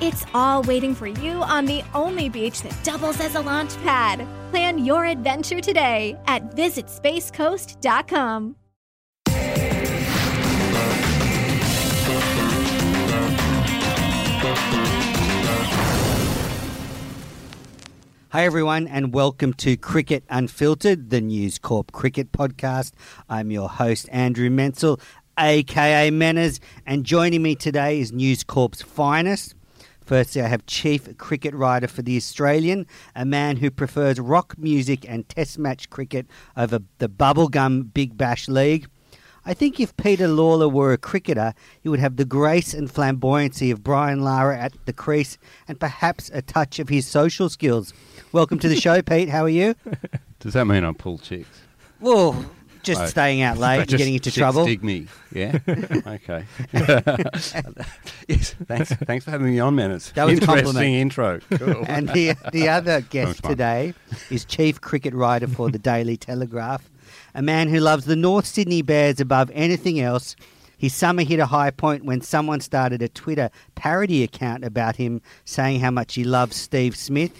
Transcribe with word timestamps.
It's 0.00 0.26
all 0.34 0.62
waiting 0.62 0.92
for 0.94 1.06
you 1.06 1.42
on 1.44 1.66
the 1.66 1.84
only 1.94 2.28
beach 2.28 2.62
that 2.62 2.76
doubles 2.82 3.20
as 3.20 3.36
a 3.36 3.40
launch 3.40 3.76
pad. 3.84 4.26
Plan 4.50 4.84
your 4.84 5.04
adventure 5.04 5.60
today 5.60 6.18
at 6.26 6.56
visitspacecoast.com. 6.56 8.56
Hi, 18.30 18.44
everyone, 18.44 18.88
and 18.88 19.14
welcome 19.14 19.52
to 19.54 19.76
Cricket 19.76 20.24
Unfiltered, 20.28 21.10
the 21.10 21.20
News 21.20 21.60
Corp 21.60 21.92
cricket 21.92 22.32
podcast. 22.32 22.90
I'm 23.28 23.52
your 23.52 23.68
host, 23.68 24.08
Andrew 24.10 24.50
Menzel, 24.50 24.98
aka 25.38 26.10
Menners, 26.10 26.58
and 26.84 27.04
joining 27.04 27.42
me 27.42 27.54
today 27.54 28.00
is 28.00 28.10
News 28.10 28.42
Corp's 28.42 28.82
finest. 28.82 29.54
Firstly, 30.04 30.42
I 30.42 30.48
have 30.48 30.66
Chief 30.66 31.16
Cricket 31.16 31.54
Writer 31.54 31.88
for 31.88 32.02
The 32.02 32.16
Australian, 32.16 32.86
a 33.16 33.24
man 33.24 33.56
who 33.56 33.70
prefers 33.70 34.20
rock 34.20 34.54
music 34.58 35.06
and 35.08 35.26
test 35.28 35.58
match 35.58 35.88
cricket 35.88 36.26
over 36.56 36.80
the 36.98 37.08
bubblegum 37.08 37.92
Big 37.94 38.18
Bash 38.18 38.46
League. 38.46 38.86
I 39.46 39.54
think 39.54 39.80
if 39.80 39.96
Peter 39.96 40.26
Lalor 40.26 40.70
were 40.70 40.92
a 40.92 40.98
cricketer, 40.98 41.54
he 41.82 41.88
would 41.88 42.00
have 42.00 42.16
the 42.16 42.24
grace 42.26 42.74
and 42.74 42.88
flamboyancy 42.88 43.72
of 43.72 43.82
Brian 43.82 44.22
Lara 44.22 44.58
at 44.58 44.72
the 44.84 44.92
crease 44.92 45.38
and 45.68 45.80
perhaps 45.80 46.30
a 46.34 46.42
touch 46.42 46.78
of 46.78 46.90
his 46.90 47.06
social 47.06 47.48
skills. 47.48 47.94
Welcome 48.32 48.58
to 48.58 48.68
the 48.68 48.76
show, 48.76 49.00
Pete. 49.02 49.30
How 49.30 49.44
are 49.44 49.48
you? 49.50 49.74
Does 50.38 50.52
that 50.52 50.66
mean 50.66 50.84
I 50.84 50.92
pull 50.92 51.18
chicks? 51.18 51.60
Well, 52.00 52.44
just 52.84 53.00
Oh. 53.02 53.06
staying 53.06 53.42
out 53.42 53.58
late 53.66 53.80
and 53.80 53.88
getting 53.98 54.14
into 54.14 54.30
trouble. 54.30 54.64
Dig 54.66 54.84
me, 54.84 55.06
yeah. 55.32 55.58
okay. 56.06 56.44
yes, 58.28 58.54
thanks. 58.66 58.92
Thanks 58.92 59.24
for 59.24 59.30
having 59.30 59.48
me 59.48 59.58
on, 59.60 59.74
Menace. 59.74 60.10
That 60.12 60.24
was 60.24 60.38
a 60.38 60.40
Interesting 60.42 60.64
compliment. 60.64 60.94
intro. 60.94 61.40
Cool. 61.52 61.84
And 61.88 62.08
the, 62.10 62.36
the 62.52 62.68
other 62.68 63.00
guest 63.00 63.42
today 63.42 63.94
is 64.30 64.44
Chief 64.44 64.80
Cricket 64.80 65.14
Writer 65.14 65.46
for 65.48 65.70
the 65.70 65.78
Daily 65.78 66.16
Telegraph, 66.16 66.90
a 67.34 67.42
man 67.42 67.68
who 67.68 67.80
loves 67.80 68.04
the 68.04 68.16
North 68.16 68.46
Sydney 68.46 68.82
Bears 68.82 69.20
above 69.20 69.50
anything 69.54 70.00
else. 70.00 70.36
His 70.84 70.92
summer 70.92 71.22
hit 71.22 71.40
a 71.40 71.46
high 71.46 71.70
point 71.70 72.04
when 72.04 72.20
someone 72.20 72.60
started 72.60 73.00
a 73.00 73.08
Twitter 73.08 73.48
parody 73.74 74.22
account 74.22 74.66
about 74.66 74.96
him 74.96 75.22
saying 75.46 75.80
how 75.80 75.90
much 75.90 76.14
he 76.14 76.24
loves 76.24 76.56
Steve 76.56 76.94
Smith. 76.94 77.32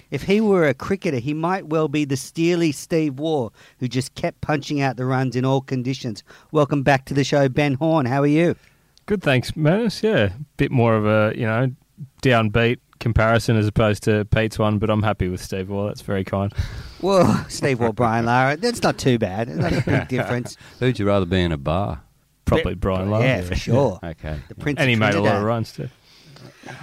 if 0.10 0.24
he 0.24 0.40
were 0.40 0.66
a 0.66 0.74
cricketer, 0.74 1.20
he 1.20 1.32
might 1.32 1.68
well 1.68 1.86
be 1.86 2.04
the 2.04 2.16
steely 2.16 2.72
Steve 2.72 3.20
Waugh, 3.20 3.50
who 3.78 3.86
just 3.86 4.16
kept 4.16 4.40
punching 4.40 4.80
out 4.80 4.96
the 4.96 5.04
runs 5.04 5.36
in 5.36 5.44
all 5.44 5.60
conditions. 5.60 6.24
Welcome 6.50 6.82
back 6.82 7.04
to 7.04 7.14
the 7.14 7.22
show, 7.22 7.48
Ben 7.48 7.74
Horne. 7.74 8.06
How 8.06 8.22
are 8.22 8.26
you? 8.26 8.56
Good, 9.06 9.22
thanks, 9.22 9.52
Menners. 9.52 10.02
Yeah, 10.02 10.30
bit 10.56 10.72
more 10.72 10.96
of 10.96 11.06
a 11.06 11.38
you 11.38 11.46
know 11.46 11.70
downbeat 12.20 12.78
comparison 12.98 13.56
as 13.56 13.68
opposed 13.68 14.02
to 14.02 14.24
Pete's 14.24 14.58
one, 14.58 14.80
but 14.80 14.90
I'm 14.90 15.04
happy 15.04 15.28
with 15.28 15.40
Steve 15.40 15.70
Waugh. 15.70 15.86
That's 15.86 16.02
very 16.02 16.24
kind. 16.24 16.52
Well, 17.00 17.46
Steve 17.48 17.78
Waugh, 17.78 17.92
Brian 17.92 18.26
Lara, 18.26 18.56
that's 18.56 18.82
not 18.82 18.98
too 18.98 19.20
bad. 19.20 19.48
Not 19.50 19.72
a 19.72 19.82
big 19.82 20.08
difference. 20.08 20.56
Who'd 20.80 20.98
you 20.98 21.06
rather 21.06 21.26
be 21.26 21.40
in 21.40 21.52
a 21.52 21.56
bar? 21.56 22.02
Probably 22.48 22.74
Brian 22.74 23.10
Lowe. 23.10 23.20
Yeah, 23.20 23.42
for 23.42 23.54
sure. 23.54 24.00
Okay. 24.08 24.38
The 24.48 24.54
Prince 24.54 24.78
And 24.80 24.88
he 24.88 24.96
made 24.96 25.14
a 25.14 25.20
lot 25.20 25.36
of 25.36 25.42
runs 25.42 25.72
too. 25.72 25.88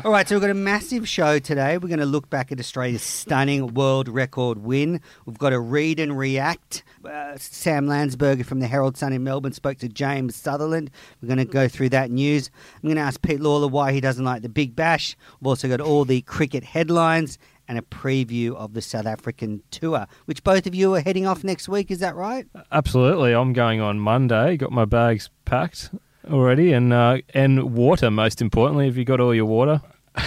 All 0.04 0.12
right, 0.12 0.28
so 0.28 0.36
we've 0.36 0.42
got 0.42 0.50
a 0.50 0.56
massive 0.56 1.08
show 1.08 1.38
today. 1.40 1.78
We're 1.78 1.88
going 1.88 2.00
to 2.00 2.06
look 2.06 2.30
back 2.30 2.52
at 2.52 2.60
Australia's 2.60 3.04
stunning 3.04 3.74
world 3.74 4.10
record 4.10 4.60
win. 4.60 5.00
We've 5.26 5.38
got 5.38 5.52
to 5.52 5.60
read 5.60 6.00
and 6.00 6.18
react. 6.18 6.84
Uh, 7.04 7.38
Sam 7.38 7.86
Landsberger 7.86 8.46
from 8.46 8.60
the 8.60 8.68
Herald 8.68 8.98
Sun 8.98 9.14
in 9.14 9.24
Melbourne 9.24 9.54
spoke 9.54 9.78
to 9.80 9.90
James 9.90 10.36
Sutherland. 10.36 10.90
We're 11.22 11.28
going 11.28 11.46
to 11.46 11.46
go 11.46 11.68
through 11.68 11.90
that 11.90 12.10
news. 12.10 12.50
I'm 12.76 12.90
going 12.90 12.96
to 12.96 13.02
ask 13.02 13.22
Pete 13.22 13.40
Lalor 13.40 13.70
why 13.70 13.92
he 13.92 14.02
doesn't 14.02 14.26
like 14.26 14.42
the 14.42 14.50
Big 14.50 14.76
Bash. 14.76 15.16
We've 15.40 15.48
also 15.48 15.68
got 15.68 15.82
all 15.82 16.04
the 16.04 16.22
cricket 16.22 16.64
headlines 16.64 17.38
and 17.68 17.78
a 17.78 17.82
preview 17.82 18.56
of 18.56 18.74
the 18.74 18.82
South 18.82 19.06
African 19.06 19.62
tour, 19.72 20.08
which 20.26 20.44
both 20.44 20.68
of 20.68 20.76
you 20.76 20.94
are 20.96 21.02
heading 21.02 21.26
off 21.26 21.44
next 21.44 21.68
week. 21.70 21.92
Is 21.92 22.00
that 22.00 22.16
right? 22.16 22.46
Absolutely, 22.72 23.34
I'm 23.34 23.54
going 23.54 23.82
on 23.82 24.00
Monday. 24.00 24.58
Got 24.58 24.72
my 24.72 24.86
bags 24.86 25.30
packed 25.46 25.90
already, 26.30 26.74
and 26.74 26.92
uh, 26.94 27.18
and 27.34 27.74
water. 27.74 28.10
Most 28.12 28.42
importantly, 28.42 28.86
have 28.86 28.98
you 28.98 29.06
got 29.06 29.20
all 29.20 29.34
your 29.34 29.46
water 29.46 29.82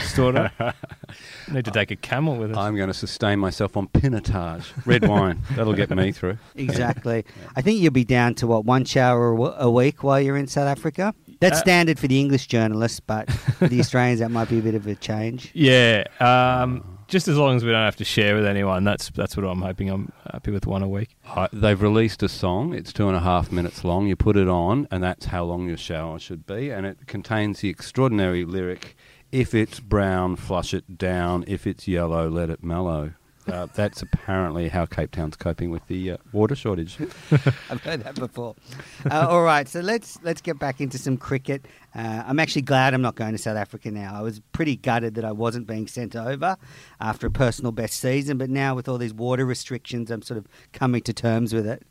stored 0.04 0.36
up? 0.36 0.52
Need 1.50 1.64
to 1.64 1.70
take 1.70 1.90
a 1.90 1.96
camel 1.96 2.36
with 2.36 2.50
us. 2.50 2.56
I'm 2.58 2.76
going 2.76 2.88
to 2.88 2.94
sustain 2.94 3.38
myself 3.38 3.76
on 3.76 3.88
pinotage, 3.88 4.66
red 4.84 5.08
wine. 5.08 5.40
That'll 5.52 5.72
get 5.72 5.88
me 5.90 6.12
through. 6.12 6.36
Exactly. 6.56 7.24
I 7.56 7.62
think 7.62 7.80
you'll 7.80 7.92
be 7.92 8.04
down 8.04 8.34
to 8.36 8.46
what 8.46 8.64
one 8.66 8.84
shower 8.84 9.32
a 9.56 9.70
week 9.70 10.02
while 10.02 10.20
you're 10.20 10.36
in 10.36 10.46
South 10.46 10.68
Africa. 10.68 11.14
That's 11.40 11.58
Uh, 11.58 11.62
standard 11.62 11.98
for 11.98 12.06
the 12.08 12.20
English 12.20 12.48
journalists, 12.48 13.00
but 13.00 13.30
for 13.30 13.68
the 13.68 13.80
Australians, 13.80 14.20
that 14.20 14.30
might 14.30 14.50
be 14.50 14.58
a 14.58 14.62
bit 14.62 14.74
of 14.74 14.86
a 14.86 14.94
change. 14.94 15.50
yeah, 15.54 16.04
um, 16.20 16.97
just 17.08 17.26
as 17.26 17.36
long 17.36 17.56
as 17.56 17.64
we 17.64 17.72
don't 17.72 17.84
have 17.84 17.96
to 17.96 18.04
share 18.04 18.36
with 18.36 18.46
anyone. 18.46 18.84
That's 18.84 19.10
that's 19.10 19.36
what 19.36 19.44
I'm 19.44 19.62
hoping. 19.62 19.88
I'm 19.90 20.12
happy 20.30 20.50
with 20.50 20.66
one 20.66 20.82
a 20.82 20.88
week. 20.88 21.16
They've 21.52 21.80
released 21.80 22.22
a 22.22 22.28
song. 22.28 22.74
It's 22.74 22.92
two 22.92 23.08
and 23.08 23.16
a 23.16 23.20
half 23.20 23.50
minutes 23.50 23.82
long. 23.82 24.06
You 24.06 24.14
put 24.14 24.36
it 24.36 24.48
on, 24.48 24.86
and 24.90 25.02
that's 25.02 25.26
how 25.26 25.44
long 25.44 25.66
your 25.66 25.76
shower 25.78 26.18
should 26.18 26.46
be. 26.46 26.70
And 26.70 26.86
it 26.86 27.06
contains 27.06 27.60
the 27.60 27.68
extraordinary 27.68 28.44
lyric 28.44 28.94
If 29.30 29.54
it's 29.54 29.78
brown, 29.80 30.36
flush 30.36 30.72
it 30.72 30.96
down. 30.96 31.44
If 31.46 31.66
it's 31.66 31.86
yellow, 31.86 32.30
let 32.30 32.48
it 32.48 32.62
mellow. 32.62 33.12
Uh, 33.48 33.66
that's 33.74 34.02
apparently 34.02 34.68
how 34.68 34.84
Cape 34.86 35.10
Town's 35.10 35.36
coping 35.36 35.70
with 35.70 35.86
the 35.86 36.12
uh, 36.12 36.16
water 36.32 36.54
shortage. 36.54 36.98
I've 37.70 37.82
heard 37.82 38.02
that 38.04 38.14
before. 38.14 38.54
Uh, 39.10 39.26
all 39.30 39.42
right, 39.42 39.66
so 39.68 39.80
let's 39.80 40.18
let's 40.22 40.40
get 40.40 40.58
back 40.58 40.80
into 40.80 40.98
some 40.98 41.16
cricket. 41.16 41.64
Uh, 41.94 42.24
I'm 42.26 42.38
actually 42.38 42.62
glad 42.62 42.94
I'm 42.94 43.02
not 43.02 43.14
going 43.14 43.32
to 43.32 43.38
South 43.38 43.56
Africa 43.56 43.90
now. 43.90 44.14
I 44.14 44.22
was 44.22 44.40
pretty 44.52 44.76
gutted 44.76 45.14
that 45.14 45.24
I 45.24 45.32
wasn't 45.32 45.66
being 45.66 45.86
sent 45.86 46.14
over 46.14 46.56
after 47.00 47.26
a 47.26 47.30
personal 47.30 47.72
best 47.72 47.98
season, 48.00 48.38
but 48.38 48.50
now 48.50 48.74
with 48.74 48.88
all 48.88 48.98
these 48.98 49.14
water 49.14 49.46
restrictions, 49.46 50.10
I'm 50.10 50.22
sort 50.22 50.38
of 50.38 50.46
coming 50.72 51.02
to 51.02 51.12
terms 51.12 51.54
with 51.54 51.66
it. 51.66 51.82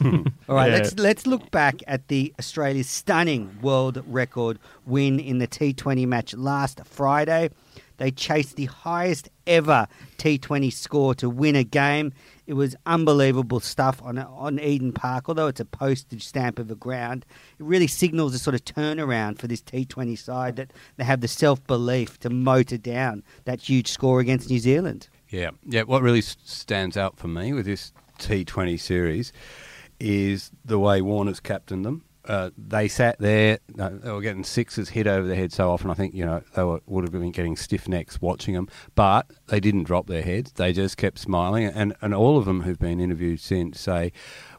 All 0.04 0.54
right, 0.54 0.70
Yeah. 0.70 0.78
let's 0.78 0.94
let's 0.98 1.26
look 1.26 1.50
back 1.50 1.76
at 1.88 2.06
the 2.06 2.32
Australia's 2.38 2.88
stunning 2.88 3.58
world 3.60 4.00
record 4.06 4.60
win 4.86 5.18
in 5.18 5.38
the 5.38 5.48
T20 5.48 6.06
match 6.06 6.34
last 6.34 6.80
Friday. 6.84 7.50
They 7.98 8.10
chased 8.10 8.56
the 8.56 8.66
highest 8.66 9.28
ever 9.46 9.86
T20 10.16 10.72
score 10.72 11.14
to 11.16 11.28
win 11.28 11.54
a 11.54 11.64
game. 11.64 12.12
It 12.46 12.54
was 12.54 12.74
unbelievable 12.86 13.60
stuff 13.60 14.00
on 14.02 14.18
on 14.18 14.58
Eden 14.58 14.92
Park. 14.92 15.28
Although 15.28 15.48
it's 15.48 15.60
a 15.60 15.64
postage 15.64 16.24
stamp 16.24 16.58
of 16.58 16.70
a 16.70 16.74
ground, 16.74 17.26
it 17.58 17.64
really 17.64 17.86
signals 17.86 18.34
a 18.34 18.38
sort 18.38 18.54
of 18.54 18.64
turnaround 18.64 19.38
for 19.38 19.46
this 19.46 19.60
T20 19.60 20.16
side 20.18 20.56
that 20.56 20.72
they 20.96 21.04
have 21.04 21.20
the 21.20 21.28
self 21.28 21.62
belief 21.66 22.18
to 22.20 22.30
motor 22.30 22.78
down 22.78 23.22
that 23.44 23.60
huge 23.60 23.88
score 23.88 24.20
against 24.20 24.48
New 24.48 24.58
Zealand. 24.58 25.08
Yeah, 25.28 25.50
yeah. 25.66 25.82
What 25.82 26.02
really 26.02 26.22
stands 26.22 26.96
out 26.96 27.18
for 27.18 27.28
me 27.28 27.52
with 27.52 27.66
this 27.66 27.92
T20 28.18 28.80
series 28.80 29.32
is 30.00 30.50
the 30.64 30.78
way 30.78 31.02
Warner's 31.02 31.40
captained 31.40 31.84
them. 31.84 32.04
Uh, 32.28 32.50
they 32.58 32.88
sat 32.88 33.18
there; 33.18 33.58
they 33.74 34.12
were 34.12 34.20
getting 34.20 34.44
sixes 34.44 34.90
hit 34.90 35.06
over 35.06 35.26
their 35.26 35.34
head 35.34 35.50
so 35.50 35.70
often. 35.70 35.90
I 35.90 35.94
think 35.94 36.14
you 36.14 36.26
know 36.26 36.42
they 36.54 36.62
were, 36.62 36.82
would 36.84 37.04
have 37.04 37.12
been 37.12 37.32
getting 37.32 37.56
stiff 37.56 37.88
necks 37.88 38.20
watching 38.20 38.54
them, 38.54 38.68
but 38.94 39.30
they 39.46 39.60
didn't 39.60 39.84
drop 39.84 40.08
their 40.08 40.20
heads. 40.22 40.52
They 40.52 40.74
just 40.74 40.98
kept 40.98 41.18
smiling, 41.18 41.64
and 41.64 41.96
and 42.02 42.12
all 42.12 42.36
of 42.36 42.44
them 42.44 42.62
who've 42.62 42.78
been 42.78 43.00
interviewed 43.00 43.40
since 43.40 43.80
say. 43.80 44.12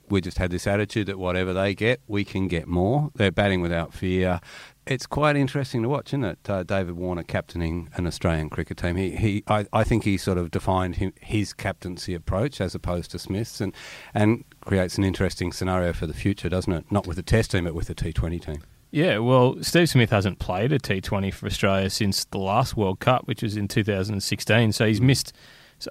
We 0.09 0.21
just 0.21 0.37
had 0.37 0.51
this 0.51 0.67
attitude 0.67 1.07
that 1.07 1.19
whatever 1.19 1.53
they 1.53 1.75
get, 1.75 2.01
we 2.07 2.23
can 2.23 2.47
get 2.47 2.67
more. 2.67 3.11
They're 3.15 3.31
batting 3.31 3.61
without 3.61 3.93
fear. 3.93 4.39
It's 4.85 5.05
quite 5.05 5.35
interesting 5.35 5.83
to 5.83 5.89
watch, 5.89 6.09
isn't 6.09 6.23
it? 6.23 6.49
Uh, 6.49 6.63
David 6.63 6.95
Warner 6.95 7.23
captaining 7.23 7.89
an 7.95 8.07
Australian 8.07 8.49
cricket 8.49 8.77
team. 8.77 8.95
He, 8.95 9.15
he 9.15 9.43
I, 9.47 9.65
I 9.71 9.83
think 9.83 10.03
he 10.03 10.17
sort 10.17 10.37
of 10.37 10.49
defined 10.51 10.95
him, 10.95 11.13
his 11.21 11.53
captaincy 11.53 12.15
approach 12.15 12.59
as 12.59 12.73
opposed 12.73 13.11
to 13.11 13.19
Smith's, 13.19 13.61
and 13.61 13.73
and 14.13 14.43
creates 14.61 14.97
an 14.97 15.03
interesting 15.03 15.51
scenario 15.51 15.93
for 15.93 16.07
the 16.07 16.13
future, 16.13 16.49
doesn't 16.49 16.73
it? 16.73 16.91
Not 16.91 17.05
with 17.05 17.17
the 17.17 17.23
Test 17.23 17.51
team, 17.51 17.65
but 17.65 17.75
with 17.75 17.87
the 17.87 17.95
T20 17.95 18.41
team. 18.41 18.63
Yeah, 18.91 19.19
well, 19.19 19.61
Steve 19.61 19.87
Smith 19.89 20.09
hasn't 20.09 20.39
played 20.39 20.71
a 20.71 20.79
T20 20.79 21.31
for 21.31 21.45
Australia 21.45 21.91
since 21.91 22.25
the 22.25 22.39
last 22.39 22.75
World 22.75 22.99
Cup, 22.99 23.27
which 23.27 23.43
was 23.43 23.55
in 23.55 23.67
2016. 23.67 24.71
So 24.71 24.87
he's 24.87 24.99
missed, 24.99 25.31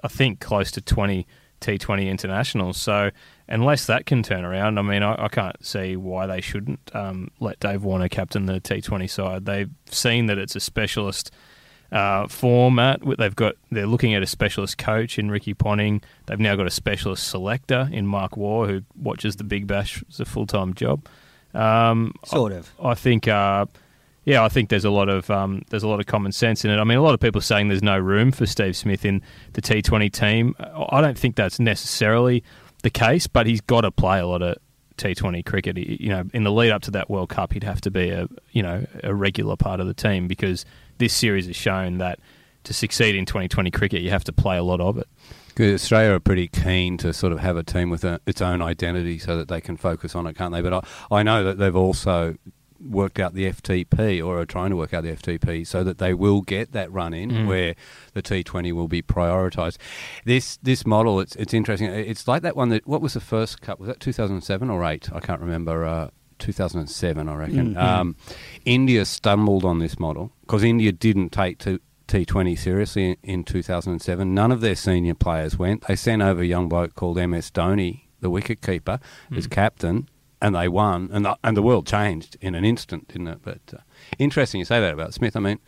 I 0.03 0.09
think, 0.09 0.41
close 0.41 0.69
to 0.71 0.81
20 0.81 1.25
T20 1.61 2.07
internationals. 2.07 2.77
So 2.77 3.11
unless 3.49 3.87
that 3.87 4.05
can 4.05 4.23
turn 4.23 4.45
around, 4.45 4.77
I 4.77 4.83
mean, 4.83 5.03
I, 5.03 5.25
I 5.25 5.27
can't 5.27 5.63
see 5.65 5.95
why 5.95 6.27
they 6.27 6.39
shouldn't 6.39 6.79
um, 6.95 7.31
let 7.39 7.59
Dave 7.59 7.83
Warner 7.83 8.07
captain 8.07 8.45
the 8.45 8.61
T20 8.61 9.09
side. 9.09 9.45
They've 9.45 9.69
seen 9.89 10.27
that 10.27 10.37
it's 10.37 10.55
a 10.55 10.59
specialist 10.59 11.31
uh, 11.91 12.27
format. 12.27 13.01
They've 13.17 13.35
got 13.35 13.55
they're 13.71 13.87
looking 13.87 14.13
at 14.13 14.21
a 14.21 14.27
specialist 14.27 14.77
coach 14.77 15.17
in 15.17 15.31
Ricky 15.31 15.53
Ponting. 15.53 16.01
They've 16.27 16.39
now 16.39 16.55
got 16.55 16.67
a 16.67 16.71
specialist 16.71 17.27
selector 17.27 17.89
in 17.91 18.05
Mark 18.05 18.37
Waugh 18.37 18.67
who 18.67 18.83
watches 18.95 19.37
the 19.37 19.43
Big 19.43 19.65
Bash 19.65 20.03
It's 20.07 20.19
a 20.19 20.25
full 20.25 20.45
time 20.45 20.75
job. 20.75 21.07
Um, 21.55 22.13
Sort 22.25 22.51
of. 22.51 22.71
I 22.79 22.93
think, 22.93 23.27
uh, 23.27 23.65
yeah, 24.23 24.43
I 24.43 24.49
think 24.49 24.69
there's 24.69 24.85
a 24.85 24.91
lot 24.91 25.09
of 25.09 25.31
um, 25.31 25.63
there's 25.71 25.81
a 25.81 25.87
lot 25.87 25.99
of 25.99 26.05
common 26.05 26.31
sense 26.31 26.63
in 26.63 26.69
it. 26.69 26.77
I 26.77 26.83
mean, 26.83 26.99
a 26.99 27.01
lot 27.01 27.15
of 27.15 27.19
people 27.19 27.39
are 27.39 27.43
saying 27.43 27.69
there's 27.69 27.81
no 27.81 27.97
room 27.97 28.31
for 28.31 28.45
Steve 28.45 28.75
Smith 28.75 29.03
in 29.03 29.23
the 29.53 29.61
T20 29.61 30.11
team. 30.11 30.55
I 30.59 31.01
don't 31.01 31.17
think 31.17 31.35
that's 31.35 31.59
necessarily 31.59 32.43
the 32.83 32.89
case, 32.89 33.27
but 33.27 33.45
he's 33.47 33.61
got 33.61 33.81
to 33.81 33.91
play 33.91 34.19
a 34.19 34.25
lot 34.27 34.41
of 34.41 34.57
T20 34.97 35.45
cricket. 35.45 35.77
He- 35.77 35.97
You 35.99 36.09
know, 36.09 36.23
in 36.33 36.43
the 36.43 36.51
lead 36.51 36.71
up 36.71 36.81
to 36.83 36.91
that 36.91 37.09
World 37.09 37.29
Cup, 37.29 37.53
he'd 37.53 37.63
have 37.63 37.81
to 37.81 37.91
be 37.91 38.09
a 38.09 38.27
you 38.51 38.61
know 38.63 38.85
a 39.03 39.13
regular 39.13 39.55
part 39.55 39.79
of 39.79 39.87
the 39.87 39.93
team 39.93 40.27
because 40.27 40.65
this 40.97 41.13
series 41.13 41.47
has 41.47 41.55
shown 41.55 41.97
that 41.99 42.19
to 42.65 42.73
succeed 42.73 43.15
in 43.15 43.25
2020 43.25 43.71
cricket, 43.71 44.01
you 44.01 44.09
have 44.09 44.25
to 44.25 44.33
play 44.33 44.57
a 44.57 44.63
lot 44.63 44.81
of 44.81 44.97
it. 44.97 45.07
'Cause 45.55 45.73
Australia 45.73 46.11
are 46.15 46.19
pretty 46.19 46.47
keen 46.47 46.97
to 46.97 47.11
sort 47.13 47.33
of 47.33 47.39
have 47.39 47.57
a 47.57 47.63
team 47.63 47.89
with 47.89 48.03
a, 48.05 48.19
its 48.25 48.41
own 48.41 48.61
identity 48.61 49.17
so 49.17 49.37
that 49.37 49.47
they 49.47 49.59
can 49.61 49.75
focus 49.77 50.15
on 50.15 50.27
it, 50.27 50.35
can't 50.37 50.53
they? 50.53 50.61
But 50.61 50.73
I, 50.73 51.19
I 51.19 51.23
know 51.23 51.43
that 51.43 51.57
they've 51.57 51.75
also 51.75 52.35
worked 52.81 53.19
out 53.19 53.33
the 53.33 53.45
FTP 53.45 54.25
or 54.25 54.39
are 54.39 54.45
trying 54.45 54.69
to 54.69 54.75
work 54.75 54.93
out 54.93 55.03
the 55.03 55.11
FTP 55.11 55.65
so 55.67 55.83
that 55.83 55.97
they 55.97 56.13
will 56.13 56.41
get 56.41 56.71
that 56.71 56.91
run 56.91 57.13
in 57.13 57.29
Mm. 57.31 57.47
where 57.47 57.75
the 58.13 58.21
T20 58.21 58.71
will 58.73 58.87
be 58.87 59.01
prioritised. 59.01 59.77
This 60.25 60.57
this 60.63 60.85
model, 60.85 61.19
it's 61.19 61.35
it's 61.35 61.53
interesting. 61.53 61.89
It's 61.89 62.27
like 62.27 62.41
that 62.43 62.55
one 62.55 62.69
that 62.69 62.87
what 62.87 63.01
was 63.01 63.13
the 63.13 63.19
first 63.19 63.61
cup? 63.61 63.79
Was 63.79 63.87
that 63.87 63.99
2007 63.99 64.69
or 64.69 64.83
8? 64.85 65.09
I 65.13 65.19
can't 65.19 65.41
remember. 65.41 65.85
Uh, 65.85 66.09
2007, 66.39 67.27
I 67.27 67.35
reckon. 67.35 67.73
Mhm. 67.75 67.77
Um, 67.77 68.15
India 68.65 69.03
stumbled 69.03 69.65
on 69.65 69.79
this 69.79 69.99
model 69.99 70.31
because 70.41 70.63
India 70.63 70.91
didn't 70.93 71.31
take 71.31 71.57
to 71.59 71.79
T20 72.07 72.57
seriously 72.57 73.09
in, 73.09 73.17
in 73.23 73.43
2007. 73.43 74.33
None 74.33 74.49
of 74.51 74.61
their 74.61 74.75
senior 74.75 75.15
players 75.15 75.59
went. 75.59 75.85
They 75.87 75.97
sent 75.97 76.21
over 76.21 76.41
a 76.41 76.45
young 76.45 76.69
bloke 76.69 76.95
called 76.95 77.17
MS 77.17 77.51
Dhoni, 77.51 78.03
the 78.21 78.29
wicket 78.29 78.61
keeper, 78.61 78.99
as 79.35 79.47
Mm. 79.47 79.51
captain, 79.51 80.09
and 80.41 80.55
they 80.55 80.67
won. 80.67 81.09
And 81.11 81.25
the, 81.25 81.37
and 81.43 81.55
the 81.57 81.61
world 81.61 81.85
changed 81.87 82.37
in 82.41 82.55
an 82.55 82.63
instant, 82.65 83.07
didn't 83.09 83.27
it? 83.27 83.39
But 83.41 83.59
uh, 83.73 83.77
interesting 84.17 84.59
you 84.59 84.65
say 84.65 84.79
that 84.79 84.93
about 84.93 85.13
Smith. 85.13 85.35
I 85.35 85.39
mean, 85.39 85.59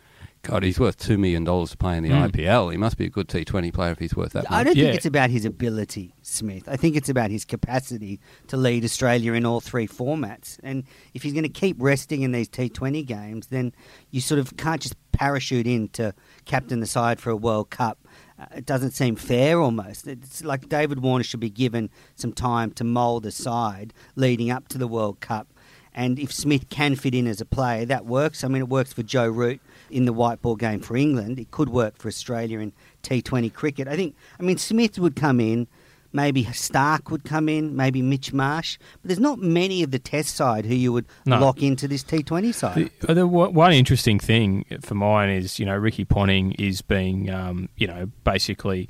God, 0.42 0.64
he's 0.64 0.80
worth 0.80 0.98
$2 0.98 1.18
million 1.20 1.44
to 1.44 1.76
play 1.76 1.96
in 1.96 2.02
the 2.02 2.08
Mm. 2.10 2.30
IPL. 2.32 2.72
He 2.72 2.76
must 2.76 2.96
be 2.98 3.04
a 3.04 3.08
good 3.08 3.28
T20 3.28 3.72
player 3.72 3.92
if 3.92 4.00
he's 4.00 4.16
worth 4.16 4.32
that 4.32 4.50
I 4.50 4.56
much. 4.58 4.64
don't 4.66 4.76
Yeah. 4.76 4.84
think 4.86 4.96
it's 4.96 5.06
about 5.06 5.30
his 5.30 5.44
ability, 5.44 6.14
Smith. 6.22 6.68
I 6.68 6.76
think 6.76 6.96
it's 6.96 7.08
about 7.08 7.30
his 7.30 7.44
capacity 7.44 8.18
to 8.48 8.56
lead 8.56 8.84
Australia 8.84 9.34
in 9.34 9.46
all 9.46 9.60
three 9.60 9.86
formats. 9.86 10.58
And 10.64 10.82
if 11.14 11.22
he's 11.22 11.32
going 11.32 11.44
to 11.44 11.48
keep 11.48 11.76
resting 11.78 12.22
in 12.22 12.32
these 12.32 12.48
T20 12.48 13.06
games, 13.06 13.46
then 13.48 13.72
you 14.10 14.20
sort 14.20 14.40
of 14.40 14.56
can't 14.56 14.80
just 14.82 14.96
parachute 15.12 15.68
in 15.68 15.88
to 15.90 16.12
captain 16.44 16.80
the 16.80 16.86
side 16.86 17.20
for 17.20 17.30
a 17.30 17.36
World 17.36 17.70
Cup. 17.70 17.98
Uh, 18.42 18.56
it 18.56 18.66
doesn't 18.66 18.92
seem 18.92 19.16
fair 19.16 19.60
almost. 19.60 20.06
It's 20.06 20.42
like 20.42 20.68
David 20.68 21.00
Warner 21.00 21.24
should 21.24 21.40
be 21.40 21.50
given 21.50 21.90
some 22.14 22.32
time 22.32 22.70
to 22.72 22.84
mould 22.84 23.26
a 23.26 23.30
side 23.30 23.92
leading 24.16 24.50
up 24.50 24.68
to 24.68 24.78
the 24.78 24.88
World 24.88 25.20
Cup. 25.20 25.48
And 25.94 26.18
if 26.18 26.32
Smith 26.32 26.70
can 26.70 26.96
fit 26.96 27.14
in 27.14 27.26
as 27.26 27.40
a 27.40 27.44
player, 27.44 27.84
that 27.84 28.06
works. 28.06 28.42
I 28.42 28.48
mean, 28.48 28.62
it 28.62 28.68
works 28.68 28.92
for 28.92 29.02
Joe 29.02 29.28
Root 29.28 29.60
in 29.90 30.06
the 30.06 30.12
white 30.12 30.40
ball 30.40 30.56
game 30.56 30.80
for 30.80 30.96
England. 30.96 31.38
It 31.38 31.50
could 31.50 31.68
work 31.68 31.98
for 31.98 32.08
Australia 32.08 32.60
in 32.60 32.72
T20 33.02 33.52
cricket. 33.52 33.86
I 33.88 33.96
think, 33.96 34.16
I 34.40 34.42
mean, 34.42 34.56
Smith 34.56 34.98
would 34.98 35.14
come 35.14 35.38
in, 35.38 35.68
maybe 36.12 36.44
Stark 36.52 37.10
would 37.10 37.24
come 37.24 37.48
in, 37.48 37.74
maybe 37.76 38.02
Mitch 38.02 38.32
Marsh, 38.32 38.78
but 39.00 39.08
there's 39.08 39.20
not 39.20 39.38
many 39.38 39.82
of 39.82 39.90
the 39.90 39.98
Test 39.98 40.34
side 40.36 40.66
who 40.66 40.74
you 40.74 40.92
would 40.92 41.06
No. 41.26 41.38
lock 41.38 41.62
into 41.62 41.88
this 41.88 42.02
T20 42.04 42.52
side. 42.54 42.90
The, 43.00 43.10
uh, 43.10 43.14
the 43.14 43.26
one 43.26 43.72
interesting 43.72 44.18
thing 44.18 44.64
for 44.80 44.94
mine 44.94 45.30
is, 45.30 45.58
you 45.58 45.66
know, 45.66 45.76
Ricky 45.76 46.04
Ponting 46.04 46.52
is 46.52 46.82
being, 46.82 47.30
um, 47.30 47.68
you 47.76 47.86
know, 47.86 48.10
basically 48.24 48.88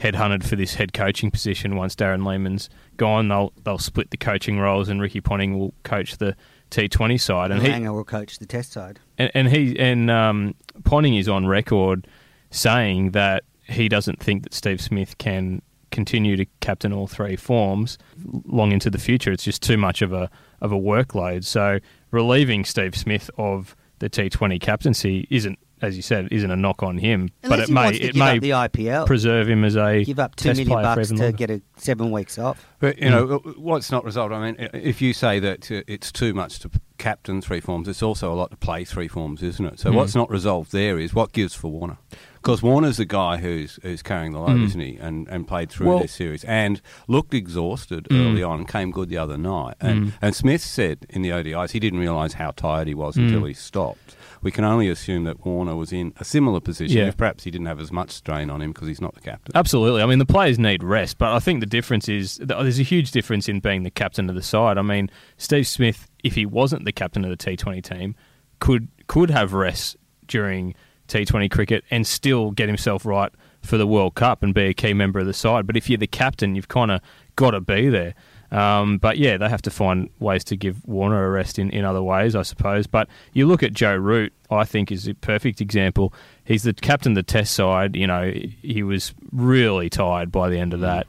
headhunted 0.00 0.42
for 0.44 0.56
this 0.56 0.74
head 0.74 0.92
coaching 0.92 1.30
position. 1.30 1.76
Once 1.76 1.94
Darren 1.94 2.26
Lehmann's 2.26 2.68
gone, 2.96 3.28
they'll 3.28 3.52
they'll 3.64 3.78
split 3.78 4.10
the 4.10 4.16
coaching 4.16 4.58
roles, 4.58 4.88
and 4.88 5.00
Ricky 5.00 5.20
Ponting 5.20 5.58
will 5.58 5.72
coach 5.84 6.16
the 6.16 6.34
T20 6.70 7.20
side. 7.20 7.50
And 7.52 7.62
he 7.62 7.88
will 7.88 8.02
coach 8.04 8.38
the 8.40 8.46
Test 8.46 8.72
side. 8.72 8.98
and, 9.18 9.30
and 9.34 9.48
he 9.48 9.78
and 9.78 10.10
um, 10.10 10.54
Ponting 10.82 11.14
is 11.14 11.28
on 11.28 11.46
record 11.46 12.08
saying 12.50 13.12
that 13.12 13.44
he 13.68 13.88
doesn't 13.88 14.20
think 14.20 14.42
that 14.42 14.52
Steve 14.54 14.80
Smith 14.80 15.16
can 15.18 15.62
continue 15.94 16.36
to 16.36 16.44
captain 16.60 16.92
all 16.92 17.06
three 17.06 17.36
forms 17.36 17.96
long 18.44 18.72
into 18.72 18.90
the 18.90 18.98
future. 18.98 19.32
It's 19.32 19.44
just 19.44 19.62
too 19.62 19.78
much 19.78 20.02
of 20.02 20.12
a 20.12 20.28
of 20.60 20.72
a 20.72 20.76
workload. 20.78 21.44
So 21.44 21.78
relieving 22.10 22.64
Steve 22.64 22.94
Smith 22.96 23.30
of 23.38 23.74
the 24.00 24.10
T20 24.10 24.60
captaincy 24.60 25.26
isn't, 25.30 25.58
as 25.80 25.96
you 25.96 26.02
said, 26.02 26.28
isn't 26.30 26.50
a 26.50 26.56
knock 26.56 26.82
on 26.82 26.98
him, 26.98 27.30
Unless 27.44 27.58
but 27.58 27.62
it 27.62 27.68
he 27.68 27.72
may 27.74 27.84
wants 27.84 27.98
to 27.98 28.04
it 28.04 28.06
give 28.08 28.16
may 28.16 28.36
up 28.36 28.40
the 28.42 28.50
IPL, 28.84 29.06
preserve 29.06 29.48
him 29.48 29.64
as 29.64 29.76
a 29.76 30.04
give 30.04 30.18
up 30.18 30.34
two 30.36 30.48
test 30.48 30.58
million 30.58 30.74
player 30.78 30.94
for 30.94 31.00
bucks 31.00 31.08
to 31.08 31.14
longer. 31.14 31.36
get 31.36 31.50
a 31.50 31.62
seven 31.76 32.10
weeks 32.10 32.38
off. 32.38 32.66
But 32.80 32.98
you 32.98 33.08
know 33.10 33.38
what's 33.56 33.90
not 33.92 34.04
resolved. 34.04 34.32
I 34.34 34.50
mean, 34.52 34.68
if 34.74 35.00
you 35.00 35.12
say 35.12 35.38
that 35.38 35.70
uh, 35.70 35.82
it's 35.86 36.10
too 36.10 36.34
much 36.34 36.58
to 36.60 36.70
captain 36.98 37.40
three 37.40 37.60
forms, 37.60 37.86
it's 37.88 38.02
also 38.02 38.32
a 38.32 38.36
lot 38.36 38.50
to 38.50 38.56
play 38.56 38.84
three 38.84 39.08
forms, 39.08 39.42
isn't 39.42 39.64
it? 39.64 39.78
So 39.80 39.90
Mm. 39.90 39.94
what's 39.94 40.14
not 40.14 40.30
resolved 40.30 40.72
there 40.72 40.98
is 40.98 41.14
what 41.14 41.32
gives 41.32 41.54
for 41.54 41.68
Warner, 41.70 41.98
because 42.44 42.62
Warner's 42.62 42.98
the 42.98 43.06
guy 43.06 43.38
who's 43.38 43.78
who's 43.82 44.02
carrying 44.02 44.32
the 44.32 44.38
load, 44.38 44.50
Mm. 44.58 44.66
isn't 44.66 44.80
he? 44.80 44.96
And 45.00 45.26
and 45.28 45.48
played 45.48 45.70
through 45.70 45.88
Well- 45.88 45.98
this 46.00 46.12
series 46.12 46.44
and 46.44 46.80
looked 47.08 47.32
exhausted 47.32 48.04
Mm. 48.10 48.26
early 48.32 48.42
on, 48.42 48.66
came 48.66 48.90
good 48.90 49.08
the 49.08 49.16
other 49.16 49.38
night. 49.38 49.76
And 49.80 50.06
Mm. 50.08 50.12
and 50.20 50.34
Smith 50.36 50.60
said 50.60 51.06
in 51.08 51.22
the 51.22 51.32
ODIs 51.32 51.72
he 51.72 51.80
didn't 51.80 51.98
realise 52.00 52.34
how 52.34 52.50
tired 52.50 52.86
he 52.86 52.94
was 52.94 53.16
Mm. 53.16 53.24
until 53.28 53.44
he 53.46 53.54
stopped. 53.54 54.14
We 54.42 54.50
can 54.50 54.62
only 54.64 54.90
assume 54.90 55.24
that 55.24 55.46
Warner 55.46 55.74
was 55.74 55.90
in 55.90 56.12
a 56.18 56.24
similar 56.24 56.60
position. 56.60 56.98
Yeah. 56.98 57.06
If 57.06 57.16
perhaps 57.16 57.44
he 57.44 57.50
didn't 57.50 57.66
have 57.66 57.80
as 57.80 57.90
much 57.90 58.10
strain 58.10 58.50
on 58.50 58.60
him 58.60 58.72
because 58.72 58.88
he's 58.88 59.00
not 59.00 59.14
the 59.14 59.22
captain. 59.22 59.52
Absolutely. 59.56 60.02
I 60.02 60.06
mean, 60.06 60.18
the 60.18 60.26
players 60.26 60.58
need 60.58 60.84
rest, 60.84 61.16
but 61.16 61.32
I 61.32 61.38
think 61.38 61.60
the 61.60 61.66
difference 61.66 62.10
is 62.10 62.38
there's 62.42 62.78
a 62.78 62.82
huge 62.82 63.10
difference 63.10 63.48
in 63.48 63.60
being 63.60 63.84
the 63.84 63.90
captain 63.90 64.28
of 64.28 64.34
the 64.34 64.42
side. 64.42 64.76
I 64.76 64.82
mean, 64.82 65.08
Steve 65.38 65.66
Smith, 65.66 66.08
if 66.22 66.34
he 66.34 66.44
wasn't 66.44 66.84
the 66.84 66.92
captain 66.92 67.24
of 67.24 67.30
the 67.30 67.38
T20 67.38 67.80
team, 67.80 68.14
could 68.60 68.88
could 69.06 69.30
have 69.30 69.54
rest 69.54 69.96
during 70.26 70.74
T20 71.08 71.50
cricket 71.50 71.84
and 71.90 72.06
still 72.06 72.50
get 72.50 72.68
himself 72.68 73.04
right 73.04 73.32
for 73.62 73.78
the 73.78 73.86
World 73.86 74.14
Cup 74.14 74.42
and 74.42 74.54
be 74.54 74.64
a 74.64 74.74
key 74.74 74.92
member 74.92 75.20
of 75.20 75.26
the 75.26 75.32
side. 75.32 75.66
But 75.66 75.76
if 75.76 75.88
you're 75.88 75.98
the 75.98 76.06
captain, 76.06 76.54
you've 76.54 76.68
kind 76.68 76.90
of 76.90 77.00
got 77.36 77.52
to 77.52 77.60
be 77.60 77.88
there. 77.88 78.14
Um, 78.50 78.98
but 78.98 79.18
yeah, 79.18 79.36
they 79.36 79.48
have 79.48 79.62
to 79.62 79.70
find 79.70 80.10
ways 80.20 80.44
to 80.44 80.56
give 80.56 80.86
Warner 80.86 81.26
a 81.26 81.30
rest 81.30 81.58
in, 81.58 81.70
in 81.70 81.84
other 81.84 82.02
ways, 82.02 82.36
I 82.36 82.42
suppose. 82.42 82.86
But 82.86 83.08
you 83.32 83.46
look 83.46 83.62
at 83.62 83.72
Joe 83.72 83.96
Root, 83.96 84.32
I 84.50 84.64
think 84.64 84.92
is 84.92 85.08
a 85.08 85.14
perfect 85.14 85.60
example. 85.60 86.14
He's 86.44 86.62
the 86.62 86.72
captain 86.72 87.12
of 87.12 87.16
the 87.16 87.22
Test 87.24 87.54
side. 87.54 87.96
You 87.96 88.06
know, 88.06 88.32
he 88.62 88.82
was 88.82 89.12
really 89.32 89.90
tired 89.90 90.30
by 90.30 90.50
the 90.50 90.58
end 90.58 90.72
of 90.72 90.80
that. 90.80 91.06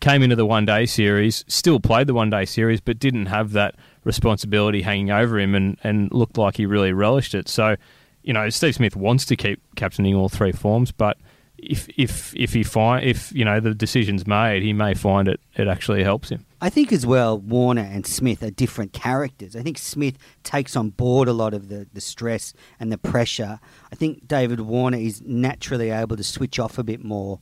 Came 0.00 0.22
into 0.22 0.36
the 0.36 0.46
one 0.46 0.64
day 0.64 0.86
series, 0.86 1.44
still 1.48 1.78
played 1.78 2.06
the 2.06 2.14
one 2.14 2.30
day 2.30 2.44
series, 2.44 2.80
but 2.80 2.98
didn't 2.98 3.26
have 3.26 3.52
that 3.52 3.74
responsibility 4.04 4.82
hanging 4.82 5.10
over 5.10 5.38
him 5.38 5.54
and, 5.54 5.76
and 5.84 6.10
looked 6.12 6.38
like 6.38 6.56
he 6.56 6.66
really 6.66 6.92
relished 6.92 7.34
it. 7.34 7.48
So, 7.48 7.76
you 8.22 8.32
know, 8.32 8.48
Steve 8.50 8.74
Smith 8.74 8.96
wants 8.96 9.24
to 9.26 9.36
keep 9.36 9.60
captaining 9.76 10.14
all 10.14 10.28
three 10.28 10.52
forms, 10.52 10.92
but 10.92 11.16
if 11.56 11.88
if 11.96 12.34
if 12.36 12.52
he 12.52 12.62
find 12.62 13.04
if 13.04 13.32
you 13.32 13.44
know 13.44 13.58
the 13.58 13.74
decision's 13.74 14.26
made, 14.26 14.62
he 14.62 14.72
may 14.72 14.94
find 14.94 15.26
it 15.26 15.40
it 15.56 15.66
actually 15.66 16.04
helps 16.04 16.28
him. 16.28 16.44
I 16.60 16.70
think 16.70 16.92
as 16.92 17.04
well, 17.06 17.38
Warner 17.38 17.82
and 17.82 18.06
Smith 18.06 18.42
are 18.42 18.50
different 18.50 18.92
characters. 18.92 19.56
I 19.56 19.62
think 19.62 19.78
Smith 19.78 20.16
takes 20.44 20.76
on 20.76 20.90
board 20.90 21.28
a 21.28 21.32
lot 21.32 21.54
of 21.54 21.68
the, 21.68 21.86
the 21.92 22.00
stress 22.00 22.52
and 22.80 22.90
the 22.92 22.98
pressure. 22.98 23.60
I 23.92 23.96
think 23.96 24.26
David 24.28 24.60
Warner 24.60 24.98
is 24.98 25.22
naturally 25.22 25.90
able 25.90 26.16
to 26.16 26.24
switch 26.24 26.58
off 26.58 26.78
a 26.78 26.84
bit 26.84 27.02
more 27.04 27.38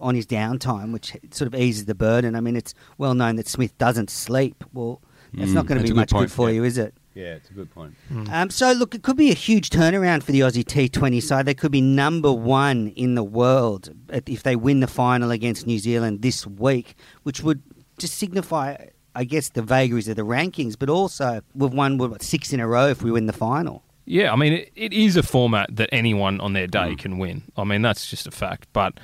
on 0.00 0.14
his 0.14 0.26
downtime, 0.26 0.92
which 0.92 1.16
sort 1.30 1.52
of 1.52 1.54
eases 1.60 1.84
the 1.84 1.94
burden. 1.94 2.34
I 2.34 2.40
mean, 2.40 2.56
it's 2.56 2.74
well 2.96 3.14
known 3.14 3.36
that 3.36 3.46
Smith 3.48 3.76
doesn't 3.78 4.08
sleep. 4.10 4.64
Well, 4.72 5.00
that's 5.34 5.50
Mm, 5.50 5.54
not 5.54 5.66
going 5.66 5.80
to 5.80 5.86
be 5.86 5.92
much 5.94 6.10
point, 6.10 6.28
good 6.28 6.32
for 6.34 6.48
yeah. 6.48 6.54
you, 6.56 6.64
is 6.64 6.76
it? 6.78 6.92
Yeah, 7.14 7.34
it's 7.34 7.50
a 7.50 7.52
good 7.52 7.70
point. 7.72 7.94
Um, 8.30 8.50
so, 8.50 8.72
look, 8.72 8.94
it 8.94 9.02
could 9.02 9.16
be 9.16 9.30
a 9.30 9.34
huge 9.34 9.70
turnaround 9.70 10.22
for 10.22 10.30
the 10.32 10.40
Aussie 10.40 10.64
T20 10.64 11.20
side. 11.22 11.44
They 11.44 11.54
could 11.54 11.72
be 11.72 11.80
number 11.80 12.32
one 12.32 12.88
in 12.94 13.16
the 13.16 13.24
world 13.24 13.90
if 14.26 14.42
they 14.44 14.54
win 14.54 14.78
the 14.80 14.86
final 14.86 15.30
against 15.32 15.66
New 15.66 15.78
Zealand 15.80 16.22
this 16.22 16.46
week, 16.46 16.94
which 17.24 17.42
would 17.42 17.62
just 17.98 18.14
signify, 18.14 18.76
I 19.14 19.24
guess, 19.24 19.48
the 19.48 19.62
vagaries 19.62 20.06
of 20.06 20.14
the 20.16 20.22
rankings, 20.22 20.76
but 20.78 20.88
also 20.88 21.40
we've 21.54 21.72
won 21.74 21.98
what, 21.98 22.22
six 22.22 22.52
in 22.52 22.60
a 22.60 22.68
row 22.68 22.86
if 22.86 23.02
we 23.02 23.10
win 23.10 23.26
the 23.26 23.32
final. 23.32 23.82
Yeah, 24.06 24.32
I 24.32 24.36
mean, 24.36 24.52
it, 24.54 24.72
it 24.76 24.92
is 24.92 25.16
a 25.16 25.22
format 25.22 25.74
that 25.76 25.88
anyone 25.92 26.40
on 26.40 26.52
their 26.52 26.66
day 26.66 26.94
can 26.96 27.18
win. 27.18 27.42
I 27.56 27.64
mean, 27.64 27.82
that's 27.82 28.08
just 28.08 28.26
a 28.26 28.30
fact. 28.30 28.68
But 28.72 28.94
y- 28.94 29.00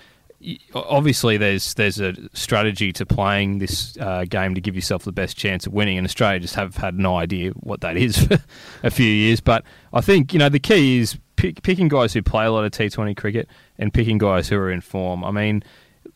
obviously, 0.75 1.37
there's 1.37 1.75
there's 1.75 2.01
a 2.01 2.15
strategy 2.35 2.93
to 2.93 3.07
playing 3.07 3.59
this 3.59 3.97
uh, 3.99 4.25
game 4.29 4.55
to 4.55 4.61
give 4.61 4.75
yourself 4.75 5.05
the 5.05 5.13
best 5.13 5.37
chance 5.37 5.67
of 5.67 5.73
winning. 5.73 5.99
And 5.99 6.07
Australia 6.07 6.41
just 6.41 6.55
have 6.55 6.77
had 6.77 6.99
no 6.99 7.17
idea 7.17 7.51
what 7.53 7.81
that 7.81 7.97
is 7.97 8.19
for 8.27 8.39
a 8.83 8.91
few 8.91 9.07
years. 9.07 9.41
But 9.41 9.65
I 9.93 10.01
think 10.01 10.33
you 10.33 10.39
know 10.39 10.49
the 10.49 10.61
key 10.61 10.99
is 10.99 11.19
pick, 11.37 11.63
picking 11.63 11.89
guys 11.89 12.13
who 12.13 12.23
play 12.23 12.47
a 12.47 12.53
lot 12.53 12.65
of 12.65 12.73
T20 12.73 13.17
cricket 13.17 13.49
and 13.79 13.93
picking 13.93 14.19
guys 14.19 14.49
who 14.49 14.57
are 14.57 14.71
in 14.71 14.81
form. 14.81 15.25
I 15.25 15.31
mean, 15.31 15.63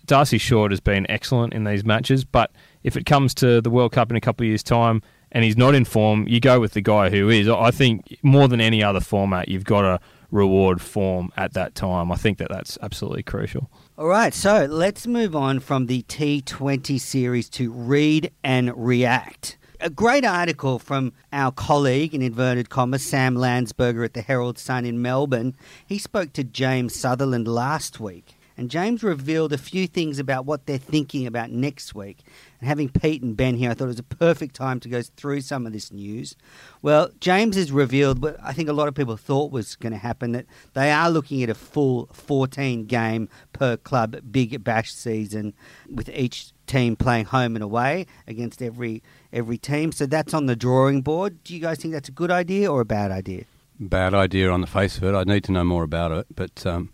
Darcy 0.06 0.38
Short 0.38 0.72
has 0.72 0.80
been 0.80 1.08
excellent 1.10 1.52
in 1.52 1.64
these 1.64 1.84
matches, 1.84 2.24
but 2.24 2.50
if 2.82 2.96
it 2.96 3.06
comes 3.06 3.34
to 3.34 3.60
the 3.60 3.70
World 3.70 3.92
Cup 3.92 4.10
in 4.10 4.16
a 4.16 4.20
couple 4.20 4.44
of 4.44 4.48
years' 4.48 4.62
time 4.62 5.02
and 5.32 5.44
he's 5.44 5.56
not 5.56 5.74
in 5.74 5.84
form, 5.84 6.26
you 6.26 6.40
go 6.40 6.58
with 6.58 6.72
the 6.72 6.80
guy 6.80 7.10
who 7.10 7.28
is. 7.28 7.48
I 7.48 7.70
think 7.70 8.18
more 8.22 8.48
than 8.48 8.60
any 8.60 8.82
other 8.82 9.00
format, 9.00 9.48
you've 9.48 9.64
got 9.64 9.82
to 9.82 10.00
reward 10.30 10.80
form 10.80 11.32
at 11.36 11.52
that 11.54 11.74
time. 11.74 12.10
I 12.10 12.16
think 12.16 12.38
that 12.38 12.48
that's 12.50 12.78
absolutely 12.82 13.22
crucial. 13.22 13.70
All 14.00 14.06
right, 14.06 14.32
so 14.32 14.64
let's 14.64 15.06
move 15.06 15.36
on 15.36 15.60
from 15.60 15.84
the 15.84 16.02
T20 16.04 16.98
series 16.98 17.50
to 17.50 17.70
read 17.70 18.32
and 18.42 18.72
react. 18.74 19.58
A 19.78 19.90
great 19.90 20.24
article 20.24 20.78
from 20.78 21.12
our 21.34 21.52
colleague, 21.52 22.14
in 22.14 22.22
inverted 22.22 22.70
commas, 22.70 23.04
Sam 23.04 23.34
Landsberger 23.34 24.02
at 24.02 24.14
the 24.14 24.22
Herald 24.22 24.58
Sun 24.58 24.86
in 24.86 25.02
Melbourne. 25.02 25.54
He 25.84 25.98
spoke 25.98 26.32
to 26.32 26.42
James 26.42 26.98
Sutherland 26.98 27.46
last 27.46 28.00
week, 28.00 28.38
and 28.56 28.70
James 28.70 29.02
revealed 29.02 29.52
a 29.52 29.58
few 29.58 29.86
things 29.86 30.18
about 30.18 30.46
what 30.46 30.64
they're 30.64 30.78
thinking 30.78 31.26
about 31.26 31.50
next 31.50 31.94
week. 31.94 32.24
And 32.60 32.68
having 32.68 32.90
Pete 32.90 33.22
and 33.22 33.36
Ben 33.36 33.56
here, 33.56 33.70
I 33.70 33.74
thought 33.74 33.84
it 33.84 33.88
was 33.88 33.98
a 33.98 34.02
perfect 34.02 34.54
time 34.54 34.80
to 34.80 34.88
go 34.88 35.02
through 35.02 35.40
some 35.40 35.66
of 35.66 35.72
this 35.72 35.90
news. 35.90 36.36
Well, 36.82 37.10
James 37.18 37.56
has 37.56 37.72
revealed 37.72 38.22
what 38.22 38.36
I 38.42 38.52
think 38.52 38.68
a 38.68 38.74
lot 38.74 38.86
of 38.86 38.94
people 38.94 39.16
thought 39.16 39.50
was 39.50 39.76
going 39.76 39.92
to 39.92 39.98
happen 39.98 40.32
that 40.32 40.46
they 40.74 40.92
are 40.92 41.10
looking 41.10 41.42
at 41.42 41.48
a 41.48 41.54
full 41.54 42.08
14 42.12 42.84
game 42.84 43.28
per 43.52 43.76
club 43.76 44.16
Big 44.30 44.62
Bash 44.62 44.92
season 44.92 45.54
with 45.90 46.10
each 46.10 46.52
team 46.66 46.96
playing 46.96 47.24
home 47.24 47.56
and 47.56 47.64
away 47.64 48.06
against 48.26 48.62
every 48.62 49.02
every 49.32 49.58
team. 49.58 49.90
So 49.90 50.06
that's 50.06 50.34
on 50.34 50.46
the 50.46 50.56
drawing 50.56 51.02
board. 51.02 51.42
Do 51.44 51.54
you 51.54 51.60
guys 51.60 51.78
think 51.78 51.94
that's 51.94 52.08
a 52.08 52.12
good 52.12 52.30
idea 52.30 52.70
or 52.70 52.82
a 52.82 52.84
bad 52.84 53.10
idea? 53.10 53.44
Bad 53.78 54.12
idea 54.12 54.50
on 54.50 54.60
the 54.60 54.66
face 54.66 54.98
of 54.98 55.04
it. 55.04 55.14
I 55.14 55.24
need 55.24 55.44
to 55.44 55.52
know 55.52 55.64
more 55.64 55.82
about 55.82 56.12
it, 56.12 56.26
but 56.34 56.66
um, 56.66 56.90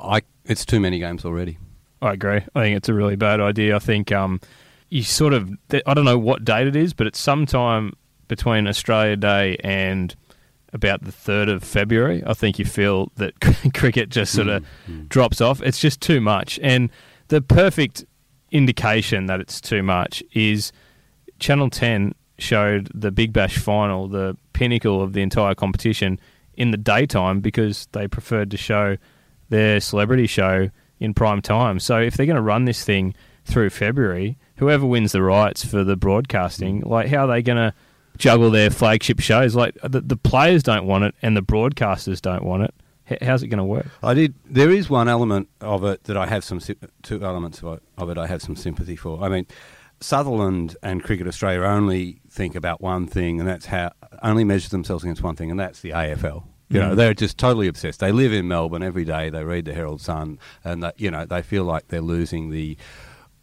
I 0.00 0.22
it's 0.46 0.64
too 0.64 0.80
many 0.80 0.98
games 0.98 1.24
already. 1.24 1.58
I 2.02 2.12
agree. 2.12 2.42
I 2.54 2.60
think 2.60 2.76
it's 2.76 2.88
a 2.88 2.94
really 2.94 3.16
bad 3.16 3.40
idea. 3.40 3.76
I 3.76 3.78
think 3.78 4.12
um, 4.12 4.40
you 4.88 5.02
sort 5.02 5.32
of 5.32 5.50
I 5.86 5.94
don't 5.94 6.04
know 6.04 6.18
what 6.18 6.44
date 6.44 6.66
it 6.66 6.76
is, 6.76 6.92
but 6.92 7.06
it's 7.06 7.18
sometime 7.20 7.92
between 8.28 8.66
Australia 8.66 9.16
Day 9.16 9.56
and 9.62 10.14
about 10.72 11.02
the 11.04 11.12
third 11.12 11.48
of 11.48 11.62
February. 11.62 12.22
I 12.26 12.34
think 12.34 12.58
you 12.58 12.64
feel 12.64 13.10
that 13.16 13.32
cricket 13.74 14.08
just 14.10 14.32
sort 14.32 14.48
of 14.48 14.64
Mm. 14.90 15.08
drops 15.08 15.40
off. 15.40 15.62
It's 15.62 15.78
just 15.80 16.00
too 16.00 16.20
much, 16.20 16.58
and 16.62 16.90
the 17.28 17.40
perfect 17.40 18.04
indication 18.50 19.26
that 19.26 19.40
it's 19.40 19.60
too 19.60 19.82
much 19.82 20.22
is 20.32 20.72
Channel 21.38 21.70
Ten 21.70 22.14
showed 22.38 22.88
the 22.94 23.10
Big 23.10 23.32
Bash 23.32 23.58
final, 23.58 24.08
the 24.08 24.36
pinnacle 24.52 25.02
of 25.02 25.12
the 25.12 25.22
entire 25.22 25.54
competition, 25.54 26.20
in 26.54 26.70
the 26.70 26.76
daytime 26.76 27.40
because 27.40 27.88
they 27.92 28.06
preferred 28.08 28.50
to 28.50 28.56
show 28.56 28.96
their 29.48 29.80
celebrity 29.80 30.26
show 30.26 30.70
in 31.00 31.12
prime 31.14 31.42
time. 31.42 31.78
So 31.78 31.98
if 32.00 32.16
they're 32.16 32.26
going 32.26 32.36
to 32.36 32.42
run 32.42 32.64
this 32.64 32.84
thing 32.84 33.14
through 33.44 33.70
February, 33.70 34.38
whoever 34.56 34.86
wins 34.86 35.12
the 35.12 35.22
rights 35.22 35.64
for 35.64 35.84
the 35.84 35.96
broadcasting, 35.96 36.80
like 36.80 37.08
how 37.08 37.24
are 37.24 37.28
they 37.28 37.42
going 37.42 37.56
to 37.56 37.74
juggle 38.18 38.50
their 38.50 38.70
flagship 38.70 39.20
shows? 39.20 39.54
Like 39.54 39.74
the, 39.82 40.00
the 40.00 40.16
players 40.16 40.62
don't 40.62 40.86
want 40.86 41.04
it 41.04 41.14
and 41.22 41.36
the 41.36 41.42
broadcasters 41.42 42.20
don't 42.20 42.44
want 42.44 42.62
it. 42.64 42.74
H- 43.08 43.18
How's 43.22 43.42
it 43.42 43.48
going 43.48 43.58
to 43.58 43.64
work? 43.64 43.86
I 44.02 44.14
did. 44.14 44.34
There 44.44 44.70
is 44.70 44.88
one 44.90 45.08
element 45.08 45.48
of 45.60 45.84
it 45.84 46.04
that 46.04 46.16
I 46.16 46.26
have 46.26 46.42
some 46.44 46.60
two 47.02 47.24
elements 47.24 47.62
of 47.62 47.74
it, 47.74 47.82
of 47.98 48.10
it 48.10 48.18
I 48.18 48.26
have 48.26 48.42
some 48.42 48.56
sympathy 48.56 48.96
for. 48.96 49.22
I 49.22 49.28
mean, 49.28 49.46
Sutherland 50.00 50.76
and 50.82 51.02
Cricket 51.02 51.26
Australia 51.26 51.62
only 51.62 52.20
think 52.28 52.54
about 52.54 52.80
one 52.80 53.06
thing, 53.06 53.40
and 53.40 53.48
that's 53.48 53.66
how 53.66 53.92
only 54.22 54.44
measure 54.44 54.68
themselves 54.68 55.04
against 55.04 55.22
one 55.22 55.36
thing, 55.36 55.50
and 55.50 55.58
that's 55.58 55.80
the 55.80 55.90
AFL. 55.90 56.44
You 56.68 56.80
know, 56.80 56.90
Mm. 56.92 56.96
they're 56.96 57.14
just 57.14 57.38
totally 57.38 57.68
obsessed. 57.68 58.00
They 58.00 58.10
live 58.10 58.32
in 58.32 58.48
Melbourne 58.48 58.82
every 58.82 59.04
day. 59.04 59.30
They 59.30 59.44
read 59.44 59.66
the 59.66 59.72
Herald 59.72 60.00
Sun, 60.00 60.38
and 60.64 60.82
that, 60.82 61.00
you 61.00 61.10
know 61.12 61.24
they 61.24 61.40
feel 61.40 61.64
like 61.64 61.88
they're 61.88 62.00
losing 62.00 62.50
the 62.50 62.76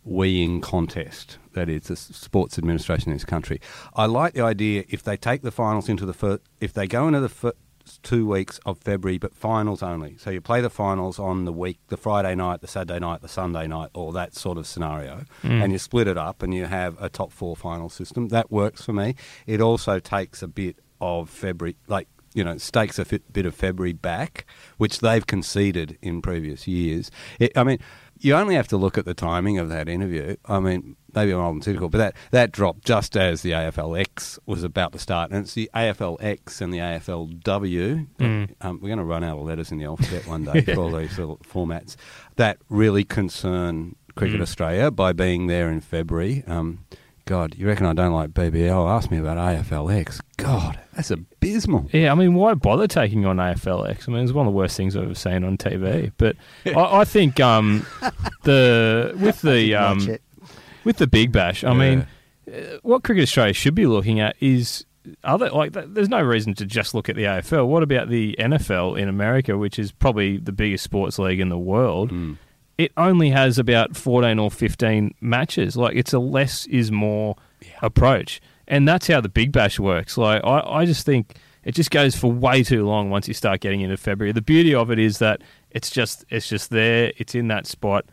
weeing 0.07 0.61
contest 0.61 1.37
that 1.53 1.69
is 1.69 1.83
the 1.83 1.95
sports 1.95 2.57
administration 2.57 3.11
in 3.11 3.15
this 3.15 3.25
country. 3.25 3.61
I 3.95 4.05
like 4.05 4.33
the 4.33 4.41
idea 4.41 4.83
if 4.89 5.03
they 5.03 5.15
take 5.17 5.41
the 5.43 5.51
finals 5.51 5.87
into 5.87 6.05
the 6.05 6.13
first, 6.13 6.41
if 6.59 6.73
they 6.73 6.87
go 6.87 7.07
into 7.07 7.19
the 7.19 7.29
first 7.29 7.55
two 8.01 8.25
weeks 8.25 8.59
of 8.65 8.77
February, 8.79 9.17
but 9.17 9.35
finals 9.35 9.83
only. 9.83 10.17
So 10.17 10.29
you 10.29 10.41
play 10.41 10.61
the 10.61 10.69
finals 10.69 11.19
on 11.19 11.45
the 11.45 11.51
week, 11.53 11.79
the 11.89 11.97
Friday 11.97 12.33
night, 12.33 12.61
the 12.61 12.67
Saturday 12.67 12.99
night, 12.99 13.21
the 13.21 13.27
Sunday 13.27 13.67
night, 13.67 13.89
or 13.93 14.13
that 14.13 14.33
sort 14.35 14.57
of 14.57 14.65
scenario, 14.65 15.25
Mm. 15.43 15.63
and 15.63 15.71
you 15.73 15.77
split 15.77 16.07
it 16.07 16.17
up 16.17 16.41
and 16.41 16.53
you 16.53 16.65
have 16.65 16.95
a 17.01 17.09
top 17.09 17.31
four 17.31 17.55
final 17.55 17.89
system. 17.89 18.29
That 18.29 18.51
works 18.51 18.83
for 18.83 18.93
me. 18.93 19.15
It 19.45 19.61
also 19.61 19.99
takes 19.99 20.41
a 20.41 20.47
bit 20.47 20.77
of 21.01 21.29
February, 21.29 21.75
like 21.87 22.07
you 22.33 22.43
know, 22.43 22.57
stakes 22.57 22.99
a 22.99 23.05
fit, 23.05 23.31
bit 23.31 23.45
of 23.45 23.55
February 23.55 23.93
back, 23.93 24.45
which 24.77 24.99
they've 24.99 25.25
conceded 25.25 25.97
in 26.01 26.21
previous 26.21 26.67
years. 26.67 27.11
It, 27.39 27.51
I 27.57 27.63
mean, 27.63 27.79
you 28.19 28.35
only 28.35 28.55
have 28.55 28.67
to 28.69 28.77
look 28.77 28.97
at 28.97 29.05
the 29.05 29.13
timing 29.13 29.57
of 29.57 29.69
that 29.69 29.89
interview. 29.89 30.35
I 30.45 30.59
mean, 30.59 30.95
maybe 31.13 31.31
I'm 31.31 31.39
old 31.39 31.55
and 31.55 31.63
cynical, 31.63 31.89
but 31.89 31.97
that, 31.97 32.15
that 32.31 32.51
dropped 32.51 32.85
just 32.85 33.17
as 33.17 33.41
the 33.41 33.51
AFLX 33.51 34.39
was 34.45 34.63
about 34.63 34.93
to 34.93 34.99
start. 34.99 35.31
And 35.31 35.41
it's 35.41 35.53
the 35.53 35.69
AFLX 35.75 36.61
and 36.61 36.73
the 36.73 36.77
AFLW. 36.77 38.07
Mm. 38.17 38.55
Um, 38.61 38.79
we're 38.81 38.87
going 38.87 38.97
to 38.99 39.03
run 39.03 39.23
out 39.23 39.37
of 39.39 39.45
letters 39.45 39.71
in 39.71 39.77
the 39.77 39.85
alphabet 39.85 40.25
one 40.27 40.43
day 40.53 40.61
for 40.61 40.79
all 40.79 40.91
these 40.91 41.17
little 41.17 41.37
formats 41.37 41.95
that 42.37 42.57
really 42.69 43.03
concern 43.03 43.95
Cricket 44.15 44.39
Mm. 44.39 44.43
Australia 44.43 44.91
by 44.91 45.11
being 45.11 45.47
there 45.47 45.69
in 45.69 45.81
February. 45.81 46.43
Um, 46.45 46.85
God, 47.25 47.55
you 47.55 47.67
reckon 47.67 47.85
I 47.85 47.93
don't 47.93 48.11
like 48.11 48.31
BBL? 48.31 48.89
Ask 48.89 49.09
me 49.09 49.17
about 49.17 49.37
AFLX. 49.37 50.19
God, 50.35 50.77
that's 50.93 51.09
abysmal. 51.09 51.89
Yeah, 51.93 52.11
I 52.11 52.15
mean, 52.15 52.33
why 52.33 52.53
bother 52.53 52.85
taking 52.87 53.25
on 53.25 53.37
AFLX? 53.37 54.09
I 54.09 54.11
mean, 54.11 54.23
it's 54.23 54.33
one 54.33 54.45
of 54.45 54.51
the 54.51 54.57
worst 54.57 54.75
things 54.75 54.95
I've 54.95 55.03
ever 55.03 55.15
seen 55.15 55.45
on 55.45 55.57
TV. 55.57 56.11
But 56.17 56.35
I, 56.65 56.99
I 56.99 57.05
think 57.05 57.39
um, 57.39 57.85
the 58.43 59.17
with 59.19 59.41
the 59.43 59.73
um, 59.75 60.17
with 60.83 60.97
the 60.97 61.07
Big 61.07 61.31
Bash, 61.31 61.63
I 61.63 61.73
mean, 61.73 62.07
uh, 62.47 62.77
what 62.81 63.03
Cricket 63.03 63.23
Australia 63.23 63.53
should 63.53 63.75
be 63.75 63.85
looking 63.85 64.19
at 64.19 64.35
is 64.41 64.85
other 65.23 65.49
like. 65.49 65.71
There's 65.71 66.09
no 66.09 66.21
reason 66.21 66.53
to 66.55 66.65
just 66.65 66.93
look 66.93 67.07
at 67.07 67.15
the 67.15 67.23
AFL. 67.23 67.67
What 67.67 67.83
about 67.83 68.09
the 68.09 68.35
NFL 68.37 68.99
in 68.99 69.07
America, 69.07 69.57
which 69.57 69.79
is 69.79 69.93
probably 69.93 70.37
the 70.37 70.51
biggest 70.51 70.83
sports 70.83 71.17
league 71.19 71.39
in 71.39 71.47
the 71.47 71.57
world? 71.57 72.11
Mm. 72.11 72.37
It 72.77 72.91
only 72.97 73.29
has 73.29 73.59
about 73.59 73.95
14 73.95 74.39
or 74.39 74.49
15 74.49 75.13
matches. 75.21 75.77
Like 75.77 75.95
it's 75.95 76.13
a 76.13 76.19
less 76.19 76.65
is 76.67 76.91
more 76.91 77.35
approach, 77.81 78.41
and 78.67 78.87
that's 78.87 79.07
how 79.07 79.21
the 79.21 79.29
Big 79.29 79.51
Bash 79.51 79.79
works. 79.79 80.17
Like 80.17 80.43
I, 80.43 80.59
I 80.59 80.85
just 80.85 81.05
think 81.05 81.35
it 81.63 81.73
just 81.75 81.91
goes 81.91 82.15
for 82.15 82.31
way 82.31 82.63
too 82.63 82.85
long 82.85 83.09
once 83.09 83.27
you 83.27 83.33
start 83.33 83.61
getting 83.61 83.81
into 83.81 83.97
February. 83.97 84.31
The 84.31 84.41
beauty 84.41 84.73
of 84.73 84.91
it 84.91 84.99
is 84.99 85.19
that 85.19 85.41
it's 85.71 85.89
just 85.89 86.25
it's 86.29 86.47
just 86.47 86.69
there. 86.69 87.13
It's 87.17 87.35
in 87.35 87.47
that 87.49 87.67
spot 87.67 88.05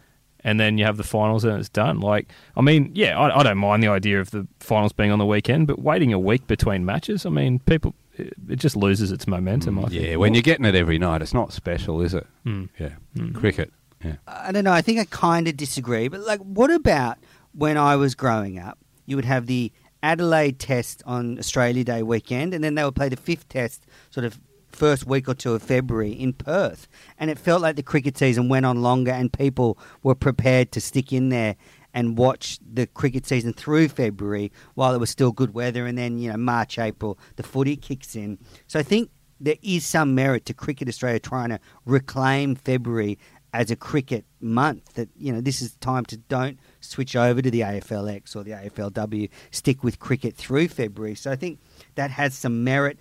and 0.45 0.59
then 0.59 0.79
you 0.79 0.85
have 0.85 0.97
the 0.97 1.05
finals 1.05 1.45
and 1.45 1.59
it's 1.59 1.69
done. 1.69 2.01
Like, 2.01 2.29
I 2.57 2.63
mean, 2.63 2.91
yeah, 2.95 3.19
I, 3.19 3.41
I 3.41 3.43
don't 3.43 3.59
mind 3.59 3.83
the 3.83 3.89
idea 3.89 4.21
of 4.21 4.31
the 4.31 4.47
finals 4.59 4.93
being 4.93 5.11
on 5.11 5.19
the 5.19 5.27
weekend, 5.27 5.67
but 5.67 5.79
waiting 5.81 6.13
a 6.13 6.19
week 6.19 6.47
between 6.47 6.85
matches, 6.85 7.27
I 7.27 7.31
mean, 7.31 7.59
people, 7.61 7.95
it, 8.17 8.35
it 8.49 8.57
just 8.57 8.77
loses 8.77 9.13
its 9.13 9.27
momentum. 9.27 9.79
I 9.79 9.89
think. 9.89 10.03
Yeah, 10.03 10.17
when 10.17 10.35
you're 10.35 10.43
getting 10.43 10.65
it 10.65 10.75
every 10.75 10.99
night, 10.99 11.23
it's 11.23 11.35
not 11.35 11.53
special, 11.53 12.01
is 12.01 12.15
it? 12.15 12.27
Mm. 12.47 12.69
Yeah. 12.79 12.91
Mm. 13.17 13.35
Cricket. 13.35 13.73
Yeah. 14.03 14.17
I 14.27 14.53
don't 14.53 14.65
know. 14.65 14.73
I 14.73 14.83
think 14.83 14.99
I 14.99 15.05
kind 15.05 15.47
of 15.49 15.57
disagree. 15.57 16.09
But 16.09 16.21
like, 16.21 16.41
what 16.41 16.71
about 16.71 17.19
when 17.53 17.77
I 17.77 17.97
was 17.97 18.15
growing 18.15 18.59
up? 18.59 18.79
You 19.07 19.17
would 19.17 19.25
have 19.25 19.47
the 19.47 19.73
Adelaide 20.03 20.59
Test 20.59 21.03
on 21.05 21.39
Australia 21.39 21.85
Day 21.85 22.03
weekend, 22.03 22.55
and 22.55 22.65
then 22.65 22.75
they 22.75 22.85
would 22.85 22.97
play 22.97 23.09
the 23.09 23.17
fifth 23.17 23.49
Test 23.49 23.87
sort 24.11 24.25
of 24.25 24.41
first 24.71 25.07
week 25.07 25.29
or 25.29 25.35
two 25.35 25.53
of 25.53 25.63
February 25.63 26.13
in 26.13 26.33
Perth. 26.33 26.89
And 27.19 27.31
it 27.31 27.39
felt 27.39 27.61
like 27.61 27.77
the 27.77 27.83
cricket 27.83 28.17
season 28.17 28.49
went 28.49 28.65
on 28.65 28.83
longer, 28.83 29.11
and 29.11 29.33
people 29.33 29.79
were 30.03 30.15
prepared 30.15 30.73
to 30.73 30.81
stick 30.81 31.13
in 31.13 31.29
there 31.29 31.57
and 31.93 32.17
watch 32.17 32.59
the 32.61 32.87
cricket 32.87 33.27
season 33.27 33.53
through 33.53 33.89
February 33.89 34.53
while 34.75 34.95
it 34.95 34.99
was 34.99 35.11
still 35.11 35.33
good 35.33 35.55
weather, 35.55 35.87
and 35.87 35.99
then 35.99 36.19
you 36.19 36.31
know 36.31 36.37
March, 36.37 36.79
April, 36.79 37.19
the 37.37 37.43
footy 37.43 37.77
kicks 37.77 38.15
in. 38.15 38.39
So 38.67 38.79
I 38.79 38.83
think 38.83 39.11
there 39.41 39.57
is 39.63 39.85
some 39.85 40.15
merit 40.15 40.45
to 40.47 40.55
Cricket 40.55 40.89
Australia 40.89 41.19
trying 41.19 41.49
to 41.49 41.59
reclaim 41.87 42.55
February 42.55 43.19
as 43.53 43.71
a 43.71 43.77
cricket 43.77 44.25
month. 44.41 44.95
That 44.95 45.09
you 45.17 45.33
know 45.33 45.41
this 45.41 45.61
is 45.63 45.75
time 45.77 46.05
to 46.07 46.17
don't 46.17 46.59
switch 46.81 47.17
over 47.17 47.43
to 47.43 47.51
the 47.51 47.61
AFLX 47.61 48.35
or 48.37 48.43
the 48.45 48.53
AFLW. 48.53 49.29
Stick 49.51 49.83
with 49.85 49.99
cricket 49.99 50.35
through 50.37 50.69
February. 50.69 51.15
So 51.15 51.31
I 51.31 51.37
think 51.37 51.59
that 51.95 52.11
has 52.11 52.35
some 52.35 52.65
merit. 52.65 52.99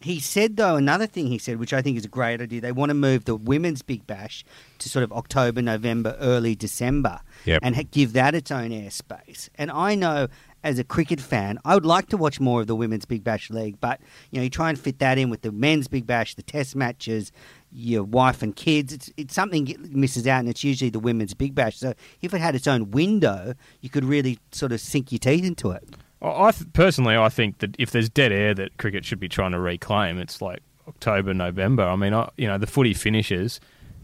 He 0.00 0.20
said 0.20 0.56
though 0.58 0.76
another 0.76 1.06
thing 1.06 1.28
he 1.28 1.38
said, 1.38 1.58
which 1.58 1.72
I 1.72 1.80
think 1.80 1.96
is 1.96 2.04
a 2.04 2.08
great 2.08 2.40
idea. 2.42 2.60
They 2.60 2.70
want 2.72 2.90
to 2.90 2.94
move 2.94 3.24
the 3.24 3.34
women's 3.34 3.80
Big 3.80 4.06
Bash 4.06 4.44
to 4.78 4.88
sort 4.90 5.02
of 5.02 5.10
October, 5.12 5.62
November, 5.62 6.16
early 6.20 6.54
December, 6.54 7.20
Yep. 7.46 7.60
and 7.62 7.90
give 7.90 8.12
that 8.12 8.34
its 8.34 8.50
own 8.50 8.70
airspace. 8.70 9.48
And 9.54 9.70
I 9.70 9.94
know 9.94 10.28
as 10.62 10.78
a 10.78 10.84
cricket 10.84 11.20
fan, 11.20 11.58
I 11.64 11.74
would 11.74 11.86
like 11.86 12.08
to 12.08 12.16
watch 12.18 12.40
more 12.40 12.60
of 12.60 12.66
the 12.66 12.74
women's 12.76 13.06
Big 13.06 13.24
Bash 13.24 13.48
league, 13.50 13.80
but 13.80 14.00
you 14.30 14.38
know, 14.38 14.42
you 14.44 14.50
try 14.50 14.68
and 14.68 14.78
fit 14.78 14.98
that 14.98 15.16
in 15.16 15.30
with 15.30 15.40
the 15.42 15.52
men's 15.52 15.88
Big 15.88 16.06
Bash, 16.06 16.34
the 16.34 16.42
Test 16.42 16.76
matches, 16.76 17.32
your 17.76 18.02
wife 18.02 18.42
and 18.42 18.56
kids. 18.56 18.92
It's 18.92 19.10
it's 19.16 19.34
something 19.34 19.64
get- 19.64 19.80
misses 19.92 20.26
out, 20.26 20.40
and 20.40 20.48
it's 20.48 20.64
usually 20.64 20.90
the 20.90 20.98
women's 20.98 21.34
Big 21.34 21.54
Bash. 21.54 21.76
So 21.76 21.94
if 22.22 22.32
it 22.32 22.40
had 22.40 22.54
its 22.54 22.66
own 22.66 22.90
window, 22.90 23.54
you 23.80 23.90
could 23.90 24.04
really 24.04 24.38
sort 24.50 24.72
of 24.72 24.80
sink 24.80 25.12
your 25.12 25.18
teeth 25.18 25.44
into 25.44 25.70
it. 25.70 25.84
I 26.22 26.46
I 26.46 26.50
th- 26.52 26.72
personally, 26.72 27.16
I 27.16 27.28
think 27.28 27.58
that 27.58 27.76
if 27.78 27.90
there's 27.90 28.08
dead 28.08 28.32
air 28.32 28.54
that 28.54 28.78
cricket 28.78 29.04
should 29.04 29.20
be 29.20 29.28
trying 29.28 29.52
to 29.52 29.60
reclaim, 29.60 30.18
it's 30.18 30.40
like 30.40 30.60
October, 30.88 31.34
November. 31.34 31.84
I 31.84 31.96
mean, 31.96 32.14
I, 32.14 32.30
you 32.36 32.46
know, 32.46 32.58
the 32.58 32.66
footy 32.66 32.94
finishes 32.94 33.60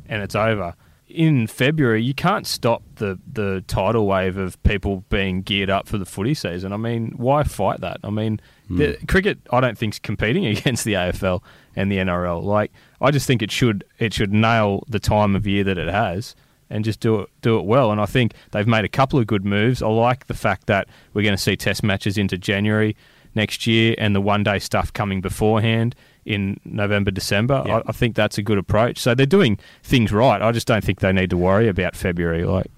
and 0.08 0.22
it's 0.22 0.34
over. 0.34 0.74
in 1.08 1.46
February, 1.46 2.02
you 2.02 2.14
can't 2.14 2.46
stop 2.46 2.82
the, 2.96 3.18
the 3.30 3.62
tidal 3.66 4.06
wave 4.06 4.36
of 4.36 4.62
people 4.62 5.04
being 5.08 5.42
geared 5.42 5.70
up 5.70 5.86
for 5.86 5.98
the 5.98 6.06
footy 6.06 6.34
season. 6.34 6.72
I 6.72 6.76
mean, 6.76 7.12
why 7.16 7.42
fight 7.42 7.80
that? 7.80 7.98
I 8.02 8.10
mean, 8.10 8.40
hmm. 8.68 8.78
the, 8.78 8.98
cricket, 9.08 9.38
I 9.50 9.60
don't 9.60 9.76
think 9.76 9.94
is 9.94 9.98
competing 9.98 10.46
against 10.56 10.84
the 10.84 10.94
AFL 10.94 11.42
and 11.76 11.90
the 11.90 11.96
NRL. 11.96 12.42
Like, 12.42 12.72
I 13.00 13.10
just 13.10 13.26
think 13.26 13.42
it 13.42 13.50
should 13.50 13.84
it 13.98 14.14
should 14.14 14.32
nail 14.32 14.84
the 14.88 15.00
time 15.00 15.34
of 15.36 15.46
year 15.46 15.64
that 15.64 15.78
it 15.78 15.88
has 15.88 16.34
and 16.70 16.84
just 16.84 17.00
do 17.00 17.20
it 17.20 17.28
do 17.40 17.58
it 17.58 17.64
well. 17.64 17.90
And 17.92 18.00
I 18.00 18.06
think 18.06 18.34
they've 18.50 18.66
made 18.66 18.84
a 18.84 18.88
couple 18.88 19.18
of 19.18 19.26
good 19.26 19.44
moves. 19.44 19.82
I 19.82 19.88
like 19.88 20.26
the 20.26 20.34
fact 20.34 20.66
that 20.66 20.88
we're 21.14 21.22
going 21.22 21.36
to 21.36 21.42
see 21.42 21.56
Test 21.56 21.82
matches 21.82 22.18
into 22.18 22.38
January 22.38 22.96
next 23.34 23.66
year 23.66 23.94
and 23.98 24.14
the 24.14 24.20
one 24.20 24.42
day 24.42 24.58
stuff 24.58 24.92
coming 24.92 25.20
beforehand 25.20 25.94
in 26.24 26.60
November, 26.64 27.10
December. 27.10 27.62
Yeah. 27.66 27.78
I, 27.78 27.82
I 27.88 27.92
think 27.92 28.14
that's 28.14 28.38
a 28.38 28.42
good 28.42 28.58
approach. 28.58 28.98
So 28.98 29.14
they're 29.14 29.26
doing 29.26 29.58
things 29.82 30.12
right. 30.12 30.40
I 30.40 30.52
just 30.52 30.66
don't 30.66 30.84
think 30.84 31.00
they 31.00 31.12
need 31.12 31.30
to 31.30 31.36
worry 31.36 31.68
about 31.68 31.96
February. 31.96 32.44
Like, 32.44 32.70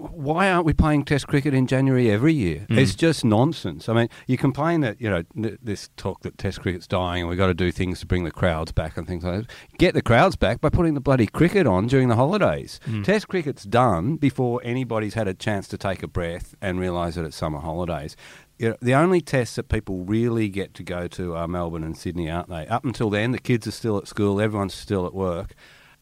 why 0.00 0.50
aren't 0.50 0.64
we 0.64 0.72
playing 0.72 1.04
Test 1.04 1.26
cricket 1.26 1.52
in 1.52 1.66
January 1.66 2.10
every 2.10 2.32
year? 2.32 2.66
Mm. 2.70 2.78
It's 2.78 2.94
just 2.94 3.24
nonsense. 3.24 3.88
I 3.88 3.92
mean, 3.92 4.08
you 4.26 4.36
complain 4.36 4.80
that 4.80 5.00
you 5.00 5.10
know 5.10 5.22
th- 5.40 5.58
this 5.62 5.90
talk 5.96 6.22
that 6.22 6.38
Test 6.38 6.60
cricket's 6.60 6.86
dying 6.86 7.22
and 7.22 7.28
we've 7.28 7.38
got 7.38 7.48
to 7.48 7.54
do 7.54 7.70
things 7.70 8.00
to 8.00 8.06
bring 8.06 8.24
the 8.24 8.30
crowds 8.30 8.72
back 8.72 8.96
and 8.96 9.06
things 9.06 9.24
like 9.24 9.46
that. 9.46 9.50
Get 9.78 9.94
the 9.94 10.02
crowds 10.02 10.36
back 10.36 10.60
by 10.60 10.70
putting 10.70 10.94
the 10.94 11.00
bloody 11.00 11.26
cricket 11.26 11.66
on 11.66 11.86
during 11.86 12.08
the 12.08 12.16
holidays. 12.16 12.80
Mm. 12.86 13.04
Test 13.04 13.28
cricket's 13.28 13.64
done 13.64 14.16
before 14.16 14.60
anybody's 14.64 15.14
had 15.14 15.28
a 15.28 15.34
chance 15.34 15.68
to 15.68 15.78
take 15.78 16.02
a 16.02 16.08
breath 16.08 16.54
and 16.60 16.80
realise 16.80 17.14
that 17.14 17.24
it's 17.24 17.36
summer 17.36 17.60
holidays. 17.60 18.16
You 18.58 18.70
know, 18.70 18.76
the 18.80 18.94
only 18.94 19.20
tests 19.20 19.56
that 19.56 19.68
people 19.68 20.04
really 20.04 20.48
get 20.48 20.74
to 20.74 20.82
go 20.82 21.08
to 21.08 21.34
are 21.34 21.48
Melbourne 21.48 21.84
and 21.84 21.96
Sydney, 21.96 22.30
aren't 22.30 22.48
they? 22.48 22.66
Up 22.66 22.84
until 22.84 23.08
then, 23.10 23.32
the 23.32 23.38
kids 23.38 23.66
are 23.66 23.72
still 23.72 23.96
at 23.98 24.06
school, 24.06 24.40
everyone's 24.40 24.74
still 24.74 25.06
at 25.06 25.14
work. 25.14 25.54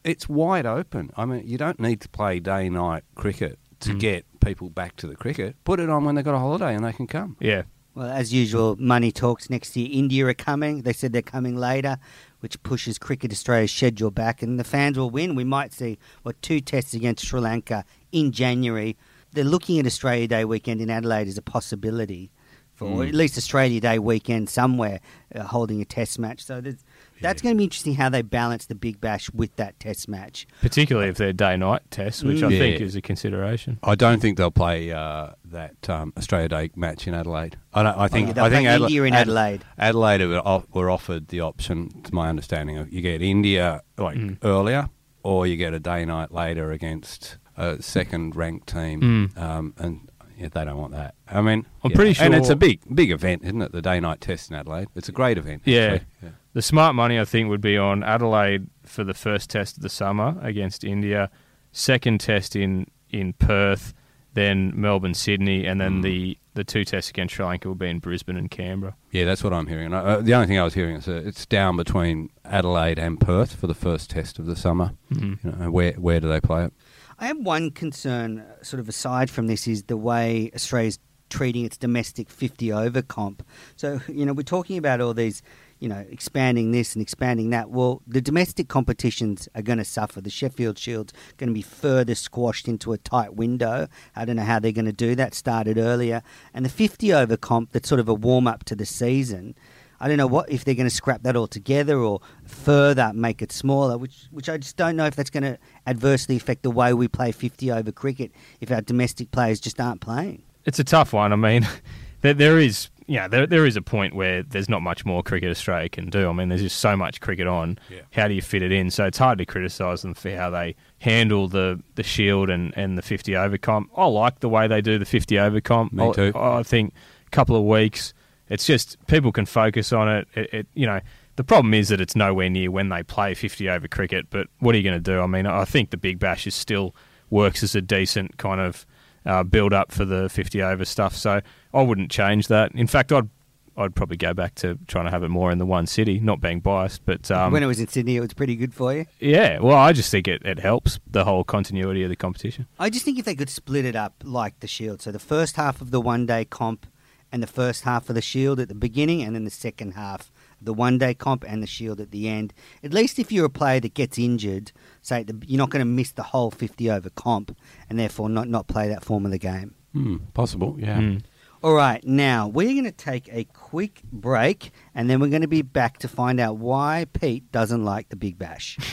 It's 0.03 0.29
wide 0.29 0.65
open. 0.65 1.11
I 1.17 1.25
mean, 1.25 1.45
you 1.45 1.57
don't 1.57 1.79
need 1.79 2.01
to 2.01 2.09
play 2.09 2.39
day 2.39 2.69
night 2.69 3.03
cricket 3.15 3.59
to 3.81 3.91
Mm. 3.93 3.99
get 3.99 4.25
people 4.41 4.69
back 4.69 4.95
to 4.97 5.07
the 5.07 5.15
cricket. 5.15 5.55
Put 5.63 5.79
it 5.79 5.89
on 5.89 6.03
when 6.05 6.15
they've 6.15 6.25
got 6.25 6.35
a 6.35 6.39
holiday 6.39 6.75
and 6.75 6.83
they 6.83 6.93
can 6.93 7.07
come. 7.07 7.35
yeah, 7.39 7.63
Well, 7.95 8.09
as 8.09 8.31
usual, 8.33 8.75
money 8.79 9.11
talks. 9.11 9.49
Next 9.49 9.75
year, 9.75 9.89
India 9.91 10.25
are 10.27 10.33
coming. 10.33 10.83
They 10.83 10.93
said 10.93 11.11
they're 11.11 11.21
coming 11.21 11.55
later, 11.57 11.97
which 12.39 12.61
pushes 12.63 12.97
Cricket 12.97 13.31
Australia's 13.31 13.71
schedule 13.71 14.11
back, 14.11 14.41
and 14.41 14.59
the 14.59 14.63
fans 14.63 14.97
will 14.97 15.09
win. 15.09 15.35
We 15.35 15.43
might 15.43 15.73
see 15.73 15.97
what 16.23 16.41
two 16.41 16.61
tests 16.61 16.93
against 16.93 17.25
Sri 17.25 17.39
Lanka 17.41 17.83
in 18.11 18.31
January. 18.31 18.95
They're 19.33 19.43
looking 19.43 19.79
at 19.79 19.85
Australia 19.85 20.27
Day 20.27 20.45
weekend 20.45 20.81
in 20.81 20.89
Adelaide 20.89 21.27
as 21.27 21.37
a 21.37 21.41
possibility 21.41 22.31
for 22.73 22.85
Mm. 23.03 23.09
at 23.09 23.13
least 23.15 23.37
Australia 23.37 23.81
Day 23.81 23.99
weekend 23.99 24.49
somewhere 24.49 24.99
uh, 25.35 25.43
holding 25.43 25.81
a 25.81 25.85
test 25.85 26.17
match. 26.19 26.43
So 26.45 26.61
there's, 26.61 26.83
that's 27.21 27.41
going 27.41 27.55
to 27.55 27.57
be 27.57 27.63
interesting 27.65 27.95
how 27.95 28.09
they 28.09 28.21
balance 28.21 28.65
the 28.65 28.75
Big 28.75 28.99
Bash 29.01 29.29
with 29.31 29.55
that 29.57 29.79
test 29.79 30.07
match. 30.07 30.47
particularly 30.61 31.09
if 31.09 31.17
they're 31.17 31.33
day 31.33 31.57
night 31.57 31.81
tests, 31.91 32.23
which 32.23 32.41
I 32.43 32.47
Mm. 32.47 32.57
think 32.57 32.81
is 32.81 32.95
a 32.95 33.01
consideration. 33.01 33.79
I 33.83 33.95
don't 33.95 34.19
think 34.21 34.37
they'll 34.37 34.51
play 34.51 34.91
uh, 34.91 35.29
that 35.45 35.89
um, 35.89 36.13
Australia 36.17 36.49
Day 36.49 36.69
match 36.75 37.07
in 37.07 37.13
Adelaide. 37.13 37.57
I, 37.73 37.83
don't, 37.83 37.97
I 37.97 38.07
think. 38.07 38.27
yeah, 38.27 38.33
they'll 38.33 38.43
I 38.45 38.49
think 38.49 38.65
play 38.65 38.73
Adela- 38.75 38.87
India 38.87 39.03
in 39.03 39.13
Ad- 39.13 39.21
Adelaide. 39.21 39.65
Adelaide 39.77 40.25
were, 40.27 40.47
off- 40.47 40.67
were 40.73 40.89
offered 40.89 41.27
the 41.29 41.41
option, 41.41 41.89
to 42.03 42.13
my 42.13 42.29
understanding, 42.29 42.77
of 42.77 42.91
you 42.91 43.01
get 43.01 43.21
India 43.21 43.81
like 43.97 44.17
Mm. 44.17 44.37
earlier, 44.43 44.89
or 45.23 45.45
you 45.45 45.55
get 45.57 45.73
a 45.73 45.79
day 45.79 46.05
night 46.05 46.31
later 46.31 46.71
against 46.71 47.37
a 47.57 47.81
second 47.81 48.35
ranked 48.35 48.67
team, 48.67 49.01
Mm. 49.01 49.37
um, 49.41 49.73
and 49.77 50.09
yeah, 50.37 50.47
they 50.53 50.63
don't 50.63 50.77
want 50.77 50.93
that. 50.93 51.15
I 51.27 51.41
mean, 51.41 51.65
I'm 51.83 51.91
yeah. 51.91 51.95
pretty 51.95 52.19
and 52.21 52.33
it's 52.33 52.47
sure- 52.47 52.53
a 52.53 52.57
big, 52.57 52.79
big 52.95 53.11
event, 53.11 53.43
isn't 53.43 53.61
it? 53.61 53.73
The 53.73 53.81
day 53.81 53.99
night 53.99 54.21
test 54.21 54.49
in 54.49 54.55
Adelaide. 54.55 54.87
It's 54.95 55.09
a 55.09 55.11
great 55.11 55.37
event. 55.37 55.63
Yeah. 55.65 55.95
actually. 56.21 56.31
The 56.53 56.61
smart 56.61 56.95
money, 56.95 57.19
I 57.19 57.25
think, 57.25 57.49
would 57.49 57.61
be 57.61 57.77
on 57.77 58.03
Adelaide 58.03 58.67
for 58.83 59.03
the 59.03 59.13
first 59.13 59.49
test 59.49 59.77
of 59.77 59.83
the 59.83 59.89
summer 59.89 60.35
against 60.41 60.83
India, 60.83 61.29
second 61.71 62.19
test 62.19 62.55
in, 62.55 62.87
in 63.11 63.33
Perth, 63.33 63.93
then 64.33 64.71
Melbourne, 64.75 65.13
Sydney, 65.13 65.65
and 65.65 65.79
then 65.79 65.99
Mm. 65.99 66.03
the, 66.03 66.37
the 66.55 66.63
two 66.63 66.83
tests 66.85 67.09
against 67.09 67.35
Sri 67.35 67.45
Lanka 67.45 67.67
will 67.67 67.75
be 67.75 67.87
in 67.89 67.99
Brisbane 67.99 68.35
and 68.37 68.49
Canberra. 68.49 68.95
Yeah, 69.11 69.25
that's 69.25 69.43
what 69.43 69.53
I'm 69.53 69.67
hearing. 69.67 69.87
And, 69.87 69.95
uh, 69.95 70.21
the 70.21 70.33
only 70.33 70.47
thing 70.47 70.57
I 70.59 70.63
was 70.63 70.73
hearing 70.73 70.95
is 70.97 71.07
uh, 71.07 71.21
it's 71.25 71.45
down 71.45 71.77
between 71.77 72.29
Adelaide 72.45 72.97
and 72.99 73.19
Perth 73.19 73.53
for 73.55 73.67
the 73.67 73.73
first 73.75 74.09
test 74.09 74.39
of 74.39 74.45
the 74.45 74.55
summer. 74.55 74.91
Mhm. 75.11 75.43
You 75.43 75.51
know, 75.51 75.71
where 75.71 75.93
where 75.93 76.19
do 76.19 76.27
they 76.29 76.39
play 76.41 76.65
it? 76.65 76.73
I 77.19 77.27
have 77.27 77.37
one 77.37 77.69
concern, 77.71 78.39
uh, 78.39 78.63
sort 78.63 78.79
of 78.79 78.87
aside 78.89 79.29
from 79.29 79.47
this, 79.47 79.67
is 79.67 79.83
the 79.83 79.97
way 79.97 80.49
Australia's 80.55 80.99
treating 81.29 81.63
its 81.65 81.77
domestic 81.77 82.29
50 82.29 82.71
over 82.71 83.01
comp. 83.03 83.43
So, 83.75 83.99
you 84.07 84.25
know, 84.25 84.33
we're 84.33 84.41
talking 84.43 84.77
about 84.77 84.99
all 85.01 85.13
these, 85.13 85.41
you 85.79 85.87
know, 85.87 86.05
expanding 86.09 86.71
this 86.71 86.93
and 86.93 87.01
expanding 87.01 87.49
that. 87.51 87.69
Well, 87.69 88.01
the 88.05 88.21
domestic 88.21 88.67
competitions 88.67 89.47
are 89.55 89.61
going 89.61 89.77
to 89.77 89.85
suffer. 89.85 90.21
The 90.21 90.29
Sheffield 90.29 90.77
Shield's 90.77 91.13
going 91.37 91.49
to 91.49 91.53
be 91.53 91.61
further 91.61 92.15
squashed 92.15 92.67
into 92.67 92.93
a 92.93 92.97
tight 92.97 93.35
window. 93.35 93.87
I 94.15 94.25
don't 94.25 94.35
know 94.35 94.43
how 94.43 94.59
they're 94.59 94.71
going 94.71 94.85
to 94.85 94.93
do 94.93 95.15
that. 95.15 95.33
Started 95.33 95.77
earlier. 95.77 96.21
And 96.53 96.65
the 96.65 96.69
50 96.69 97.13
over 97.13 97.37
comp, 97.37 97.71
that's 97.71 97.87
sort 97.87 97.99
of 97.99 98.09
a 98.09 98.13
warm 98.13 98.47
up 98.47 98.65
to 98.65 98.75
the 98.75 98.85
season. 98.85 99.55
I 100.01 100.07
don't 100.07 100.17
know 100.17 100.27
what 100.27 100.49
if 100.49 100.63
they're 100.63 100.75
going 100.75 100.87
to 100.87 100.95
scrap 100.95 101.23
that 101.23 101.35
altogether 101.35 101.97
or 101.97 102.21
further 102.45 103.11
make 103.13 103.41
it 103.41 103.51
smaller, 103.51 103.97
which 103.97 104.27
which 104.31 104.47
I 104.47 104.57
just 104.57 104.77
don't 104.77 104.95
know 104.95 105.05
if 105.05 105.15
that's 105.15 105.29
going 105.29 105.43
to 105.43 105.57
adversely 105.85 106.37
affect 106.37 106.63
the 106.63 106.71
way 106.71 106.93
we 106.93 107.09
play 107.09 107.33
50 107.33 107.69
over 107.71 107.91
cricket 107.91 108.31
if 108.61 108.71
our 108.71 108.81
domestic 108.81 109.31
players 109.31 109.59
just 109.59 109.79
aren't 109.79 109.99
playing. 109.99 110.43
It's 110.65 110.79
a 110.79 110.85
tough 110.85 111.11
one. 111.11 111.33
I 111.33 111.35
mean, 111.35 111.67
there, 112.21 112.33
there 112.33 112.59
is 112.59 112.89
yeah, 113.09 113.27
there, 113.27 113.47
there 113.47 113.65
is 113.65 113.75
a 113.75 113.81
point 113.81 114.13
where 114.13 114.43
there's 114.43 114.69
not 114.69 114.83
much 114.83 115.03
more 115.03 115.23
cricket 115.23 115.49
Australia 115.49 115.89
can 115.89 116.11
do. 116.11 116.29
I 116.29 116.33
mean, 116.33 116.49
there's 116.49 116.61
just 116.61 116.77
so 116.77 116.95
much 116.95 117.21
cricket 117.21 117.47
on. 117.47 117.79
Yeah. 117.89 118.01
How 118.11 118.27
do 118.27 118.35
you 118.35 118.41
fit 118.41 118.61
it 118.61 118.71
in? 118.71 118.91
So 118.91 119.05
it's 119.05 119.17
hard 119.17 119.39
to 119.39 119.45
criticise 119.47 120.03
them 120.03 120.13
for 120.13 120.29
how 120.29 120.51
they 120.51 120.75
handle 120.99 121.47
the, 121.47 121.81
the 121.95 122.03
Shield 122.03 122.51
and, 122.51 122.71
and 122.77 122.99
the 122.99 123.01
50 123.01 123.35
over 123.35 123.57
comp. 123.57 123.89
I 123.97 124.05
like 124.05 124.41
the 124.41 124.49
way 124.49 124.67
they 124.67 124.81
do 124.81 124.99
the 124.99 125.05
50 125.05 125.39
over 125.39 125.59
comp. 125.59 125.91
Me 125.91 126.07
I- 126.07 126.11
too. 126.11 126.31
I, 126.35 126.61
think 126.61 126.93
a 127.25 127.29
couple 127.31 127.55
of 127.55 127.63
weeks, 127.63 128.13
it's 128.47 128.67
just 128.67 128.95
people 129.07 129.31
can 129.31 129.47
focus 129.47 129.91
on 129.91 130.07
it. 130.07 130.27
It, 130.35 130.53
it. 130.53 130.67
You 130.75 130.85
know, 130.85 130.99
the 131.35 131.43
problem 131.43 131.73
is 131.73 131.89
that 131.89 131.99
it's 131.99 132.15
nowhere 132.15 132.49
near 132.49 132.69
when 132.69 132.89
they 132.89 133.01
play 133.01 133.33
50 133.33 133.69
over 133.69 133.87
cricket. 133.87 134.27
But 134.29 134.47
what 134.59 134.75
are 134.75 134.77
you 134.77 134.83
going 134.83 135.01
to 135.01 135.11
do? 135.11 135.19
I 135.19 135.25
mean, 135.25 135.47
I 135.47 135.65
think 135.65 135.89
the 135.89 135.97
Big 135.97 136.19
Bash 136.19 136.45
is 136.45 136.53
still 136.53 136.93
works 137.31 137.63
as 137.63 137.73
a 137.73 137.81
decent 137.81 138.37
kind 138.37 138.61
of 138.61 138.85
uh, 139.29 139.43
build 139.43 139.73
up 139.73 139.91
for 139.91 140.05
the 140.05 140.27
50 140.29 140.61
over 140.61 140.83
stuff. 140.83 141.15
So 141.15 141.41
I 141.73 141.81
wouldn't 141.81 142.11
change 142.11 142.47
that. 142.47 142.71
In 142.73 142.87
fact, 142.87 143.11
I'd 143.11 143.29
I'd 143.77 143.95
probably 143.95 144.17
go 144.17 144.33
back 144.33 144.55
to 144.55 144.77
trying 144.87 145.05
to 145.05 145.11
have 145.11 145.23
it 145.23 145.29
more 145.29 145.51
in 145.51 145.57
the 145.57 145.65
one 145.65 145.87
city, 145.87 146.19
not 146.19 146.41
being 146.41 146.59
biased, 146.59 147.05
but 147.05 147.31
um, 147.31 147.53
when 147.53 147.63
it 147.63 147.67
was 147.67 147.79
in 147.79 147.87
Sydney, 147.87 148.17
it 148.17 148.19
was 148.19 148.33
pretty 148.33 148.57
good 148.57 148.73
for 148.73 148.93
you. 148.93 149.05
yeah. 149.21 149.59
Well, 149.59 149.77
I 149.77 149.93
just 149.93 150.11
think 150.11 150.27
it, 150.27 150.41
it 150.43 150.59
helps 150.59 150.99
the 151.09 151.23
whole 151.23 151.45
continuity 151.45 152.03
of 152.03 152.09
the 152.09 152.17
competition. 152.17 152.67
I 152.77 152.89
just 152.89 153.05
think 153.05 153.17
if 153.17 153.23
they 153.23 153.35
could 153.35 153.49
split 153.49 153.85
it 153.85 153.95
up 153.95 154.21
like 154.25 154.59
the 154.59 154.67
Shield, 154.67 155.01
so 155.01 155.13
the 155.13 155.19
first 155.19 155.55
half 155.55 155.79
of 155.79 155.91
the 155.91 156.01
one 156.01 156.25
day 156.25 156.43
comp 156.43 156.87
and 157.31 157.41
the 157.41 157.47
first 157.47 157.83
half 157.83 158.09
of 158.09 158.15
the 158.15 158.21
Shield 158.21 158.59
at 158.59 158.67
the 158.67 158.75
beginning, 158.75 159.21
and 159.21 159.33
then 159.33 159.45
the 159.45 159.51
second 159.51 159.91
half 159.93 160.29
the 160.61 160.73
one 160.73 160.97
day 160.97 161.13
comp 161.13 161.45
and 161.47 161.63
the 161.63 161.67
Shield 161.67 162.01
at 162.01 162.11
the 162.11 162.27
end. 162.27 162.53
At 162.83 162.93
least 162.93 163.19
if 163.19 163.31
you're 163.31 163.45
a 163.45 163.49
player 163.49 163.79
that 163.79 163.93
gets 163.93 164.17
injured, 164.17 164.71
say 165.01 165.23
the, 165.23 165.41
you're 165.45 165.57
not 165.57 165.69
going 165.69 165.81
to 165.81 165.85
miss 165.85 166.11
the 166.11 166.23
whole 166.23 166.51
50 166.51 166.89
over 166.91 167.09
comp 167.09 167.55
and 167.89 167.99
therefore 167.99 168.29
not, 168.29 168.47
not 168.47 168.67
play 168.67 168.89
that 168.89 169.03
form 169.03 169.25
of 169.25 169.31
the 169.31 169.37
game. 169.37 169.75
Hmm, 169.93 170.17
possible, 170.33 170.75
yeah. 170.79 170.99
Mm. 170.99 171.21
All 171.61 171.73
right, 171.73 172.03
now 172.05 172.47
we're 172.47 172.71
going 172.71 172.85
to 172.85 172.91
take 172.91 173.27
a 173.31 173.43
quick 173.45 174.01
break 174.11 174.71
and 174.95 175.09
then 175.09 175.19
we're 175.19 175.29
going 175.29 175.41
to 175.41 175.47
be 175.47 175.61
back 175.61 175.97
to 175.99 176.07
find 176.07 176.39
out 176.39 176.57
why 176.57 177.05
Pete 177.11 177.51
doesn't 177.51 177.83
like 177.83 178.09
the 178.09 178.15
Big 178.15 178.37
Bash. 178.37 178.77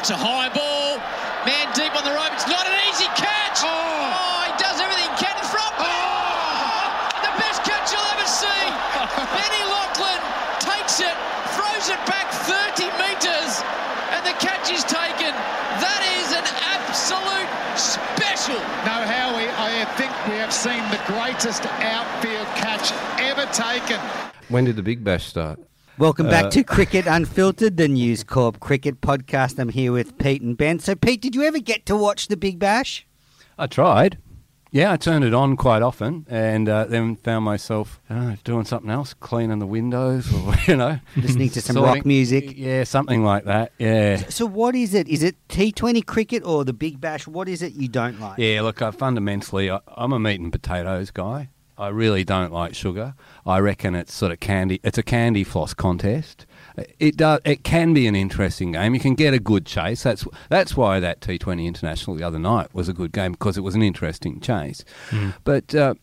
It's 0.00 0.08
a 0.08 0.16
high 0.16 0.48
ball. 0.48 0.96
Man 1.44 1.68
deep 1.74 1.94
on 1.94 2.02
the 2.02 2.10
rope. 2.10 2.29
Takes 11.00 11.12
it, 11.12 11.16
throws 11.56 11.88
it 11.88 12.06
back 12.06 12.30
30 12.30 12.84
metres, 13.00 13.62
and 14.12 14.24
the 14.26 14.32
catch 14.38 14.70
is 14.70 14.84
taken. 14.84 15.32
That 15.80 16.02
is 16.20 16.32
an 16.32 16.44
absolute 16.76 17.48
special. 17.78 18.58
No, 18.84 19.04
Howie, 19.08 19.48
I 19.48 19.84
think 19.96 20.10
we 20.26 20.34
have 20.38 20.52
seen 20.52 20.82
the 20.90 21.00
greatest 21.06 21.64
outfield 21.66 22.46
catch 22.56 22.92
ever 23.20 23.46
taken. 23.52 23.98
When 24.48 24.64
did 24.64 24.76
the 24.76 24.82
Big 24.82 25.02
Bash 25.04 25.26
start? 25.26 25.60
Welcome 25.98 26.28
back 26.28 26.46
Uh, 26.46 26.50
to 26.50 26.64
Cricket 26.64 27.06
Unfiltered, 27.06 27.76
the 27.76 27.88
News 27.88 28.24
Corp 28.24 28.58
cricket 28.60 29.00
podcast. 29.00 29.58
I'm 29.58 29.68
here 29.68 29.92
with 29.92 30.16
Pete 30.18 30.42
and 30.42 30.56
Ben. 30.56 30.78
So, 30.78 30.94
Pete, 30.94 31.20
did 31.20 31.34
you 31.34 31.42
ever 31.42 31.58
get 31.58 31.84
to 31.86 31.96
watch 31.96 32.28
the 32.28 32.36
Big 32.36 32.58
Bash? 32.58 33.06
I 33.58 33.66
tried. 33.66 34.18
Yeah, 34.72 34.92
I 34.92 34.96
turned 34.96 35.24
it 35.24 35.34
on 35.34 35.56
quite 35.56 35.82
often, 35.82 36.26
and 36.30 36.68
uh, 36.68 36.84
then 36.84 37.16
found 37.16 37.44
myself 37.44 38.00
uh, 38.08 38.36
doing 38.44 38.64
something 38.64 38.90
else, 38.90 39.14
cleaning 39.14 39.58
the 39.58 39.66
windows, 39.66 40.32
or 40.32 40.54
you 40.68 40.76
know, 40.76 41.00
Listening 41.16 41.50
to 41.50 41.60
some 41.60 41.74
sorting- 41.74 41.94
rock 41.96 42.06
music. 42.06 42.54
Yeah, 42.56 42.84
something 42.84 43.24
like 43.24 43.44
that. 43.46 43.72
Yeah. 43.78 44.18
So, 44.28 44.46
what 44.46 44.76
is 44.76 44.94
it? 44.94 45.08
Is 45.08 45.22
it 45.24 45.34
T20 45.48 46.06
cricket 46.06 46.44
or 46.44 46.64
the 46.64 46.72
Big 46.72 47.00
Bash? 47.00 47.26
What 47.26 47.48
is 47.48 47.62
it 47.62 47.72
you 47.72 47.88
don't 47.88 48.20
like? 48.20 48.38
Yeah, 48.38 48.62
look, 48.62 48.80
uh, 48.80 48.92
fundamentally, 48.92 49.70
I, 49.70 49.80
I'm 49.88 50.12
a 50.12 50.20
meat 50.20 50.40
and 50.40 50.52
potatoes 50.52 51.10
guy. 51.10 51.48
I 51.76 51.88
really 51.88 52.24
don't 52.24 52.52
like 52.52 52.74
sugar. 52.74 53.14
I 53.46 53.58
reckon 53.58 53.94
it's 53.94 54.12
sort 54.12 54.32
of 54.32 54.38
candy. 54.38 54.80
It's 54.84 54.98
a 54.98 55.02
candy 55.02 55.44
floss 55.44 55.72
contest. 55.74 56.44
It 56.98 57.16
does. 57.16 57.40
It 57.44 57.64
can 57.64 57.92
be 57.94 58.06
an 58.06 58.14
interesting 58.16 58.72
game. 58.72 58.94
You 58.94 59.00
can 59.00 59.14
get 59.14 59.34
a 59.34 59.38
good 59.40 59.66
chase. 59.66 60.02
That's 60.02 60.26
that's 60.48 60.76
why 60.76 61.00
that 61.00 61.20
T20 61.20 61.66
International 61.66 62.16
the 62.16 62.22
other 62.22 62.38
night 62.38 62.74
was 62.74 62.88
a 62.88 62.92
good 62.92 63.12
game 63.12 63.32
because 63.32 63.56
it 63.56 63.62
was 63.62 63.74
an 63.74 63.82
interesting 63.82 64.40
chase. 64.40 64.84
But 65.44 65.74
uh, 65.74 65.94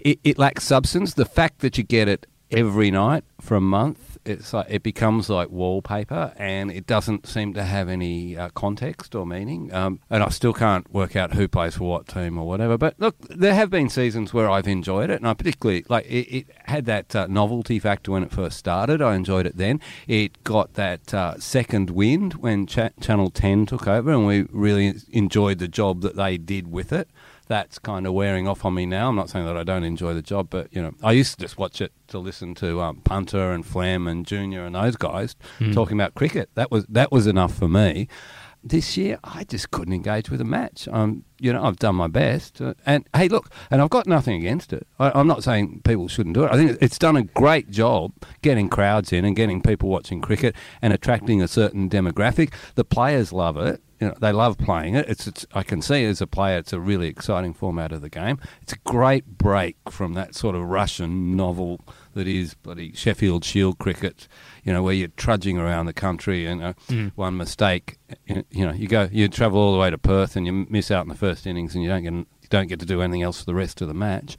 it, 0.00 0.18
it 0.24 0.38
lacks 0.38 0.64
substance. 0.64 1.14
The 1.14 1.24
fact 1.24 1.60
that 1.60 1.78
you 1.78 1.84
get 1.84 2.08
it 2.08 2.26
every 2.50 2.90
night 2.90 3.24
for 3.40 3.56
a 3.56 3.60
month, 3.60 4.09
it's 4.24 4.52
like 4.52 4.66
it 4.68 4.82
becomes 4.82 5.28
like 5.28 5.50
wallpaper, 5.50 6.32
and 6.36 6.70
it 6.70 6.86
doesn't 6.86 7.26
seem 7.26 7.54
to 7.54 7.64
have 7.64 7.88
any 7.88 8.36
uh, 8.36 8.50
context 8.50 9.14
or 9.14 9.26
meaning. 9.26 9.72
Um, 9.72 10.00
and 10.10 10.22
I 10.22 10.28
still 10.28 10.52
can't 10.52 10.90
work 10.92 11.16
out 11.16 11.34
who 11.34 11.48
plays 11.48 11.76
for 11.76 11.84
what 11.84 12.08
team 12.08 12.38
or 12.38 12.46
whatever. 12.46 12.76
But 12.76 12.94
look, 12.98 13.16
there 13.28 13.54
have 13.54 13.70
been 13.70 13.88
seasons 13.88 14.32
where 14.32 14.50
I've 14.50 14.68
enjoyed 14.68 15.10
it, 15.10 15.16
and 15.16 15.28
I 15.28 15.34
particularly 15.34 15.84
like 15.88 16.06
it, 16.06 16.36
it 16.36 16.46
had 16.64 16.86
that 16.86 17.14
uh, 17.14 17.26
novelty 17.28 17.78
factor 17.78 18.12
when 18.12 18.22
it 18.22 18.30
first 18.30 18.58
started. 18.58 19.02
I 19.02 19.14
enjoyed 19.14 19.46
it 19.46 19.56
then. 19.56 19.80
It 20.06 20.42
got 20.44 20.74
that 20.74 21.12
uh, 21.14 21.38
second 21.38 21.90
wind 21.90 22.34
when 22.34 22.66
Cha- 22.66 22.90
Channel 23.00 23.30
Ten 23.30 23.66
took 23.66 23.86
over, 23.86 24.10
and 24.12 24.26
we 24.26 24.46
really 24.50 24.94
enjoyed 25.10 25.58
the 25.58 25.68
job 25.68 26.02
that 26.02 26.16
they 26.16 26.36
did 26.38 26.70
with 26.70 26.92
it 26.92 27.08
that's 27.50 27.80
kind 27.80 28.06
of 28.06 28.12
wearing 28.12 28.46
off 28.46 28.64
on 28.64 28.74
me 28.74 28.86
now. 28.86 29.08
I'm 29.08 29.16
not 29.16 29.28
saying 29.28 29.44
that 29.44 29.56
I 29.56 29.64
don't 29.64 29.82
enjoy 29.82 30.14
the 30.14 30.22
job, 30.22 30.46
but 30.50 30.68
you 30.70 30.80
know, 30.80 30.92
I 31.02 31.10
used 31.10 31.34
to 31.34 31.40
just 31.40 31.58
watch 31.58 31.80
it 31.80 31.92
to 32.06 32.18
listen 32.20 32.54
to 32.54 32.80
um, 32.80 32.98
Punter 32.98 33.50
and 33.50 33.66
Flam 33.66 34.06
and 34.06 34.24
Junior 34.24 34.64
and 34.64 34.76
those 34.76 34.94
guys 34.94 35.34
talking 35.72 35.96
about 35.96 36.14
cricket. 36.14 36.48
That 36.54 36.70
was 36.70 36.86
that 36.88 37.10
was 37.10 37.26
enough 37.26 37.52
for 37.52 37.68
me. 37.68 38.06
This 38.62 38.96
year, 38.96 39.18
I 39.24 39.42
just 39.42 39.72
couldn't 39.72 39.94
engage 39.94 40.30
with 40.30 40.40
a 40.40 40.44
match. 40.44 40.86
Um, 40.92 41.24
you 41.40 41.52
know, 41.52 41.64
I've 41.64 41.78
done 41.78 41.96
my 41.96 42.06
best, 42.06 42.60
uh, 42.60 42.74
and 42.86 43.08
hey, 43.16 43.26
look, 43.26 43.50
and 43.68 43.82
I've 43.82 43.90
got 43.90 44.06
nothing 44.06 44.36
against 44.36 44.72
it. 44.72 44.86
I, 45.00 45.10
I'm 45.18 45.26
not 45.26 45.42
saying 45.42 45.80
people 45.84 46.06
shouldn't 46.06 46.36
do 46.36 46.44
it. 46.44 46.52
I 46.52 46.56
think 46.56 46.78
it's 46.80 46.98
done 46.98 47.16
a 47.16 47.24
great 47.24 47.70
job 47.70 48.12
getting 48.42 48.68
crowds 48.68 49.12
in 49.12 49.24
and 49.24 49.34
getting 49.34 49.60
people 49.60 49.88
watching 49.88 50.20
cricket 50.20 50.54
and 50.80 50.92
attracting 50.92 51.42
a 51.42 51.48
certain 51.48 51.90
demographic. 51.90 52.52
The 52.76 52.84
players 52.84 53.32
love 53.32 53.56
it 53.56 53.82
you 54.00 54.08
know, 54.08 54.14
they 54.18 54.32
love 54.32 54.56
playing 54.56 54.94
it. 54.94 55.08
It's, 55.08 55.26
it's 55.26 55.46
I 55.52 55.62
can 55.62 55.82
see 55.82 56.04
as 56.04 56.20
a 56.20 56.26
player, 56.26 56.56
it's 56.58 56.72
a 56.72 56.80
really 56.80 57.06
exciting 57.08 57.52
format 57.52 57.92
of 57.92 58.00
the 58.00 58.08
game. 58.08 58.38
It's 58.62 58.72
a 58.72 58.78
great 58.78 59.38
break 59.38 59.76
from 59.90 60.14
that 60.14 60.34
sort 60.34 60.54
of 60.54 60.62
Russian 60.62 61.36
novel 61.36 61.80
that 62.14 62.26
is 62.26 62.54
bloody 62.54 62.92
Sheffield 62.94 63.44
Shield 63.44 63.78
cricket. 63.78 64.26
You 64.64 64.72
know, 64.72 64.82
where 64.82 64.94
you're 64.94 65.08
trudging 65.08 65.58
around 65.58 65.86
the 65.86 65.92
country 65.92 66.46
and 66.46 66.62
uh, 66.62 66.72
one 67.14 67.36
mistake, 67.36 67.98
you 68.26 68.66
know, 68.66 68.72
you 68.72 68.88
go, 68.88 69.08
you 69.12 69.28
travel 69.28 69.60
all 69.60 69.72
the 69.72 69.78
way 69.78 69.90
to 69.90 69.98
Perth 69.98 70.34
and 70.34 70.46
you 70.46 70.66
miss 70.68 70.90
out 70.90 71.02
in 71.04 71.08
the 71.08 71.14
first 71.14 71.46
innings 71.46 71.74
and 71.74 71.84
you 71.84 71.90
don't 71.90 72.02
get 72.02 72.12
you 72.12 72.26
don't 72.48 72.68
get 72.68 72.80
to 72.80 72.86
do 72.86 73.00
anything 73.02 73.22
else 73.22 73.40
for 73.40 73.46
the 73.46 73.54
rest 73.54 73.80
of 73.82 73.88
the 73.88 73.94
match. 73.94 74.36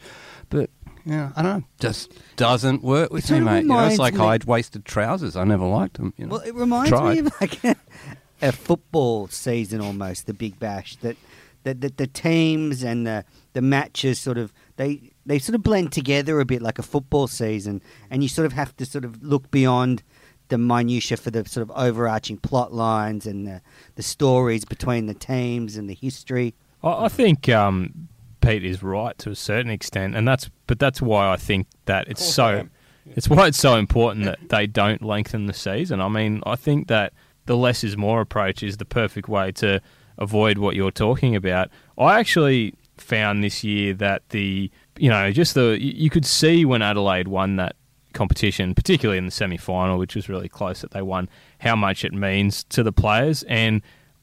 But 0.50 0.70
yeah, 1.06 1.32
I 1.36 1.42
don't 1.42 1.60
know, 1.60 1.66
just 1.80 2.14
doesn't 2.36 2.84
work 2.84 3.12
with 3.12 3.30
me, 3.32 3.40
mate. 3.40 3.62
You 3.62 3.68
know, 3.70 3.88
it's 3.88 3.98
like 4.00 4.14
me- 4.16 4.20
high 4.20 4.40
waisted 4.46 4.86
trousers. 4.86 5.36
I 5.36 5.44
never 5.44 5.66
liked 5.66 5.98
them. 5.98 6.14
You 6.18 6.26
know. 6.26 6.32
Well, 6.34 6.42
it 6.42 6.54
reminds 6.56 6.90
Tried. 6.90 7.14
me 7.14 7.20
of 7.20 7.34
like 7.42 7.60
a, 8.42 8.50
a 8.50 8.52
football 8.52 9.28
season 9.28 9.82
almost, 9.82 10.28
the 10.28 10.34
Big 10.34 10.60
Bash. 10.60 10.96
That 10.98 11.18
that, 11.64 11.82
that 11.82 11.98
the 11.98 12.08
teams 12.08 12.84
and 12.84 13.06
the 13.06 13.26
the 13.54 13.62
matches 13.62 14.20
sort 14.20 14.38
of 14.38 14.54
they 14.78 15.12
they 15.26 15.40
sort 15.40 15.56
of 15.56 15.64
blend 15.64 15.92
together 15.92 16.40
a 16.40 16.46
bit 16.46 16.62
like 16.62 16.80
a 16.80 16.84
football 16.84 17.28
season, 17.28 17.82
and 18.10 18.24
you 18.24 18.30
sort 18.30 18.46
of 18.46 18.54
have 18.54 18.76
to 18.78 18.86
sort 18.86 19.06
of 19.06 19.22
look 19.22 19.52
beyond 19.52 20.04
the 20.48 20.58
minutia 20.58 21.18
for 21.18 21.32
the 21.32 21.48
sort 21.48 21.62
of 21.62 21.72
overarching 21.76 22.38
plot 22.38 22.74
lines 22.74 23.26
and 23.26 23.48
the 23.48 23.62
the 23.96 24.04
stories 24.04 24.66
between 24.66 25.06
the 25.06 25.14
teams 25.14 25.78
and 25.78 25.90
the 25.90 25.94
history. 25.94 26.54
I, 26.84 27.06
I 27.06 27.08
think 27.10 27.48
um, 27.50 28.10
Pete 28.42 28.66
is 28.66 28.82
right 28.84 29.18
to 29.20 29.30
a 29.30 29.36
certain 29.36 29.72
extent, 29.72 30.16
and 30.16 30.28
that's 30.28 30.50
but 30.68 30.80
that's 30.80 31.02
why 31.02 31.32
I 31.32 31.38
think 31.38 31.68
that 31.86 32.08
it's 32.08 32.26
so. 32.26 32.68
It's 33.16 33.28
why 33.28 33.48
it's 33.48 33.58
so 33.58 33.78
important 33.78 34.26
that 34.26 34.50
they 34.50 34.68
don't 34.68 35.02
lengthen 35.02 35.48
the 35.48 35.54
season. 35.54 36.00
I 36.00 36.08
mean, 36.08 36.44
I 36.46 36.56
think 36.56 36.88
that 36.88 37.14
the 37.52 37.58
less 37.58 37.84
is 37.84 37.98
more 37.98 38.22
approach 38.22 38.64
is 38.64 38.78
the 38.78 38.86
perfect 38.86 39.28
way 39.28 39.52
to 39.52 39.82
avoid 40.18 40.58
what 40.58 40.74
you're 40.74 40.90
talking 40.90 41.36
about. 41.36 41.70
I 41.98 42.18
actually 42.18 42.74
found 42.96 43.44
this 43.44 43.62
year 43.62 43.94
that 43.96 44.30
the 44.30 44.72
you 44.98 45.10
know 45.10 45.34
just 45.34 45.54
the 45.54 45.78
you 45.82 46.10
could 46.10 46.26
see 46.26 46.64
when 46.64 46.82
Adelaide 46.82 47.28
won 47.28 47.58
that 47.58 47.76
competition, 48.14 48.74
particularly 48.74 49.18
in 49.18 49.26
the 49.26 49.32
semi 49.32 49.58
final, 49.58 49.98
which 49.98 50.16
was 50.16 50.30
really 50.30 50.48
close 50.48 50.80
that 50.80 50.92
they 50.92 51.02
won, 51.02 51.28
how 51.60 51.76
much 51.76 52.06
it 52.06 52.14
means 52.14 52.64
to 52.66 52.84
the 52.84 52.94
players, 52.94 53.44
and 53.44 53.82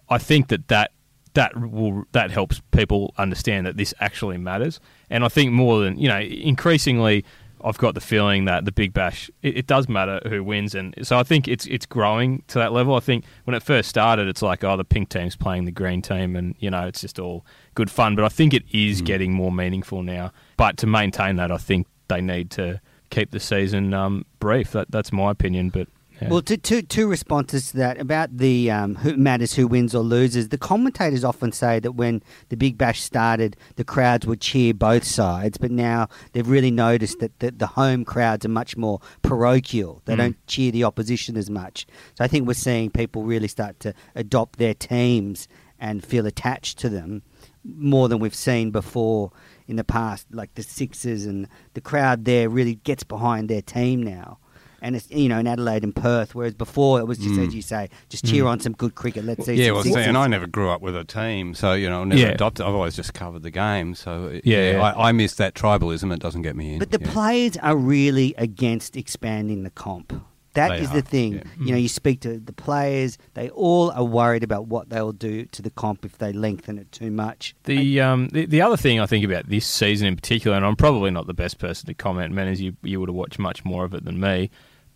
I 0.09 0.17
think 0.17 0.49
that 0.49 0.69
that 0.69 0.93
that 1.35 1.55
will 1.71 2.05
that 2.13 2.31
helps 2.31 2.63
people 2.71 3.13
understand 3.19 3.67
that 3.67 3.77
this 3.77 3.93
actually 4.01 4.39
matters. 4.39 4.81
And 5.11 5.23
I 5.23 5.29
think 5.29 5.53
more 5.53 5.81
than 5.81 5.99
you 5.99 6.09
know, 6.09 6.21
increasingly, 6.21 7.27
I've 7.65 7.79
got 7.79 7.95
the 7.95 8.01
feeling 8.01 8.45
that 8.47 8.65
the 8.65 8.73
Big 8.73 8.93
Bash 8.93 9.31
it, 9.43 9.59
it 9.59 9.67
does 9.67 9.89
matter 9.89 10.21
who 10.29 10.43
wins, 10.45 10.75
and 10.75 10.95
so 11.03 11.19
I 11.19 11.23
think 11.23 11.49
it's 11.49 11.67
it's 11.67 11.87
growing 11.87 12.43
to 12.49 12.59
that 12.59 12.73
level. 12.73 12.95
I 12.95 13.01
think 13.01 13.25
when 13.45 13.55
it 13.55 13.63
first 13.63 13.89
started, 13.89 14.29
it's 14.29 14.43
like 14.43 14.65
oh 14.65 14.77
the 14.77 14.85
pink 14.85 15.09
team's 15.09 15.37
playing 15.37 15.65
the 15.65 15.73
green 15.73 16.03
team, 16.03 16.37
and 16.37 16.55
you 16.59 16.71
know 16.71 16.87
it's 16.87 17.01
just 17.01 17.19
all 17.19 17.45
good 17.75 17.91
fun. 17.91 18.15
But 18.17 18.25
I 18.25 18.29
think 18.29 18.55
it 18.55 18.65
is 18.73 19.03
getting 19.03 19.33
more 19.33 19.53
meaningful 19.53 20.03
now. 20.03 20.33
But 20.57 20.77
to 20.79 20.87
maintain 20.87 21.37
that, 21.37 21.51
I 21.51 21.59
think 21.59 21.87
they 22.09 22.21
need 22.21 22.51
to 22.53 22.81
keep 23.11 23.31
the 23.31 23.41
season 23.41 23.95
um, 23.95 24.25
brief. 24.41 24.73
That 24.73 24.91
that's 24.91 25.13
my 25.13 25.31
opinion, 25.31 25.71
but. 25.71 25.89
Yeah. 26.21 26.29
Well, 26.31 26.43
two, 26.43 26.57
two, 26.57 26.83
two 26.83 27.07
responses 27.07 27.71
to 27.71 27.77
that 27.79 28.01
about 28.01 28.37
the 28.37 28.71
um, 28.71 28.97
who 28.97 29.17
matters 29.17 29.55
who 29.55 29.69
wins 29.69 29.95
or 29.95 30.03
loses. 30.03 30.49
The 30.49 30.59
commentators 30.59 31.23
often 31.25 31.53
say 31.53 31.79
that 31.81 31.93
when 31.93 32.23
the 32.49 32.57
Big 32.57 32.77
Bash 32.77 33.03
started, 33.03 33.57
the 33.77 33.85
crowds 33.85 34.27
would 34.27 34.41
cheer 34.41 34.75
both 34.75 35.05
sides, 35.05 35.59
but 35.59 35.71
now 35.71 36.09
they've 36.33 36.49
really 36.49 36.73
noticed 36.73 37.21
that 37.21 37.39
the, 37.39 37.53
the 37.53 37.69
home 37.69 38.05
crowds 38.05 38.45
are 38.45 38.51
much 38.51 38.77
more 38.77 39.01
parochial. 39.23 40.03
They 40.07 40.17
don't 40.17 40.47
cheer 40.47 40.73
the 40.73 40.85
opposition 40.85 41.37
as 41.37 41.49
much. 41.49 41.87
So 42.15 42.25
I 42.25 42.29
think 42.29 42.49
we're 42.49 42.55
seeing 42.55 42.91
people 42.91 43.23
really 43.23 43.49
start 43.49 43.79
to 43.81 43.95
adopt 44.15 44.59
their 44.59 44.75
teams 44.75 45.47
and 45.79 46.05
feel 46.05 46.27
attached 46.27 46.79
to 46.79 46.89
them 46.89 47.23
more 47.65 48.09
than 48.09 48.19
we've 48.19 48.35
seen 48.35 48.71
before 48.73 49.31
in 49.69 49.77
the 49.77 49.85
past. 49.85 50.27
Like 50.33 50.55
the 50.55 50.63
Sixers 50.65 51.27
and 51.27 51.49
the 51.75 51.81
crowd 51.81 52.25
there 52.25 52.49
really 52.49 52.77
gets 52.77 53.05
behind 53.05 53.49
their 53.49 53.63
team 53.63 54.03
now 54.03 54.39
and 54.81 54.97
it's 54.97 55.11
you 55.11 55.29
know 55.29 55.39
in 55.39 55.47
Adelaide 55.47 55.85
and 55.85 55.95
Perth, 55.95 56.35
whereas 56.35 56.55
before 56.55 56.99
it 57.01 57.07
was 57.07 57.19
just 57.19 57.39
as 57.39 57.55
you 57.55 57.63
say, 57.63 57.89
just 58.09 58.25
cheer 58.25 58.47
on 58.47 58.61
some 58.61 58.73
good 58.73 58.95
cricket. 58.95 59.25
Let's 59.25 59.47
see. 59.47 59.55
Mm. 59.55 59.59
Yeah, 59.59 59.67
some 59.67 59.75
well, 59.75 59.83
see, 59.85 60.01
and 60.01 60.17
I 60.19 60.27
never 60.27 60.47
grew 60.47 60.71
up 60.71 60.81
with 60.81 60.97
a 60.97 61.05
team, 61.05 61.55
so 61.55 61.73
you 61.75 61.89
know, 61.89 62.05
never 62.05 62.21
Yeah. 62.21 62.29
adopted. 62.29 62.67
I've 62.67 62.75
always 62.75 62.97
just 62.97 63.15
covered 63.15 63.43
the 63.43 63.51
game, 63.51 63.95
so 63.95 64.41
Yeah, 64.45 64.73
yeah. 64.73 64.83
I, 64.83 65.09
I 65.09 65.13
miss 65.13 65.35
that 65.35 65.55
tribalism. 65.55 66.13
It 66.13 66.21
doesn't 66.21 66.43
get 66.43 66.57
me 66.57 66.75
in. 66.75 66.79
But 66.79 66.91
the 66.91 67.01
yeah. 67.01 67.13
players 67.13 67.57
are 67.59 67.77
really 67.77 68.35
against 68.39 68.97
expanding 68.97 69.63
the 69.65 69.71
comp. 69.71 70.13
That 70.55 70.71
They 70.71 70.79
is 70.81 70.91
are, 70.91 70.95
the 70.95 71.03
thing. 71.03 71.35
yeah. 71.35 71.43
You 71.61 71.73
know, 71.73 71.77
you 71.77 71.89
speak 71.89 72.21
to 72.21 72.39
the 72.39 72.55
players; 72.55 73.17
they 73.35 73.49
all 73.51 73.91
are 73.93 74.03
worried 74.03 74.43
about 74.43 74.67
what 74.67 74.89
they 74.89 75.01
will 75.01 75.13
do 75.13 75.45
to 75.45 75.63
the 75.63 75.71
comp 75.71 76.05
if 76.05 76.19
they 76.19 76.33
lengthen 76.33 76.79
it 76.79 76.91
too 76.91 77.11
much. 77.13 77.55
The 77.65 78.01
um 78.01 78.29
the, 78.31 78.47
the 78.47 78.63
other 78.63 78.77
thing 78.77 78.99
I 78.99 79.07
think 79.07 79.25
about 79.25 79.49
this 79.49 79.67
season 79.67 80.09
in 80.09 80.17
particular, 80.17 80.57
and 80.57 80.67
I'm 80.67 80.75
probably 80.75 81.11
not 81.11 81.27
the 81.29 81.35
best 81.35 81.59
person 81.59 81.87
to 81.87 81.95
comment, 81.95 82.33
man, 82.35 82.49
as 82.49 82.61
you 82.61 82.75
you 82.83 82.99
would 82.99 83.09
have 83.09 83.15
watched 83.15 83.39
much 83.39 83.65
more 83.65 83.85
of 83.85 83.95
it 83.95 84.05
than 84.05 84.19
me, 84.19 84.51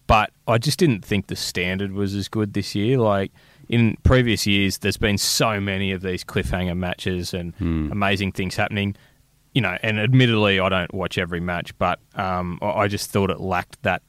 but 0.07 0.31
I 0.47 0.59
just 0.59 0.79
didn't 0.79 1.05
think 1.05 1.29
the 1.29 1.37
standard 1.37 1.93
was 1.93 2.15
as 2.15 2.29
good 2.29 2.53
this 2.55 2.75
year. 2.75 2.99
Like 2.99 3.33
in 3.69 3.97
previous 4.03 4.47
years, 4.47 4.79
there's 4.79 4.97
been 4.97 5.19
so 5.19 5.61
many 5.61 5.93
of 5.93 6.03
these 6.03 6.25
cliffhanger 6.25 6.77
matches 6.77 7.33
and 7.33 7.55
amazing 7.61 8.33
things 8.33 8.57
happening. 8.57 8.97
You 9.55 9.61
know, 9.61 9.77
and 9.83 10.01
admittedly, 10.01 10.61
I 10.61 10.69
don't 10.69 10.93
watch 10.95 11.19
every 11.19 11.41
match, 11.41 11.77
but 11.79 12.01
um, 12.15 12.59
I 12.63 12.67
I 12.67 12.89
just 12.89 13.11
thought 13.11 13.31
it 13.31 13.41
lacked 13.41 13.83
that 13.83 14.03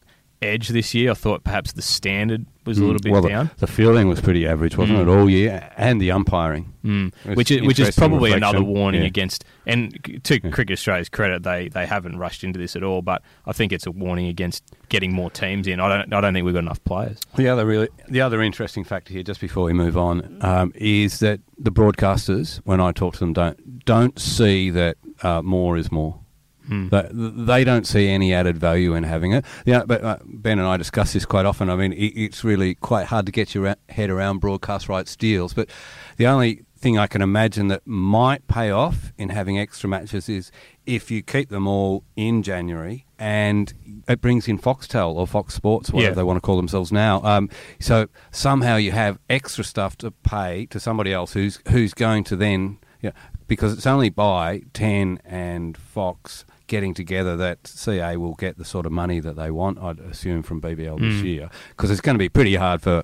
edge 0.43 0.69
this 0.69 0.93
year. 0.93 1.11
I 1.11 1.13
thought 1.15 1.43
perhaps 1.43 1.73
the 1.73 1.81
standard 1.81 2.45
was 2.65 2.77
a 2.77 2.83
little 2.83 2.99
bit 2.99 3.09
Mm. 3.09 3.11
well, 3.11 3.21
down. 3.27 3.51
The, 3.57 3.67
fielding 3.67 4.07
was 4.07 4.21
pretty 4.21 4.47
average, 4.47 4.77
wasn't 4.77 4.99
it, 4.99 5.07
all 5.09 5.29
year? 5.29 5.69
And 5.75 5.99
the 5.99 6.11
umpiring. 6.11 6.73
Mm. 6.85 7.13
Which 7.35 7.51
is 7.51 7.61
which 7.61 7.79
is 7.79 7.93
probably 7.95 8.31
another 8.31 8.63
warning 8.63 9.01
Yeah. 9.01 9.07
against. 9.07 9.43
And 9.65 9.97
to 10.23 10.39
Cricket 10.39 10.73
Australia's 10.77 11.09
credit, 11.09 11.43
they, 11.43 11.67
they 11.69 11.85
haven't 11.85 12.17
rushed 12.17 12.43
into 12.43 12.59
this 12.59 12.75
at 12.77 12.83
all. 12.83 13.01
But 13.01 13.21
I 13.45 13.51
think 13.51 13.73
it's 13.73 13.85
a 13.85 13.91
warning 13.91 14.27
against 14.27 14.63
getting 14.89 15.11
more 15.13 15.29
teams 15.29 15.67
in. 15.67 15.79
I 15.81 15.87
don't 15.97 16.13
I 16.13 16.21
don't 16.21 16.33
think 16.33 16.45
we've 16.45 16.53
got 16.53 16.63
enough 16.63 16.83
players. 16.85 17.19
The 17.35 17.47
other 17.49 17.65
really, 17.65 17.89
the 18.07 18.21
other 18.21 18.41
interesting 18.41 18.83
factor 18.85 19.11
here, 19.13 19.23
just 19.23 19.41
before 19.41 19.65
we 19.65 19.73
move 19.73 19.97
on, 19.97 20.37
um, 20.41 20.71
is 20.75 21.19
that 21.19 21.41
the 21.57 21.71
broadcasters, 21.71 22.57
when 22.63 22.79
I 22.79 22.91
talk 22.93 23.13
to 23.15 23.19
them, 23.19 23.33
don't 23.33 23.85
don't 23.85 24.17
see 24.19 24.69
that 24.69 24.97
uh, 25.21 25.41
more 25.41 25.75
is 25.77 25.91
more. 25.91 26.19
They, 26.69 27.07
they 27.11 27.63
don't 27.63 27.85
see 27.85 28.07
any 28.09 28.33
added 28.33 28.57
value 28.57 28.93
in 28.95 29.03
having 29.03 29.33
it. 29.33 29.45
Yeah, 29.65 29.83
but 29.85 30.03
uh, 30.03 30.17
Ben 30.25 30.59
and 30.59 30.67
I 30.67 30.77
discuss 30.77 31.13
this 31.13 31.25
quite 31.25 31.45
often. 31.45 31.69
I 31.69 31.75
mean, 31.75 31.93
it, 31.93 32.13
it's 32.15 32.43
really 32.43 32.75
quite 32.75 33.07
hard 33.07 33.25
to 33.25 33.31
get 33.31 33.53
your 33.53 33.75
head 33.89 34.09
around 34.09 34.39
broadcast 34.39 34.87
rights 34.89 35.15
deals. 35.15 35.53
But 35.53 35.69
the 36.17 36.27
only 36.27 36.63
thing 36.77 36.97
I 36.97 37.07
can 37.07 37.21
imagine 37.21 37.69
that 37.69 37.81
might 37.87 38.45
pay 38.47 38.69
off 38.69 39.13
in 39.17 39.29
having 39.29 39.57
extra 39.57 39.89
matches 39.89 40.27
is 40.27 40.51
if 40.85 41.09
you 41.09 41.21
keep 41.21 41.47
them 41.49 41.65
all 41.65 42.03
in 42.17 42.43
January 42.43 43.05
and 43.17 43.73
it 44.07 44.19
brings 44.19 44.49
in 44.49 44.59
Foxtel 44.59 45.15
or 45.15 45.25
Fox 45.25 45.53
Sports, 45.53 45.91
whatever 45.91 46.11
Yeah. 46.11 46.15
they 46.15 46.23
want 46.23 46.37
to 46.37 46.41
call 46.41 46.57
themselves 46.57 46.91
now. 46.91 47.21
Um, 47.23 47.49
so 47.79 48.07
somehow 48.31 48.75
you 48.75 48.91
have 48.91 49.17
extra 49.29 49.63
stuff 49.63 49.95
to 49.99 50.11
pay 50.11 50.65
to 50.67 50.79
somebody 50.79 51.13
else 51.13 51.31
who's 51.33 51.59
who's 51.69 51.93
going 51.93 52.25
to 52.25 52.35
then, 52.35 52.79
you 53.01 53.09
know, 53.09 53.15
because 53.47 53.71
it's 53.71 53.87
only 53.87 54.09
by 54.09 54.63
Ten 54.73 55.19
and 55.23 55.77
Fox 55.77 56.43
getting 56.73 56.93
together, 56.93 57.33
that 57.37 57.57
CA 57.67 58.17
will 58.17 58.33
get 58.35 58.57
the 58.57 58.65
sort 58.65 58.85
of 58.85 58.91
money 58.91 59.19
that 59.19 59.35
they 59.35 59.51
want. 59.51 59.77
I'd 59.79 59.99
assume 59.99 60.41
from 60.43 60.59
BBL 60.59 60.97
this 60.99 61.21
Mm. 61.21 61.23
year 61.23 61.49
because 61.69 61.89
it's 61.91 62.01
going 62.01 62.15
to 62.15 62.25
be 62.27 62.29
pretty 62.29 62.55
hard 62.55 62.81
for. 62.81 63.03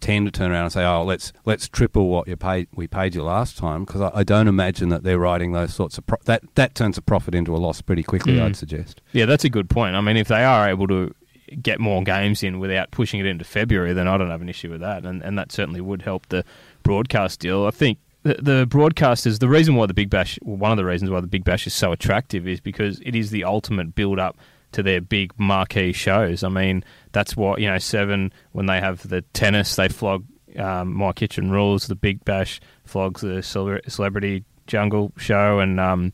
Ten 0.00 0.24
to 0.26 0.30
turn 0.30 0.52
around 0.52 0.62
and 0.62 0.72
say, 0.72 0.84
"Oh, 0.84 1.02
let's 1.02 1.32
let's 1.44 1.66
triple 1.68 2.06
what 2.06 2.28
you 2.28 2.36
paid 2.36 2.68
we 2.72 2.86
paid 2.86 3.16
you 3.16 3.24
last 3.24 3.58
time," 3.58 3.84
because 3.84 4.00
I, 4.00 4.10
I 4.20 4.22
don't 4.22 4.46
imagine 4.46 4.90
that 4.90 5.02
they're 5.02 5.18
writing 5.18 5.50
those 5.50 5.74
sorts 5.74 5.98
of 5.98 6.06
pro- 6.06 6.22
that 6.24 6.42
that 6.54 6.76
turns 6.76 6.96
a 6.98 7.02
profit 7.02 7.34
into 7.34 7.52
a 7.56 7.58
loss 7.58 7.82
pretty 7.82 8.04
quickly. 8.04 8.34
Mm. 8.34 8.42
I'd 8.44 8.56
suggest. 8.56 9.00
Yeah, 9.12 9.26
that's 9.26 9.42
a 9.44 9.50
good 9.50 9.68
point. 9.68 9.96
I 9.96 10.00
mean, 10.00 10.16
if 10.16 10.28
they 10.28 10.44
are 10.44 10.68
able 10.68 10.86
to 10.86 11.12
get 11.60 11.80
more 11.80 12.04
games 12.04 12.44
in 12.44 12.60
without 12.60 12.92
pushing 12.92 13.18
it 13.18 13.26
into 13.26 13.44
February, 13.44 13.92
then 13.92 14.06
I 14.06 14.16
don't 14.16 14.30
have 14.30 14.40
an 14.40 14.48
issue 14.48 14.70
with 14.70 14.82
that, 14.82 15.04
and 15.04 15.20
and 15.20 15.36
that 15.36 15.50
certainly 15.50 15.80
would 15.80 16.02
help 16.02 16.28
the 16.28 16.44
broadcast 16.84 17.40
deal. 17.40 17.66
I 17.66 17.72
think 17.72 17.98
the, 18.22 18.34
the 18.40 18.66
broadcasters, 18.66 19.38
the 19.38 19.48
reason 19.48 19.74
why 19.76 19.86
the 19.86 19.94
Big 19.94 20.10
Bash, 20.10 20.38
well, 20.42 20.56
one 20.56 20.70
of 20.70 20.76
the 20.76 20.84
reasons 20.84 21.10
why 21.10 21.20
the 21.20 21.26
Big 21.26 21.44
Bash 21.44 21.66
is 21.66 21.74
so 21.74 21.92
attractive 21.92 22.46
is 22.46 22.60
because 22.60 23.00
it 23.04 23.14
is 23.14 23.30
the 23.30 23.44
ultimate 23.44 23.94
build 23.94 24.18
up 24.18 24.36
to 24.72 24.82
their 24.82 25.00
big 25.00 25.32
marquee 25.38 25.92
shows. 25.92 26.42
I 26.42 26.48
mean, 26.48 26.84
that's 27.12 27.36
what 27.36 27.60
you 27.60 27.68
know. 27.68 27.78
Seven 27.78 28.32
when 28.52 28.66
they 28.66 28.80
have 28.80 29.08
the 29.08 29.22
tennis, 29.32 29.76
they 29.76 29.88
flog 29.88 30.24
um, 30.58 30.94
My 30.94 31.12
Kitchen 31.12 31.50
Rules. 31.50 31.86
The 31.86 31.94
Big 31.94 32.24
Bash 32.24 32.60
flogs 32.84 33.22
the 33.22 33.42
Cele- 33.42 33.80
Celebrity 33.88 34.44
Jungle 34.66 35.12
show, 35.16 35.60
and 35.60 35.80
um, 35.80 36.12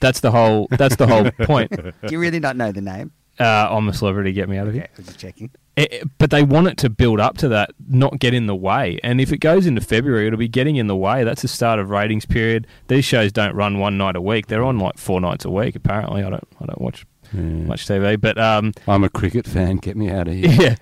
that's 0.00 0.20
the 0.20 0.30
whole. 0.30 0.68
That's 0.70 0.96
the 0.96 1.06
whole 1.06 1.30
point. 1.46 1.70
Do 1.70 1.92
you 2.10 2.18
really 2.18 2.40
not 2.40 2.56
know 2.56 2.70
the 2.72 2.82
name? 2.82 3.12
Uh, 3.38 3.68
I'm 3.70 3.88
a 3.88 3.94
celebrity. 3.94 4.32
Get 4.32 4.48
me 4.48 4.58
out 4.58 4.66
of 4.66 4.74
here. 4.74 4.82
Okay, 4.82 4.92
I 4.92 4.96
was 4.98 5.06
just 5.06 5.18
checking. 5.18 5.50
It- 5.76 5.92
it- 5.92 6.08
but 6.18 6.30
they 6.30 6.42
want 6.42 6.68
it 6.68 6.76
to 6.78 6.88
build 6.90 7.20
up 7.20 7.36
to 7.38 7.48
that, 7.48 7.70
not 7.88 8.18
get 8.18 8.32
in 8.34 8.46
the 8.46 8.54
way. 8.56 8.98
And 9.04 9.20
if 9.20 9.30
it 9.32 9.38
goes 9.38 9.66
into 9.66 9.80
February, 9.82 10.26
it'll 10.26 10.38
be 10.38 10.48
getting 10.48 10.76
in 10.76 10.86
the 10.86 10.96
way. 10.96 11.22
That's 11.22 11.42
the 11.42 11.48
start 11.48 11.78
of 11.78 11.90
ratings 11.90 12.24
period. 12.24 12.66
These 12.88 13.04
shows 13.04 13.30
don't 13.32 13.54
run 13.54 13.78
one 13.78 13.98
night 13.98 14.16
a 14.16 14.20
week; 14.20 14.46
they're 14.46 14.64
on 14.64 14.78
like 14.78 14.96
four 14.98 15.20
nights 15.20 15.44
a 15.44 15.50
week. 15.50 15.76
Apparently, 15.76 16.22
I 16.24 16.30
don't, 16.30 16.48
I 16.60 16.66
don't 16.66 16.80
watch 16.80 17.04
much 17.32 17.86
TV, 17.86 18.18
but 18.20 18.38
um, 18.38 18.72
I'm 18.88 19.04
a 19.04 19.08
cricket 19.10 19.46
fan. 19.46 19.76
Get 19.76 19.96
me 19.96 20.08
out 20.08 20.28
of 20.28 20.34
here. 20.34 20.48
yeah. 20.60 20.74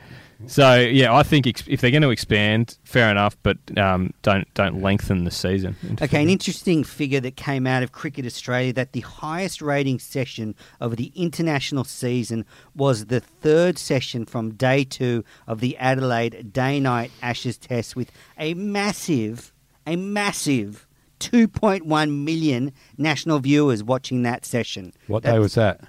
So 0.47 0.77
yeah, 0.77 1.15
I 1.15 1.23
think 1.23 1.47
ex- 1.47 1.65
if 1.67 1.81
they're 1.81 1.91
going 1.91 2.03
to 2.03 2.11
expand, 2.11 2.79
fair 2.85 3.11
enough, 3.11 3.37
but 3.43 3.59
um, 3.79 4.13
don't 4.23 4.53
don't 4.55 4.83
lengthen 4.83 5.25
the 5.25 5.31
season. 5.31 5.77
Okay, 6.03 6.23
an 6.23 6.29
interesting 6.29 6.85
figure 6.85 7.21
that 7.21 7.37
came 7.37 7.67
out 7.67 7.83
of 7.83 7.93
Cricket 7.93 8.27
Australia 8.27 8.73
that 8.75 8.93
the 8.93 9.01
highest 9.01 9.63
rating 9.63 9.99
session 9.99 10.55
of 10.81 10.97
the 10.97 11.13
international 11.15 11.85
season 11.85 12.45
was 12.75 13.07
the 13.07 13.21
third 13.21 13.79
session 13.79 14.25
from 14.27 14.53
day 14.55 14.85
two 14.85 15.25
of 15.47 15.61
the 15.61 15.77
Adelaide 15.79 16.53
day 16.53 16.81
night 16.81 17.11
Ashes 17.23 17.59
test 17.59 17.97
with 17.97 18.11
a 18.39 18.55
massive, 18.55 19.53
a 19.87 19.97
massive 19.97 20.87
2.1 21.21 22.25
million 22.25 22.73
national 22.99 23.39
viewers 23.39 23.83
watching 23.83 24.23
that 24.23 24.45
session. 24.45 24.93
What 25.07 25.23
That 25.23 25.33
day 25.33 25.39
was 25.39 25.55
that? 25.55 25.81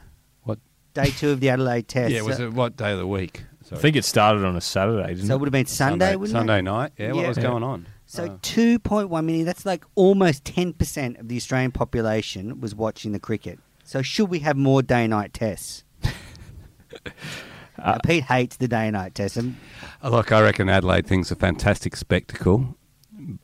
What? 0.43 0.59
day 0.93 1.07
two 1.11 1.31
of 1.31 1.39
the 1.39 1.49
Adelaide 1.49 1.87
test? 1.87 2.13
Yeah, 2.13 2.21
was 2.21 2.37
so, 2.37 2.45
it 2.45 2.53
what 2.53 2.77
day 2.77 2.93
of 2.93 2.99
the 2.99 3.07
week? 3.07 3.43
I 3.71 3.75
think 3.77 3.95
it 3.95 4.05
started 4.05 4.43
on 4.45 4.55
a 4.55 4.61
Saturday, 4.61 5.07
didn't 5.15 5.25
so 5.27 5.33
it 5.33 5.35
it? 5.35 5.39
would 5.39 5.47
have 5.47 5.51
been 5.53 5.65
Sunday, 5.65 6.15
wouldn't 6.15 6.31
Sunday 6.37 6.59
it? 6.59 6.63
night. 6.63 6.91
Yeah, 6.97 7.13
what 7.13 7.21
Yeah. 7.21 7.27
was 7.29 7.37
Yeah. 7.37 7.43
going 7.43 7.63
on? 7.63 7.87
So 8.05 8.25
Uh, 8.25 8.37
2.1 8.43 9.25
million, 9.25 9.45
that's 9.45 9.65
like 9.65 9.83
almost 9.95 10.43
10% 10.43 11.19
of 11.19 11.27
the 11.27 11.35
Australian 11.37 11.71
population 11.71 12.61
was 12.61 12.75
watching 12.75 13.11
the 13.11 13.19
cricket. 13.19 13.59
So 13.83 14.01
should 14.01 14.29
we 14.29 14.39
have 14.39 14.55
more 14.57 14.81
day-night 14.83 15.33
tests? 15.33 15.83
Uh, 17.77 17.91
Now, 17.91 17.97
Pete 18.05 18.23
hates 18.23 18.55
the 18.55 18.67
day-night 18.69 19.15
tests. 19.15 19.35
And 19.37 19.57
Look, 20.03 20.31
I 20.31 20.41
reckon 20.41 20.69
Adelaide 20.69 21.05
thing's 21.05 21.29
a 21.29 21.35
fantastic 21.35 21.97
spectacle, 21.97 22.77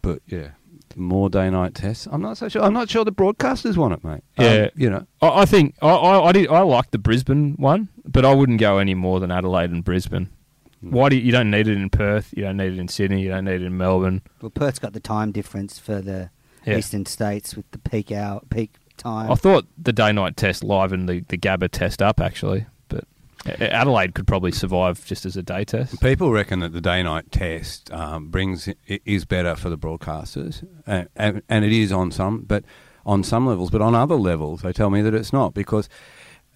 but 0.01 0.21
yeah, 0.25 0.51
more 0.97 1.30
day 1.30 1.49
night 1.49 1.75
tests. 1.75 2.08
I'm 2.12 2.21
not 2.21 2.38
so 2.38 2.49
sure. 2.49 2.62
I'm 2.63 2.73
not 2.73 2.89
sure 2.89 3.04
the 3.06 3.12
broadcasters 3.12 3.77
want 3.77 3.93
it, 3.93 4.04
mate. 4.04 4.23
Um, 4.38 4.45
Yeah. 4.45 4.69
you 4.75 4.89
know, 4.89 5.06
I, 5.21 5.41
I 5.41 5.45
think 5.45 5.75
I, 5.82 5.89
I, 5.89 6.27
I 6.27 6.32
did 6.32 6.49
I 6.49 6.62
like 6.62 6.91
the 6.91 6.97
Brisbane 6.97 7.54
one, 7.58 7.89
but 8.06 8.25
I 8.25 8.34
wouldn't 8.34 8.60
go 8.60 8.77
any 8.77 8.93
more 8.93 9.19
than 9.19 9.32
Adelaide 9.32 9.71
and 9.71 9.84
Brisbane. 9.84 10.30
Why 10.82 11.10
do 11.10 11.15
you, 11.15 11.21
you 11.21 11.32
don't 11.32 11.51
need 11.51 11.67
it 11.67 11.77
in 11.77 11.89
Perth? 11.91 12.34
You 12.36 12.43
don't 12.43 12.58
need 12.58 12.73
it 12.73 12.80
in 12.80 12.88
Sydney. 12.88 13.21
You 13.21 13.30
don't 13.30 13.45
need 13.45 13.62
it 13.62 13.63
in 13.63 13.77
Melbourne. 13.77 14.21
well, 14.41 14.49
Perth's 14.49 14.80
got 14.80 14.93
the 14.93 14.99
time 14.99 15.32
difference 15.32 15.77
for 15.77 16.01
the 16.01 16.32
Yeah. 16.65 16.77
eastern 16.77 17.06
states 17.06 17.56
with 17.56 17.69
the 17.71 17.77
peak 17.77 18.12
hour, 18.12 18.41
peak 18.49 18.73
time. 18.97 19.32
I 19.32 19.36
thought 19.36 19.67
the 19.77 19.93
day 19.93 20.12
night 20.12 20.38
test 20.38 20.63
livened 20.63 21.08
the 21.08 21.19
the 21.27 21.38
Gabba 21.38 21.69
test 21.71 22.01
up 22.01 22.19
actually, 22.19 22.65
but 22.65 22.65
A- 22.65 22.69
Adelaide 23.45 24.13
could 24.13 24.27
probably 24.27 24.51
survive 24.51 25.04
just 25.06 25.25
as 25.25 25.36
a 25.36 25.41
day 25.43 25.63
test. 25.65 25.99
people 26.01 26.32
reckon 26.32 26.60
that 26.60 26.73
the 26.73 26.82
day 26.82 27.01
night 27.01 27.32
test 27.32 27.91
um, 27.91 28.30
brings 28.30 28.69
is 28.88 29.25
better 29.25 29.56
for 29.56 29.69
the 29.69 29.77
broadcasters, 29.77 30.63
and, 30.86 31.08
and, 31.15 31.41
and 31.49 31.65
it 31.65 31.71
is 31.71 31.91
on 31.91 32.12
some, 32.12 32.41
but 32.41 32.63
on 33.06 33.23
some 33.23 33.47
levels, 33.47 33.71
but 33.71 33.82
on 33.82 33.95
other 33.95 34.15
levels, 34.15 34.62
they 34.62 34.71
tell 34.71 34.89
me 34.89 35.01
that 35.01 35.13
it's 35.13 35.34
not 35.34 35.54
because. 35.54 35.89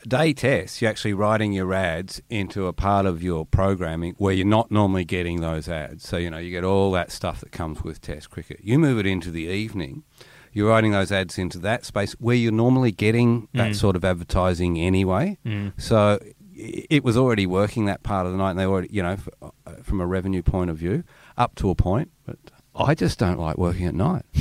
Day 0.08 0.34
tests, 0.34 0.84
you're 0.84 0.92
actually 0.92 1.14
writing 1.14 1.52
your 1.52 1.74
ads 1.74 2.22
into 2.30 2.68
a 2.68 2.74
part 2.74 3.08
of 3.08 3.24
your 3.24 3.44
programming 3.44 4.14
where 4.20 4.34
you're 4.36 4.46
not 4.46 4.70
normally 4.70 5.04
getting 5.04 5.42
those 5.42 5.68
ads. 5.68 6.08
So, 6.08 6.18
you 6.18 6.30
know, 6.30 6.38
you 6.38 6.52
get 6.52 6.64
all 6.64 6.92
that 6.92 7.12
stuff 7.12 7.40
that 7.40 7.52
comes 7.52 7.84
with 7.84 8.02
test 8.02 8.30
cricket. 8.30 8.60
You 8.62 8.78
move 8.78 9.00
it 9.00 9.08
into 9.08 9.32
the 9.32 9.46
evening, 9.46 10.04
you're 10.54 10.70
writing 10.70 10.92
those 10.92 11.12
ads 11.12 11.40
into 11.40 11.58
that 11.60 11.86
space 11.86 12.12
where 12.20 12.36
you're 12.36 12.52
normally 12.52 12.92
getting 12.92 13.48
that 13.56 13.72
Mm. 13.72 13.76
sort 13.76 13.96
of 13.96 14.06
advertising 14.06 14.78
anyway. 14.80 15.40
Mm. 15.44 15.74
So 15.82 16.20
it 16.56 17.04
was 17.04 17.18
already 17.18 17.46
working 17.46 17.86
that 17.86 18.04
part 18.04 18.26
of 18.26 18.32
the 18.32 18.38
night, 18.38 18.52
and 18.52 18.60
they 18.60 18.66
already, 18.66 18.90
you 18.92 19.04
know, 19.04 19.18
uh, 19.42 19.50
from 19.84 20.00
a 20.00 20.06
revenue 20.06 20.42
point 20.42 20.70
of 20.70 20.78
view, 20.78 21.04
up 21.38 21.56
to 21.56 21.70
a 21.70 21.76
point. 21.76 22.12
But 22.26 22.38
I 22.76 22.96
just 22.96 23.20
don't 23.20 23.40
like 23.40 23.58
working 23.58 23.86
at 23.86 23.94
night. 23.94 24.24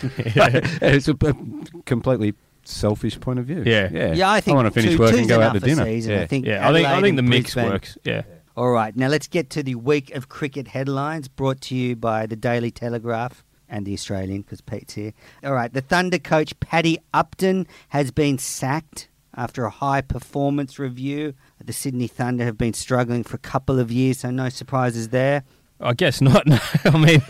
it's 0.02 1.08
a, 1.08 1.12
a 1.12 1.82
completely 1.84 2.34
selfish 2.64 3.18
point 3.20 3.38
of 3.38 3.46
view. 3.46 3.62
Yeah. 3.66 3.88
yeah. 3.90 4.12
yeah, 4.12 4.30
I 4.30 4.40
think 4.40 4.54
I 4.54 4.62
want 4.62 4.72
to 4.72 4.80
finish 4.80 4.96
two, 4.96 4.98
work 4.98 5.14
and 5.14 5.28
go 5.28 5.40
out 5.40 5.54
to 5.54 5.60
dinner. 5.60 5.84
Season. 5.84 6.12
yeah. 6.12 6.20
I 6.20 6.26
think 6.26 6.46
Yeah, 6.46 6.68
I 6.68 6.72
think 6.72 6.86
I 6.86 7.00
think 7.00 7.16
the 7.16 7.22
mix 7.22 7.54
Brisbane- 7.54 7.72
works. 7.72 7.98
Yeah. 8.04 8.22
All 8.56 8.70
right, 8.70 8.94
now 8.96 9.06
let's 9.06 9.28
get 9.28 9.50
to 9.50 9.62
the 9.62 9.76
week 9.76 10.12
of 10.16 10.28
cricket 10.28 10.68
headlines 10.68 11.28
brought 11.28 11.60
to 11.62 11.76
you 11.76 11.94
by 11.94 12.26
the 12.26 12.34
Daily 12.34 12.72
Telegraph 12.72 13.44
and 13.68 13.86
the 13.86 13.92
Australian 13.92 14.42
because 14.42 14.60
Pete's 14.60 14.94
here. 14.94 15.12
All 15.44 15.52
right, 15.52 15.72
the 15.72 15.80
Thunder 15.80 16.18
coach 16.18 16.58
Paddy 16.58 16.98
Upton 17.14 17.68
has 17.90 18.10
been 18.10 18.36
sacked 18.36 19.07
after 19.38 19.64
a 19.64 19.70
high 19.70 20.00
performance 20.02 20.78
review. 20.78 21.32
The 21.64 21.72
Sydney 21.72 22.08
Thunder 22.08 22.44
have 22.44 22.58
been 22.58 22.74
struggling 22.74 23.22
for 23.24 23.36
a 23.36 23.38
couple 23.38 23.78
of 23.78 23.90
years, 23.90 24.18
so 24.20 24.30
no 24.30 24.48
surprises 24.48 25.08
there. 25.10 25.44
I 25.80 25.94
guess 25.94 26.20
not. 26.20 26.44
I 26.84 26.98
mean, 26.98 27.22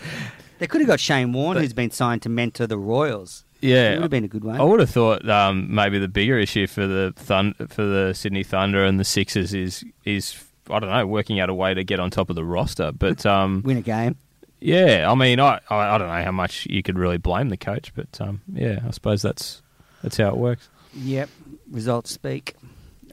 They 0.59 0.67
could 0.67 0.81
have 0.81 0.89
got 0.89 1.01
Shane 1.01 1.33
Warne, 1.33 1.59
who's 1.59 1.73
been 1.75 1.91
signed 1.91 2.23
to 2.23 2.29
mentor 2.29 2.67
the 2.67 2.79
Royals. 2.79 3.45
Yeah, 3.61 3.91
It 3.91 3.95
would 3.97 4.03
have 4.03 4.11
been 4.11 4.25
a 4.25 4.29
good 4.29 4.45
one. 4.45 4.61
I 4.61 4.65
would 4.65 4.81
have 4.81 4.91
thought 4.91 5.29
um, 5.29 5.73
maybe 5.75 5.99
the 5.99 6.09
bigger 6.09 6.39
issue 6.39 6.67
for 6.67 6.87
the 6.87 7.13
Thun- 7.17 7.55
for 7.69 7.83
the 7.85 8.15
Sydney 8.15 8.43
Thunder 8.45 8.85
and 8.85 8.99
the 8.99 9.05
Sixers 9.05 9.53
is 9.53 9.85
is 10.05 10.43
I 10.71 10.79
don't 10.79 10.91
know 10.91 11.07
working 11.07 11.41
out 11.41 11.51
a 11.51 11.55
way 11.55 11.75
to 11.75 11.83
get 11.85 11.99
on 12.01 12.11
top 12.11 12.31
of 12.31 12.37
the 12.37 12.45
roster. 12.45 12.93
But 12.93 13.27
um, 13.37 13.63
Win 13.65 13.77
a 13.77 13.83
game. 13.83 14.17
yeah, 14.61 15.11
I 15.11 15.15
mean 15.17 15.41
I, 15.41 15.59
I 15.69 15.95
I 15.95 15.99
don't 15.99 16.07
know 16.09 16.23
how 16.25 16.31
much 16.33 16.67
you 16.71 16.83
could 16.85 16.99
really 16.99 17.19
blame 17.19 17.49
the 17.49 17.57
coach, 17.57 17.93
but 17.95 18.21
um, 18.21 18.41
yeah, 18.53 18.79
I 18.87 18.91
suppose 18.93 19.23
that's 19.23 19.61
that's 20.03 20.17
how 20.17 20.29
it 20.29 20.37
works. 20.37 20.69
Yep, 20.95 21.29
results 21.71 22.11
speak. 22.11 22.55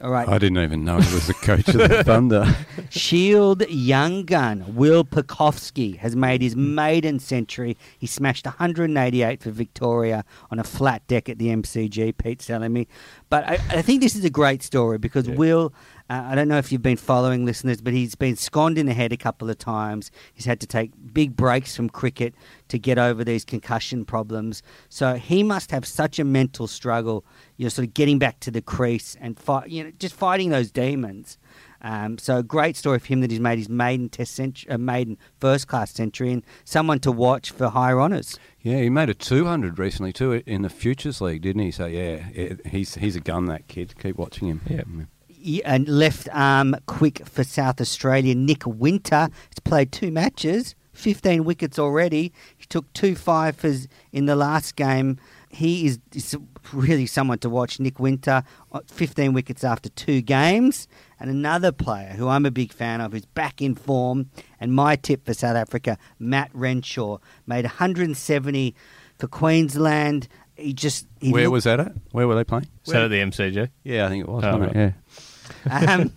All 0.02 0.10
right, 0.10 0.28
I 0.28 0.36
didn't 0.38 0.58
even 0.58 0.84
know 0.84 0.98
he 1.00 1.14
was 1.14 1.26
the 1.26 1.32
coach 1.32 1.68
of 1.68 1.88
the 1.88 2.04
Thunder. 2.04 2.54
Shield 2.90 3.66
young 3.70 4.24
gun 4.24 4.74
Will 4.74 5.04
Pucovski 5.04 5.96
has 5.96 6.14
made 6.14 6.42
his 6.42 6.54
maiden 6.54 7.18
century. 7.18 7.78
He 7.98 8.06
smashed 8.06 8.44
188 8.44 9.42
for 9.42 9.50
Victoria 9.50 10.22
on 10.50 10.58
a 10.58 10.64
flat 10.64 11.06
deck 11.06 11.30
at 11.30 11.38
the 11.38 11.46
MCG. 11.48 12.14
Pete's 12.18 12.46
telling 12.46 12.74
me, 12.74 12.88
but 13.30 13.44
I, 13.44 13.54
I 13.70 13.80
think 13.82 14.02
this 14.02 14.14
is 14.14 14.24
a 14.24 14.30
great 14.30 14.62
story 14.62 14.98
because 14.98 15.30
Will. 15.30 15.72
Uh, 16.08 16.22
I 16.26 16.34
don't 16.36 16.46
know 16.46 16.58
if 16.58 16.70
you've 16.70 16.82
been 16.82 16.96
following 16.96 17.44
listeners, 17.44 17.80
but 17.80 17.92
he's 17.92 18.14
been 18.14 18.36
sconned 18.36 18.78
in 18.78 18.86
the 18.86 18.94
head 18.94 19.12
a 19.12 19.16
couple 19.16 19.50
of 19.50 19.58
times. 19.58 20.10
He's 20.34 20.44
had 20.44 20.60
to 20.60 20.66
take 20.66 20.92
big 21.12 21.36
breaks 21.36 21.74
from 21.74 21.90
cricket 21.90 22.34
to 22.68 22.78
get 22.78 22.96
over 22.96 23.24
these 23.24 23.44
concussion 23.44 24.04
problems. 24.04 24.62
So 24.88 25.14
he 25.14 25.42
must 25.42 25.70
have 25.72 25.84
such 25.84 26.18
a 26.18 26.24
mental 26.24 26.68
struggle, 26.68 27.24
you 27.56 27.64
know, 27.64 27.70
sort 27.70 27.88
of 27.88 27.94
getting 27.94 28.18
back 28.18 28.38
to 28.40 28.50
the 28.52 28.62
crease 28.62 29.16
and 29.20 29.38
fight, 29.38 29.68
you 29.68 29.82
know, 29.82 29.92
just 29.98 30.14
fighting 30.14 30.50
those 30.50 30.70
demons. 30.70 31.38
Um, 31.82 32.18
so 32.18 32.42
great 32.42 32.76
story 32.76 32.98
for 32.98 33.06
him 33.06 33.20
that 33.20 33.30
he's 33.30 33.40
made 33.40 33.58
his 33.58 33.68
maiden 33.68 34.08
test 34.08 34.34
century, 34.34 34.70
uh, 34.70 34.78
maiden 34.78 35.18
first 35.38 35.68
class 35.68 35.92
century, 35.92 36.32
and 36.32 36.42
someone 36.64 37.00
to 37.00 37.12
watch 37.12 37.50
for 37.50 37.68
higher 37.68 38.00
honours. 38.00 38.38
yeah, 38.60 38.78
he 38.78 38.90
made 38.90 39.10
a 39.10 39.14
200 39.14 39.78
recently 39.78 40.12
too 40.12 40.42
in 40.46 40.62
the 40.62 40.70
Futures 40.70 41.20
League, 41.20 41.42
didn't 41.42 41.62
he? 41.62 41.70
So 41.70 41.86
yeah, 41.86 42.28
it, 42.32 42.66
he's 42.66 42.94
he's 42.94 43.16
a 43.16 43.20
gun 43.20 43.46
that 43.46 43.68
kid. 43.68 43.94
Keep 43.98 44.16
watching 44.16 44.48
him. 44.48 44.60
Yeah. 44.68 44.82
Y- 45.46 45.60
And 45.64 45.88
left 45.88 46.28
arm 46.32 46.74
quick 46.86 47.24
for 47.26 47.44
South 47.44 47.80
Australia, 47.80 48.34
Nick 48.34 48.66
Winter 48.66 49.28
has 49.30 49.58
played 49.64 49.92
two 49.92 50.10
matches, 50.10 50.74
15 50.94 51.44
wickets 51.44 51.78
already. 51.78 52.32
He 52.56 52.66
took 52.66 52.92
two 52.94 53.14
fifers 53.14 53.86
in 54.12 54.26
the 54.26 54.34
last 54.34 54.74
game. 54.76 55.18
He 55.50 55.86
is, 55.86 55.98
is 56.12 56.36
really 56.72 57.06
someone 57.06 57.38
to 57.38 57.48
watch. 57.50 57.78
Nick 57.78 58.00
Winter, 58.00 58.42
uh, 58.72 58.80
15 58.88 59.32
wickets 59.34 59.62
after 59.62 59.88
two 59.90 60.20
games. 60.20 60.88
And 61.20 61.30
another 61.30 61.70
player 61.72 62.08
who 62.16 62.28
I'm 62.28 62.44
a 62.44 62.50
big 62.50 62.72
fan 62.72 63.00
of 63.00 63.12
who's 63.12 63.24
back 63.26 63.62
in 63.62 63.74
form. 63.74 64.30
And 64.60 64.72
my 64.74 64.96
tip 64.96 65.24
for 65.24 65.32
South 65.34 65.56
Africa, 65.56 65.96
Matt 66.18 66.50
Renshaw, 66.54 67.18
made 67.46 67.64
170 67.64 68.74
for 69.18 69.28
Queensland. 69.28 70.28
he 70.56 70.72
just 70.72 71.06
he 71.20 71.30
Where 71.32 71.44
looked- 71.44 71.52
was 71.52 71.64
that 71.64 71.80
at? 71.80 71.92
Where 72.12 72.26
were 72.26 72.34
they 72.34 72.44
playing? 72.44 72.66
Is 72.86 72.92
that 72.92 73.02
at 73.04 73.08
the 73.10 73.20
MCG? 73.20 73.68
Yeah, 73.84 74.06
I 74.06 74.08
think 74.08 74.24
it 74.24 74.28
was. 74.28 74.42
Oh, 74.44 74.56
wasn't 74.58 74.76
it? 74.76 74.78
Yeah. 74.78 74.92
Um, 75.70 76.12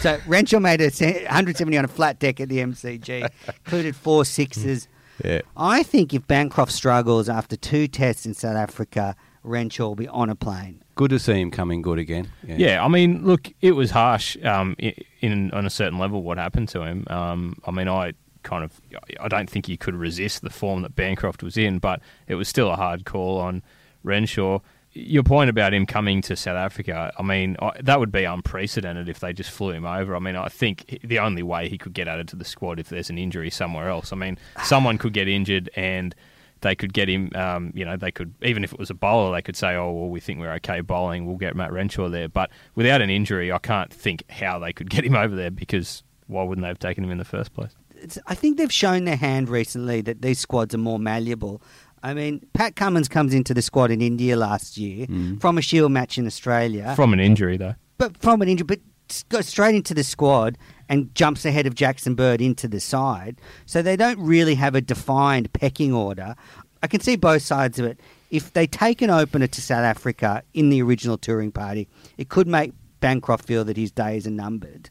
so 0.00 0.18
Renshaw 0.26 0.60
made 0.60 0.80
a 0.80 0.88
170 0.88 1.78
on 1.78 1.84
a 1.84 1.88
flat 1.88 2.18
deck 2.18 2.40
at 2.40 2.48
the 2.48 2.58
MCG, 2.58 3.28
included 3.48 3.96
four 3.96 4.24
sixes. 4.24 4.88
Yeah. 5.24 5.40
I 5.56 5.82
think 5.82 6.12
if 6.12 6.26
Bancroft 6.26 6.72
struggles 6.72 7.28
after 7.28 7.56
two 7.56 7.88
tests 7.88 8.26
in 8.26 8.34
South 8.34 8.56
Africa, 8.56 9.16
Renshaw 9.42 9.88
will 9.88 9.94
be 9.94 10.08
on 10.08 10.28
a 10.28 10.34
plane. 10.34 10.82
Good 10.94 11.10
to 11.10 11.18
see 11.18 11.40
him 11.40 11.50
coming 11.50 11.82
good 11.82 11.98
again. 11.98 12.28
Yeah, 12.46 12.84
I 12.84 12.88
mean, 12.88 13.24
look, 13.24 13.52
it 13.60 13.72
was 13.72 13.90
harsh 13.90 14.36
um, 14.44 14.76
in, 14.78 14.94
in 15.20 15.50
on 15.52 15.66
a 15.66 15.70
certain 15.70 15.98
level 15.98 16.22
what 16.22 16.38
happened 16.38 16.68
to 16.70 16.82
him. 16.82 17.06
Um, 17.08 17.56
I 17.66 17.70
mean, 17.70 17.88
I 17.88 18.12
kind 18.42 18.64
of, 18.64 18.80
I 19.20 19.28
don't 19.28 19.48
think 19.50 19.66
he 19.66 19.76
could 19.76 19.94
resist 19.94 20.42
the 20.42 20.50
form 20.50 20.82
that 20.82 20.94
Bancroft 20.94 21.42
was 21.42 21.56
in, 21.56 21.78
but 21.78 22.00
it 22.28 22.36
was 22.36 22.48
still 22.48 22.70
a 22.70 22.76
hard 22.76 23.04
call 23.04 23.38
on 23.38 23.62
Renshaw. 24.04 24.60
Your 24.98 25.22
point 25.22 25.50
about 25.50 25.74
him 25.74 25.84
coming 25.84 26.22
to 26.22 26.36
South 26.36 26.56
Africa, 26.56 27.12
I 27.18 27.22
mean, 27.22 27.56
I, 27.60 27.72
that 27.82 28.00
would 28.00 28.10
be 28.10 28.24
unprecedented 28.24 29.10
if 29.10 29.20
they 29.20 29.34
just 29.34 29.50
flew 29.50 29.72
him 29.72 29.84
over. 29.84 30.16
I 30.16 30.20
mean, 30.20 30.36
I 30.36 30.48
think 30.48 31.00
the 31.04 31.18
only 31.18 31.42
way 31.42 31.68
he 31.68 31.76
could 31.76 31.92
get 31.92 32.08
added 32.08 32.28
to 32.28 32.36
the 32.36 32.46
squad 32.46 32.80
if 32.80 32.88
there's 32.88 33.10
an 33.10 33.18
injury 33.18 33.50
somewhere 33.50 33.90
else. 33.90 34.12
I 34.12 34.16
mean, 34.16 34.38
someone 34.64 34.96
could 34.96 35.12
get 35.12 35.28
injured 35.28 35.68
and 35.76 36.14
they 36.62 36.74
could 36.74 36.94
get 36.94 37.08
him. 37.08 37.30
Um, 37.34 37.72
you 37.74 37.84
know, 37.84 37.96
they 37.96 38.10
could 38.10 38.32
even 38.42 38.64
if 38.64 38.72
it 38.72 38.78
was 38.78 38.88
a 38.88 38.94
bowler, 38.94 39.34
they 39.34 39.42
could 39.42 39.56
say, 39.56 39.74
"Oh, 39.74 39.92
well, 39.92 40.08
we 40.08 40.20
think 40.20 40.40
we're 40.40 40.54
okay 40.54 40.80
bowling. 40.80 41.26
We'll 41.26 41.36
get 41.36 41.54
Matt 41.54 41.72
Renshaw 41.72 42.08
there." 42.08 42.28
But 42.28 42.50
without 42.74 43.02
an 43.02 43.10
injury, 43.10 43.52
I 43.52 43.58
can't 43.58 43.92
think 43.92 44.24
how 44.30 44.58
they 44.58 44.72
could 44.72 44.88
get 44.88 45.04
him 45.04 45.14
over 45.14 45.36
there 45.36 45.50
because 45.50 46.02
why 46.26 46.42
wouldn't 46.42 46.64
they 46.64 46.68
have 46.68 46.78
taken 46.78 47.04
him 47.04 47.10
in 47.10 47.18
the 47.18 47.24
first 47.24 47.52
place? 47.52 47.72
It's, 47.94 48.18
I 48.26 48.34
think 48.34 48.58
they've 48.58 48.72
shown 48.72 49.04
their 49.04 49.16
hand 49.16 49.48
recently 49.48 50.00
that 50.02 50.22
these 50.22 50.38
squads 50.38 50.74
are 50.74 50.78
more 50.78 50.98
malleable. 50.98 51.62
I 52.02 52.14
mean, 52.14 52.46
Pat 52.52 52.76
Cummins 52.76 53.08
comes 53.08 53.34
into 53.34 53.54
the 53.54 53.62
squad 53.62 53.90
in 53.90 54.00
India 54.00 54.36
last 54.36 54.76
year 54.76 55.06
mm. 55.06 55.40
from 55.40 55.58
a 55.58 55.62
Shield 55.62 55.92
match 55.92 56.18
in 56.18 56.26
Australia. 56.26 56.92
From 56.94 57.12
an 57.12 57.20
injury, 57.20 57.56
though. 57.56 57.74
but 57.98 58.16
from 58.16 58.42
an 58.42 58.48
injury, 58.48 58.66
but 58.66 58.80
goes 59.28 59.46
straight 59.46 59.74
into 59.74 59.94
the 59.94 60.04
squad 60.04 60.58
and 60.88 61.14
jumps 61.14 61.44
ahead 61.44 61.66
of 61.66 61.74
Jackson 61.74 62.14
Bird 62.14 62.40
into 62.40 62.68
the 62.68 62.80
side. 62.80 63.40
So 63.64 63.82
they 63.82 63.96
don't 63.96 64.18
really 64.18 64.54
have 64.56 64.74
a 64.74 64.80
defined 64.80 65.52
pecking 65.52 65.92
order. 65.92 66.34
I 66.82 66.86
can 66.86 67.00
see 67.00 67.16
both 67.16 67.42
sides 67.42 67.78
of 67.78 67.86
it. 67.86 68.00
If 68.30 68.52
they 68.52 68.66
take 68.66 69.02
an 69.02 69.10
opener 69.10 69.46
to 69.46 69.60
South 69.62 69.84
Africa 69.84 70.42
in 70.54 70.70
the 70.70 70.82
original 70.82 71.16
touring 71.16 71.52
party, 71.52 71.88
it 72.18 72.28
could 72.28 72.48
make 72.48 72.72
Bancroft 73.00 73.44
feel 73.44 73.64
that 73.64 73.76
his 73.76 73.92
days 73.92 74.26
are 74.26 74.30
numbered. 74.30 74.90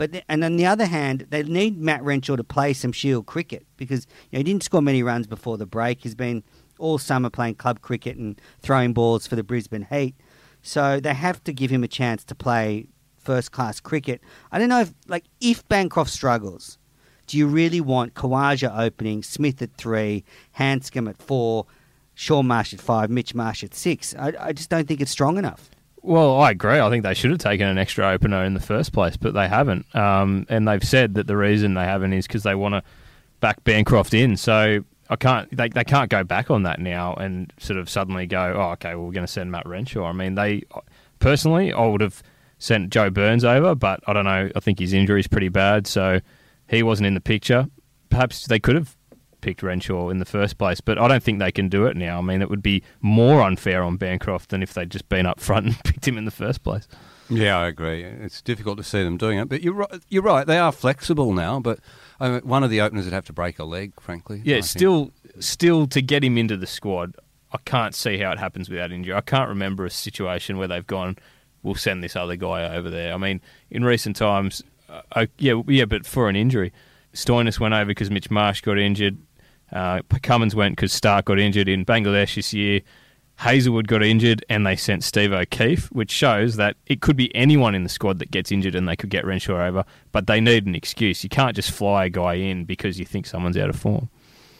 But 0.00 0.24
and 0.30 0.42
on 0.42 0.56
the 0.56 0.64
other 0.64 0.86
hand, 0.86 1.26
they 1.28 1.42
need 1.42 1.78
Matt 1.78 2.02
Renshaw 2.02 2.34
to 2.36 2.42
play 2.42 2.72
some 2.72 2.90
Shield 2.90 3.26
cricket 3.26 3.66
because 3.76 4.06
you 4.30 4.36
know, 4.36 4.38
he 4.38 4.44
didn't 4.44 4.62
score 4.62 4.80
many 4.80 5.02
runs 5.02 5.26
before 5.26 5.58
the 5.58 5.66
break. 5.66 6.00
He's 6.00 6.14
been 6.14 6.42
all 6.78 6.96
summer 6.96 7.28
playing 7.28 7.56
club 7.56 7.82
cricket 7.82 8.16
and 8.16 8.40
throwing 8.62 8.94
balls 8.94 9.26
for 9.26 9.36
the 9.36 9.42
Brisbane 9.42 9.86
Heat. 9.90 10.14
So 10.62 11.00
they 11.00 11.12
have 11.12 11.44
to 11.44 11.52
give 11.52 11.70
him 11.70 11.84
a 11.84 11.88
chance 11.88 12.24
to 12.24 12.34
play 12.34 12.86
first 13.18 13.52
class 13.52 13.78
cricket. 13.78 14.22
I 14.50 14.58
don't 14.58 14.70
know 14.70 14.80
if 14.80 14.94
like 15.06 15.24
if 15.38 15.68
Bancroft 15.68 16.10
struggles, 16.10 16.78
do 17.26 17.36
you 17.36 17.46
really 17.46 17.82
want 17.82 18.14
Khawaja 18.14 18.74
opening, 18.80 19.22
Smith 19.22 19.60
at 19.60 19.74
three, 19.74 20.24
Handscomb 20.52 21.10
at 21.10 21.18
four, 21.18 21.66
Shaun 22.14 22.46
Marsh 22.46 22.72
at 22.72 22.80
five, 22.80 23.10
Mitch 23.10 23.34
Marsh 23.34 23.62
at 23.62 23.74
six? 23.74 24.14
I, 24.18 24.32
I 24.40 24.52
just 24.54 24.70
don't 24.70 24.88
think 24.88 25.02
it's 25.02 25.10
strong 25.10 25.36
enough. 25.36 25.68
Well, 26.02 26.40
I 26.40 26.52
agree. 26.52 26.78
I 26.78 26.88
think 26.88 27.02
they 27.02 27.14
should 27.14 27.30
have 27.30 27.40
taken 27.40 27.66
an 27.66 27.76
extra 27.78 28.08
opener 28.08 28.42
in 28.44 28.54
the 28.54 28.60
first 28.60 28.92
place, 28.92 29.16
but 29.16 29.34
they 29.34 29.48
haven't. 29.48 29.94
Um, 29.94 30.46
and 30.48 30.66
they've 30.66 30.82
said 30.82 31.14
that 31.14 31.26
the 31.26 31.36
reason 31.36 31.74
they 31.74 31.84
haven't 31.84 32.12
is 32.12 32.26
because 32.26 32.42
they 32.42 32.54
want 32.54 32.74
to 32.74 32.82
back 33.40 33.62
Bancroft 33.64 34.14
in. 34.14 34.36
So 34.36 34.82
I 35.10 35.16
can't. 35.16 35.54
They, 35.54 35.68
they 35.68 35.84
can't 35.84 36.10
go 36.10 36.24
back 36.24 36.50
on 36.50 36.62
that 36.62 36.80
now 36.80 37.14
and 37.14 37.52
sort 37.58 37.78
of 37.78 37.90
suddenly 37.90 38.26
go, 38.26 38.54
oh, 38.56 38.72
okay, 38.72 38.94
well, 38.94 39.06
we're 39.06 39.12
going 39.12 39.26
to 39.26 39.32
send 39.32 39.50
Matt 39.52 39.66
Renshaw. 39.66 40.04
I 40.04 40.12
mean, 40.12 40.36
they 40.36 40.62
personally, 41.18 41.72
I 41.72 41.86
would 41.86 42.00
have 42.00 42.22
sent 42.58 42.90
Joe 42.90 43.10
Burns 43.10 43.44
over, 43.44 43.74
but 43.74 44.00
I 44.06 44.12
don't 44.12 44.24
know. 44.24 44.50
I 44.54 44.60
think 44.60 44.78
his 44.78 44.92
injury 44.92 45.20
is 45.20 45.26
pretty 45.26 45.48
bad, 45.48 45.86
so 45.86 46.20
he 46.68 46.82
wasn't 46.82 47.08
in 47.08 47.14
the 47.14 47.20
picture. 47.20 47.66
Perhaps 48.08 48.46
they 48.46 48.58
could 48.58 48.76
have 48.76 48.96
picked 49.40 49.62
Renshaw 49.62 50.08
in 50.08 50.18
the 50.18 50.24
first 50.24 50.58
place, 50.58 50.80
but 50.80 50.98
I 50.98 51.08
don't 51.08 51.22
think 51.22 51.38
they 51.38 51.52
can 51.52 51.68
do 51.68 51.86
it 51.86 51.96
now. 51.96 52.18
I 52.18 52.20
mean, 52.22 52.42
it 52.42 52.50
would 52.50 52.62
be 52.62 52.82
more 53.00 53.42
unfair 53.42 53.82
on 53.82 53.96
Bancroft 53.96 54.50
than 54.50 54.62
if 54.62 54.74
they'd 54.74 54.90
just 54.90 55.08
been 55.08 55.26
up 55.26 55.40
front 55.40 55.66
and 55.66 55.84
picked 55.84 56.06
him 56.06 56.18
in 56.18 56.24
the 56.24 56.30
first 56.30 56.62
place. 56.62 56.86
Yeah, 57.30 57.58
I 57.58 57.68
agree. 57.68 58.02
It's 58.02 58.42
difficult 58.42 58.76
to 58.78 58.84
see 58.84 59.04
them 59.04 59.16
doing 59.16 59.38
it, 59.38 59.48
but 59.48 59.62
you're 59.62 59.74
right. 59.74 60.02
You're 60.08 60.22
right. 60.22 60.46
They 60.46 60.58
are 60.58 60.72
flexible 60.72 61.32
now, 61.32 61.60
but 61.60 61.78
I 62.18 62.28
mean, 62.28 62.40
one 62.40 62.64
of 62.64 62.70
the 62.70 62.80
openers 62.80 63.04
would 63.04 63.14
have 63.14 63.26
to 63.26 63.32
break 63.32 63.58
a 63.58 63.64
leg, 63.64 63.92
frankly. 64.00 64.42
Yeah, 64.44 64.56
I 64.56 64.60
think. 64.60 64.66
still, 64.66 65.12
still 65.38 65.86
to 65.86 66.02
get 66.02 66.24
him 66.24 66.36
into 66.36 66.56
the 66.56 66.66
squad, 66.66 67.14
I 67.52 67.58
can't 67.64 67.94
see 67.94 68.18
how 68.18 68.32
it 68.32 68.38
happens 68.38 68.68
without 68.68 68.90
injury. 68.90 69.14
I 69.14 69.20
can't 69.20 69.48
remember 69.48 69.86
a 69.86 69.90
situation 69.90 70.58
where 70.58 70.66
they've 70.66 70.86
gone, 70.86 71.16
"We'll 71.62 71.76
send 71.76 72.02
this 72.02 72.16
other 72.16 72.34
guy 72.34 72.74
over 72.74 72.90
there." 72.90 73.14
I 73.14 73.16
mean, 73.16 73.40
in 73.70 73.84
recent 73.84 74.16
times, 74.16 74.62
uh, 74.88 75.02
uh, 75.12 75.26
yeah, 75.38 75.62
yeah, 75.68 75.84
but 75.84 76.06
for 76.06 76.28
an 76.28 76.34
injury, 76.34 76.72
Stoinis 77.14 77.60
went 77.60 77.74
over 77.74 77.86
because 77.86 78.10
Mitch 78.10 78.30
Marsh 78.30 78.60
got 78.60 78.78
injured. 78.78 79.18
Uh, 79.72 80.00
Cummins 80.22 80.54
went 80.54 80.76
because 80.76 80.92
Starc 80.92 81.26
got 81.26 81.38
injured 81.38 81.68
in 81.68 81.84
Bangladesh 81.84 82.34
this 82.34 82.52
year. 82.52 82.80
Hazlewood 83.36 83.88
got 83.88 84.02
injured, 84.02 84.44
and 84.50 84.66
they 84.66 84.76
sent 84.76 85.02
Steve 85.02 85.32
O'Keefe, 85.32 85.86
which 85.92 86.10
shows 86.10 86.56
that 86.56 86.76
it 86.86 87.00
could 87.00 87.16
be 87.16 87.34
anyone 87.34 87.74
in 87.74 87.84
the 87.84 87.88
squad 87.88 88.18
that 88.18 88.30
gets 88.30 88.52
injured, 88.52 88.74
and 88.74 88.86
they 88.86 88.96
could 88.96 89.08
get 89.08 89.24
Renshaw 89.24 89.66
over. 89.66 89.84
But 90.12 90.26
they 90.26 90.42
need 90.42 90.66
an 90.66 90.74
excuse. 90.74 91.24
You 91.24 91.30
can't 91.30 91.56
just 91.56 91.70
fly 91.70 92.04
a 92.04 92.10
guy 92.10 92.34
in 92.34 92.66
because 92.66 92.98
you 92.98 93.06
think 93.06 93.24
someone's 93.24 93.56
out 93.56 93.70
of 93.70 93.76
form. 93.76 94.10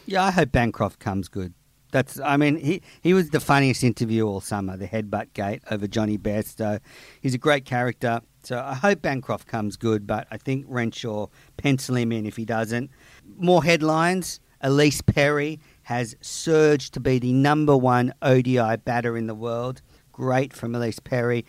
Yeah, 0.07 0.23
I 0.23 0.31
hope 0.31 0.51
Bancroft 0.51 0.99
comes 0.99 1.27
good. 1.27 1.53
That's, 1.91 2.19
I 2.21 2.37
mean, 2.37 2.55
he, 2.55 2.81
he 3.01 3.13
was 3.13 3.29
the 3.29 3.39
funniest 3.39 3.83
interview 3.83 4.25
all 4.25 4.41
summer, 4.41 4.77
the 4.77 4.87
headbutt 4.87 5.33
gate 5.33 5.61
over 5.69 5.87
Johnny 5.87 6.17
Bairstow. 6.17 6.79
He's 7.21 7.35
a 7.35 7.37
great 7.37 7.65
character. 7.65 8.21
So 8.43 8.59
I 8.59 8.73
hope 8.73 9.03
Bancroft 9.03 9.47
comes 9.47 9.77
good, 9.77 10.07
but 10.07 10.25
I 10.31 10.37
think 10.37 10.65
Renshaw 10.67 11.27
pencil 11.57 11.97
him 11.97 12.11
in 12.11 12.25
if 12.25 12.37
he 12.37 12.45
doesn't. 12.45 12.89
More 13.37 13.63
headlines. 13.63 14.39
Ellyse 14.63 15.05
Perry 15.05 15.59
has 15.83 16.15
surged 16.21 16.93
to 16.93 16.99
be 16.99 17.19
the 17.19 17.33
number 17.33 17.75
one 17.75 18.13
ODI 18.21 18.77
batter 18.77 19.17
in 19.17 19.27
the 19.27 19.35
world. 19.35 19.81
Great 20.11 20.53
from 20.53 20.73
Ellyse 20.73 21.03
Perry. 21.03 21.45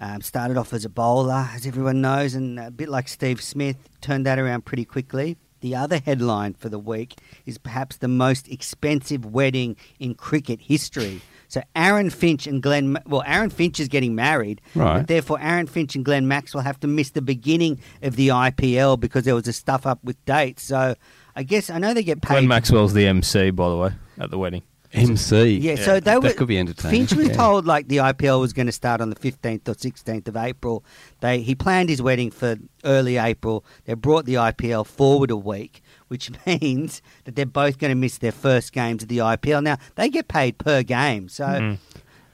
Um, 0.00 0.20
started 0.20 0.56
off 0.56 0.72
as 0.72 0.84
a 0.84 0.88
bowler, 0.88 1.48
as 1.52 1.66
everyone 1.66 2.00
knows, 2.00 2.34
and 2.34 2.58
a 2.58 2.70
bit 2.70 2.88
like 2.88 3.08
Steve 3.08 3.42
Smith, 3.42 3.76
turned 4.00 4.24
that 4.26 4.38
around 4.38 4.64
pretty 4.64 4.84
quickly. 4.84 5.36
The 5.60 5.74
other 5.74 5.98
headline 5.98 6.54
for 6.54 6.68
the 6.68 6.78
week 6.78 7.16
is 7.44 7.58
perhaps 7.58 7.96
the 7.96 8.06
most 8.06 8.46
expensive 8.48 9.24
wedding 9.26 9.74
in 9.98 10.14
cricket 10.14 10.60
history. 10.60 11.20
So 11.48 11.62
Aaron 11.74 12.10
Finch 12.10 12.46
and 12.46 12.62
Glenn, 12.62 12.96
well, 13.06 13.24
Aaron 13.26 13.50
Finch 13.50 13.80
is 13.80 13.88
getting 13.88 14.14
married, 14.14 14.60
Right. 14.76 15.04
therefore 15.04 15.40
Aaron 15.40 15.66
Finch 15.66 15.96
and 15.96 16.04
Glenn 16.04 16.28
Maxwell 16.28 16.62
have 16.62 16.78
to 16.80 16.86
miss 16.86 17.10
the 17.10 17.22
beginning 17.22 17.80
of 18.02 18.14
the 18.14 18.28
IPL 18.28 19.00
because 19.00 19.24
there 19.24 19.34
was 19.34 19.48
a 19.48 19.52
stuff 19.52 19.84
up 19.84 19.98
with 20.04 20.22
dates. 20.26 20.62
So 20.62 20.94
I 21.38 21.44
guess 21.44 21.70
I 21.70 21.78
know 21.78 21.94
they 21.94 22.02
get 22.02 22.20
paid. 22.20 22.30
Glenn 22.34 22.48
Maxwell's 22.48 22.92
the 22.94 23.06
MC, 23.06 23.50
by 23.50 23.68
the 23.68 23.76
way, 23.76 23.90
at 24.18 24.30
the 24.30 24.38
wedding. 24.38 24.62
MC. 24.92 25.58
Yeah, 25.58 25.76
so 25.76 26.00
they 26.00 26.16
were. 26.18 26.32
could 26.32 26.48
be 26.48 26.58
entertaining. 26.58 27.06
Finch 27.06 27.12
was 27.18 27.28
Yeah. 27.28 27.34
told 27.36 27.66
like 27.66 27.88
the 27.88 27.98
IPL 27.98 28.40
was 28.40 28.52
going 28.54 28.66
to 28.66 28.72
start 28.72 29.00
on 29.02 29.10
the 29.10 29.16
fifteenth 29.16 29.68
or 29.68 29.74
sixteenth 29.74 30.26
of 30.28 30.36
April. 30.36 30.82
They 31.20 31.40
he 31.42 31.54
planned 31.54 31.90
his 31.90 32.00
wedding 32.02 32.30
for 32.30 32.56
early 32.84 33.18
April. 33.18 33.64
They 33.84 33.94
brought 33.94 34.24
the 34.24 34.34
IPL 34.34 34.86
forward 34.86 35.30
a 35.30 35.36
week, 35.36 35.82
which 36.08 36.30
means 36.46 37.02
that 37.24 37.36
they're 37.36 37.44
both 37.46 37.78
going 37.78 37.90
to 37.90 37.94
miss 37.94 38.16
their 38.18 38.32
first 38.32 38.72
games 38.72 39.02
of 39.02 39.08
the 39.10 39.18
IPL. 39.18 39.62
Now 39.62 39.76
they 39.96 40.08
get 40.08 40.26
paid 40.28 40.58
per 40.58 40.82
game, 40.82 41.28
so 41.28 41.44
Mm-hmm. 41.46 41.74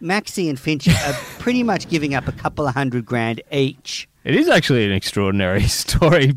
Maxi 0.02 0.48
and 0.50 0.58
Finch 0.60 0.86
are 0.88 1.12
pretty 1.38 1.62
much 1.62 1.88
giving 1.88 2.14
up 2.14 2.28
a 2.28 2.32
couple 2.32 2.66
of 2.66 2.74
hundred 2.74 3.04
grand 3.06 3.40
each. 3.50 4.08
It 4.22 4.34
is 4.36 4.48
actually 4.48 4.84
an 4.84 4.92
extraordinary 4.92 5.62
story. 5.68 6.34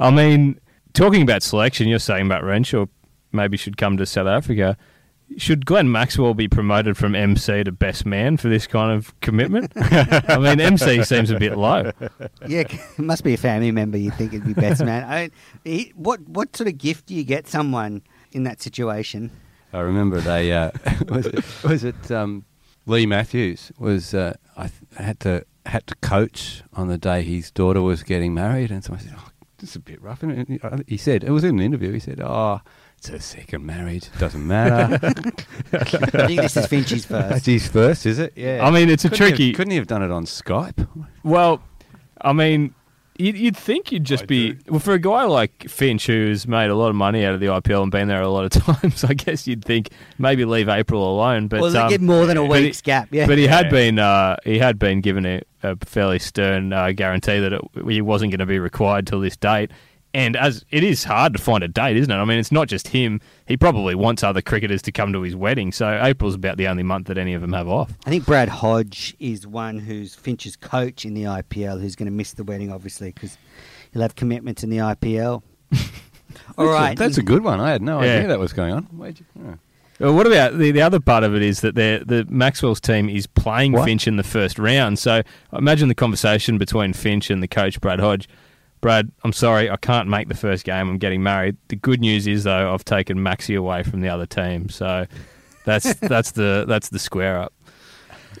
I 0.00 0.10
mean, 0.10 0.58
talking 0.94 1.22
about 1.22 1.42
selection, 1.42 1.88
you're 1.88 1.98
saying 1.98 2.26
about 2.26 2.42
Renshaw 2.42 2.86
maybe 3.32 3.56
should 3.56 3.76
come 3.76 3.96
to 3.98 4.06
South 4.06 4.26
Africa. 4.26 4.76
Should 5.36 5.66
Glenn 5.66 5.90
Maxwell 5.90 6.34
be 6.34 6.48
promoted 6.48 6.96
from 6.96 7.14
MC 7.14 7.64
to 7.64 7.72
best 7.72 8.06
man 8.06 8.36
for 8.36 8.48
this 8.48 8.66
kind 8.66 8.92
of 8.92 9.18
commitment? 9.20 9.72
I 9.76 10.38
mean, 10.38 10.60
MC 10.60 11.02
seems 11.02 11.30
a 11.30 11.38
bit 11.38 11.56
low. 11.56 11.90
Yeah, 12.46 12.60
it 12.60 12.78
must 12.98 13.24
be 13.24 13.34
a 13.34 13.36
family 13.36 13.72
member. 13.72 13.98
You 13.98 14.10
think 14.10 14.32
it'd 14.32 14.46
be 14.46 14.52
best 14.54 14.84
man. 14.84 15.02
I, 15.04 15.30
he, 15.64 15.92
what 15.96 16.20
what 16.28 16.54
sort 16.54 16.68
of 16.68 16.78
gift 16.78 17.06
do 17.06 17.14
you 17.14 17.24
get 17.24 17.48
someone 17.48 18.02
in 18.32 18.44
that 18.44 18.62
situation? 18.62 19.30
I 19.72 19.80
remember 19.80 20.20
they 20.20 20.52
uh, 20.52 20.70
was 21.08 21.26
it, 21.26 21.64
was 21.64 21.84
it 21.84 22.10
um, 22.10 22.44
Leigh 22.86 23.06
Matthews 23.06 23.72
was 23.78 24.14
uh, 24.14 24.34
I 24.56 24.68
th- 24.68 24.72
had 24.98 25.20
to 25.20 25.44
had 25.66 25.86
to 25.86 25.94
coach 25.96 26.62
on 26.74 26.88
the 26.88 26.98
day 26.98 27.22
his 27.22 27.50
daughter 27.50 27.80
was 27.80 28.02
getting 28.02 28.34
married, 28.34 28.70
and 28.70 28.84
so 28.84 28.94
I 28.94 28.98
said, 28.98 29.14
"Oh, 29.16 29.30
this 29.64 29.70
is 29.70 29.76
a 29.76 29.80
bit 29.80 30.00
rough." 30.02 30.22
And 30.22 30.46
he- 30.48 30.60
uh, 30.62 30.78
he 30.86 30.96
said, 30.96 31.24
"It 31.24 31.30
was 31.30 31.44
in 31.44 31.58
an 31.58 31.64
interview." 31.64 31.92
He 31.92 31.98
said, 32.00 32.20
"Oh, 32.20 32.60
it's 32.98 33.08
her 33.08 33.18
second 33.18 33.64
marriage. 33.66 34.08
Doesn't 34.18 34.46
matter. 34.46 34.98
I 35.72 35.84
think 36.26 36.40
this 36.40 36.56
is 36.56 36.66
Finch's 36.66 37.06
That's 37.06 37.32
first. 37.32 37.46
his 37.46 37.68
first, 37.68 38.06
is 38.06 38.18
it? 38.18 38.32
Yeah. 38.36 38.60
I 38.66 38.70
mean, 38.70 38.88
it's 38.88 39.04
a 39.04 39.10
Couldn't 39.10 39.18
he 39.18 39.30
have- 39.30 39.36
tricky- 39.36 39.52
couldn't 39.52 39.70
he 39.72 39.76
have 39.76 39.86
done 39.86 40.02
it 40.02 40.10
on 40.10 40.24
Skype? 40.24 40.86
Well, 41.22 41.62
I 42.20 42.32
mean, 42.32 42.74
You'd, 43.16 43.36
you'd 43.36 43.56
think 43.56 43.92
you'd 43.92 44.02
just 44.04 44.26
be 44.26 44.56
well 44.68 44.80
for 44.80 44.92
a 44.92 44.98
guy 44.98 45.22
like 45.24 45.68
Finch 45.68 46.06
who's 46.06 46.48
made 46.48 46.68
a 46.68 46.74
lot 46.74 46.88
of 46.88 46.96
money 46.96 47.24
out 47.24 47.32
of 47.34 47.38
the 47.40 47.46
IPL 47.46 47.82
and 47.84 47.92
been 47.92 48.08
there 48.08 48.20
a 48.20 48.28
lot 48.28 48.44
of 48.44 48.50
times. 48.82 49.04
I 49.04 49.14
guess 49.14 49.46
you'd 49.46 49.64
think 49.64 49.90
maybe 50.18 50.44
leave 50.44 50.68
April 50.68 51.08
alone. 51.08 51.46
But 51.46 51.60
well, 51.60 51.70
they 51.70 51.78
um, 51.78 51.90
get 51.90 52.00
more 52.00 52.26
than 52.26 52.36
a 52.36 52.46
but 52.48 52.58
he- 52.58 52.64
week's 52.66 52.80
gap. 52.80 53.08
Yeah, 53.12 53.26
But 53.26 53.38
he 53.38 53.46
had 53.46 53.70
been 53.70 53.98
uh, 54.00 54.36
he 54.44 54.58
had 54.58 54.78
been 54.80 55.00
given 55.00 55.24
a, 55.26 55.42
a 55.62 55.76
fairly 55.84 56.18
stern 56.18 56.72
uh, 56.72 56.90
guarantee 56.90 57.38
that 57.38 57.52
it, 57.52 57.60
he 57.88 58.00
wasn't 58.00 58.32
going 58.32 58.40
to 58.40 58.46
be 58.46 58.58
required 58.58 59.06
till 59.06 59.20
this 59.20 59.36
date. 59.36 59.70
And 60.14 60.36
as 60.36 60.64
it 60.70 60.84
is 60.84 61.02
hard 61.04 61.32
to 61.32 61.42
find 61.42 61.64
a 61.64 61.68
date, 61.68 61.96
isn't 61.96 62.10
it? 62.10 62.14
I 62.14 62.24
mean, 62.24 62.38
it's 62.38 62.52
not 62.52 62.68
just 62.68 62.88
him. 62.88 63.20
He 63.46 63.56
probably 63.56 63.96
wants 63.96 64.22
other 64.22 64.40
cricketers 64.40 64.80
to 64.82 64.92
come 64.92 65.12
to 65.12 65.22
his 65.22 65.34
wedding. 65.34 65.72
So 65.72 66.00
April's 66.00 66.36
about 66.36 66.56
the 66.56 66.68
only 66.68 66.84
month 66.84 67.08
that 67.08 67.18
any 67.18 67.34
of 67.34 67.40
them 67.42 67.52
have 67.52 67.68
off. 67.68 67.92
I 68.06 68.10
think 68.10 68.24
Brad 68.24 68.48
Hodge 68.48 69.16
is 69.18 69.44
one 69.44 69.78
who's 69.80 70.14
Finch's 70.14 70.54
coach 70.54 71.04
in 71.04 71.14
the 71.14 71.24
IPL 71.24 71.80
who's 71.80 71.96
going 71.96 72.06
to 72.06 72.12
miss 72.12 72.32
the 72.32 72.44
wedding, 72.44 72.70
obviously, 72.70 73.10
because 73.10 73.36
he'll 73.92 74.02
have 74.02 74.14
commitments 74.14 74.62
in 74.62 74.70
the 74.70 74.78
IPL. 74.78 75.42
All 76.58 76.66
right. 76.66 76.96
That's 76.96 77.18
a 77.18 77.22
good 77.22 77.42
one. 77.42 77.58
I 77.60 77.70
had 77.72 77.82
no 77.82 78.00
Yeah. 78.02 78.14
idea 78.16 78.28
that 78.28 78.38
was 78.38 78.52
going 78.52 78.72
on. 78.72 78.84
Where'd 78.84 79.18
you, 79.18 79.26
oh. 79.44 79.58
Well, 80.00 80.14
what 80.14 80.26
about 80.26 80.58
the, 80.58 80.70
the 80.72 80.82
other 80.82 80.98
part 81.00 81.22
of 81.24 81.34
it 81.36 81.42
is 81.42 81.60
that 81.60 81.74
the 81.76 82.26
Maxwell's 82.28 82.80
team 82.80 83.08
is 83.08 83.26
playing 83.26 83.72
What? 83.72 83.84
Finch 83.84 84.08
in 84.08 84.16
the 84.16 84.24
first 84.24 84.58
round. 84.58 84.98
So 84.98 85.22
imagine 85.52 85.88
the 85.88 85.94
conversation 85.94 86.58
between 86.58 86.92
Finch 86.92 87.30
and 87.30 87.42
the 87.42 87.48
coach 87.48 87.80
Brad 87.80 88.00
Hodge. 88.00 88.28
Brad, 88.84 89.10
I'm 89.22 89.32
sorry, 89.32 89.70
I 89.70 89.78
can't 89.78 90.10
make 90.10 90.28
the 90.28 90.34
first 90.34 90.62
game. 90.62 90.90
I'm 90.90 90.98
getting 90.98 91.22
married. 91.22 91.56
The 91.68 91.76
good 91.76 92.02
news 92.02 92.26
is 92.26 92.44
though, 92.44 92.74
I've 92.74 92.84
taken 92.84 93.16
Maxi 93.16 93.56
away 93.56 93.82
from 93.82 94.02
the 94.02 94.10
other 94.10 94.26
team. 94.26 94.68
So 94.68 95.06
that's 95.64 95.94
that's 96.00 96.32
the 96.32 96.66
that's 96.68 96.90
the 96.90 96.98
square 96.98 97.40
up. 97.40 97.54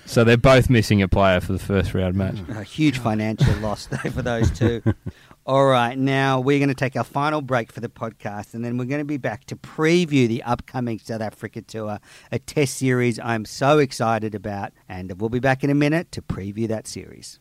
So 0.04 0.22
they're 0.22 0.36
both 0.36 0.68
missing 0.68 1.00
a 1.00 1.08
player 1.08 1.40
for 1.40 1.54
the 1.54 1.58
first 1.58 1.94
round 1.94 2.16
match. 2.16 2.36
A 2.50 2.62
huge 2.62 2.98
financial 2.98 3.54
loss 3.60 3.86
though 3.86 4.10
for 4.10 4.20
those 4.20 4.50
two. 4.50 4.82
All 5.46 5.64
right, 5.64 5.96
now 5.96 6.40
we're 6.40 6.58
going 6.58 6.68
to 6.68 6.74
take 6.74 6.94
our 6.94 7.04
final 7.04 7.40
break 7.40 7.72
for 7.72 7.80
the 7.80 7.88
podcast, 7.88 8.52
and 8.52 8.62
then 8.62 8.76
we're 8.76 8.84
going 8.84 9.00
to 9.00 9.06
be 9.06 9.16
back 9.16 9.46
to 9.46 9.56
preview 9.56 10.28
the 10.28 10.42
upcoming 10.42 10.98
South 10.98 11.22
Africa 11.22 11.62
tour, 11.62 12.00
a 12.30 12.38
Test 12.38 12.76
series 12.76 13.18
I'm 13.18 13.46
so 13.46 13.78
excited 13.78 14.34
about, 14.34 14.72
and 14.90 15.18
we'll 15.18 15.30
be 15.30 15.40
back 15.40 15.64
in 15.64 15.70
a 15.70 15.74
minute 15.74 16.12
to 16.12 16.20
preview 16.20 16.68
that 16.68 16.86
series. 16.86 17.40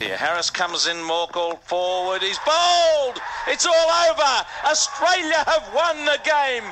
Harris 0.00 0.50
comes 0.50 0.86
in, 0.86 0.96
Morkel 0.96 1.60
forward, 1.62 2.22
he's 2.22 2.38
bowled! 2.40 3.20
It's 3.46 3.66
all 3.66 3.90
over! 4.10 4.46
Australia 4.64 5.44
have 5.46 5.70
won 5.74 6.04
the 6.04 6.18
game! 6.24 6.64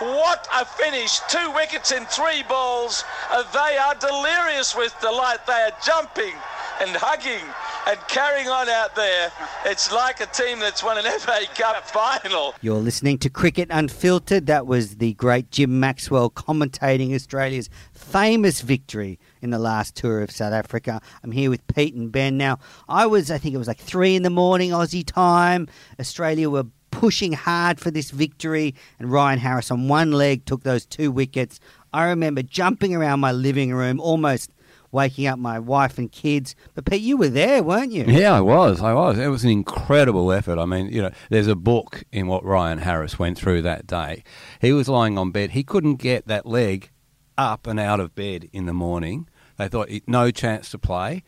What 0.00 0.46
a 0.54 0.64
finish! 0.64 1.18
Two 1.28 1.50
wickets 1.52 1.90
in 1.92 2.04
three 2.06 2.42
balls. 2.44 3.04
They 3.52 3.78
are 3.78 3.94
delirious 3.96 4.76
with 4.76 4.94
delight. 5.00 5.44
They 5.46 5.52
are 5.52 5.72
jumping 5.84 6.34
and 6.80 6.94
hugging 6.94 7.44
and 7.88 7.98
carrying 8.06 8.48
on 8.48 8.68
out 8.68 8.94
there. 8.94 9.32
It's 9.64 9.90
like 9.90 10.20
a 10.20 10.26
team 10.26 10.58
that's 10.58 10.84
won 10.84 10.98
an 10.98 11.04
FA 11.20 11.40
Cup 11.54 11.88
final. 11.88 12.54
You're 12.60 12.76
listening 12.76 13.16
to 13.18 13.30
Cricket 13.30 13.68
Unfiltered. 13.70 14.46
That 14.46 14.66
was 14.66 14.96
the 14.96 15.14
great 15.14 15.50
Jim 15.50 15.80
Maxwell 15.80 16.28
commentating 16.28 17.14
Australia's 17.14 17.70
famous 17.94 18.60
victory 18.60 19.18
in 19.40 19.50
the 19.50 19.58
last 19.58 19.96
tour 19.96 20.20
of 20.20 20.30
South 20.30 20.52
Africa. 20.52 21.00
I'm 21.24 21.32
here 21.32 21.48
with 21.48 21.66
Pete 21.66 21.94
and 21.94 22.12
Ben. 22.12 22.36
Now, 22.36 22.58
I 22.88 23.06
was, 23.06 23.30
I 23.30 23.38
think 23.38 23.54
it 23.54 23.58
was 23.58 23.68
like 23.68 23.80
three 23.80 24.14
in 24.14 24.22
the 24.22 24.30
morning 24.30 24.70
Aussie 24.70 25.04
time. 25.04 25.66
Australia 25.98 26.50
were 26.50 26.66
pushing 26.90 27.32
hard 27.32 27.80
for 27.80 27.90
this 27.90 28.10
victory, 28.10 28.74
and 28.98 29.10
Ryan 29.10 29.38
Harris 29.38 29.70
on 29.70 29.88
one 29.88 30.12
leg 30.12 30.44
took 30.44 30.62
those 30.62 30.84
two 30.84 31.10
wickets. 31.10 31.58
I 31.92 32.08
remember 32.08 32.42
jumping 32.42 32.94
around 32.94 33.20
my 33.20 33.32
living 33.32 33.72
room, 33.72 33.98
almost 33.98 34.50
waking 34.90 35.26
up 35.26 35.38
my 35.38 35.58
wife 35.58 35.98
and 35.98 36.10
kids. 36.10 36.54
But 36.74 36.84
Pete, 36.84 37.02
you 37.02 37.16
were 37.16 37.28
there, 37.28 37.62
weren't 37.62 37.92
you? 37.92 38.04
Yeah, 38.04 38.34
I 38.34 38.40
was. 38.40 38.80
I 38.80 38.94
was. 38.94 39.18
It 39.18 39.28
was 39.28 39.44
an 39.44 39.50
incredible 39.50 40.32
effort. 40.32 40.58
I 40.58 40.64
mean, 40.64 40.88
you 40.88 41.02
know, 41.02 41.10
there's 41.30 41.46
a 41.46 41.56
book 41.56 42.04
in 42.12 42.26
what 42.26 42.44
Ryan 42.44 42.78
Harris 42.78 43.18
went 43.18 43.38
through 43.38 43.62
that 43.62 43.86
day. 43.86 44.22
He 44.60 44.72
was 44.72 44.88
lying 44.88 45.18
on 45.18 45.30
bed. 45.30 45.50
He 45.50 45.62
couldn't 45.62 45.96
get 45.96 46.26
that 46.26 46.46
leg 46.46 46.90
up 47.36 47.66
and 47.66 47.78
out 47.78 48.00
of 48.00 48.14
bed 48.14 48.48
in 48.52 48.66
the 48.66 48.72
morning. 48.72 49.28
They 49.56 49.68
thought 49.68 49.90
no 50.06 50.30
chance 50.30 50.70
to 50.70 50.78
play. 50.78 51.22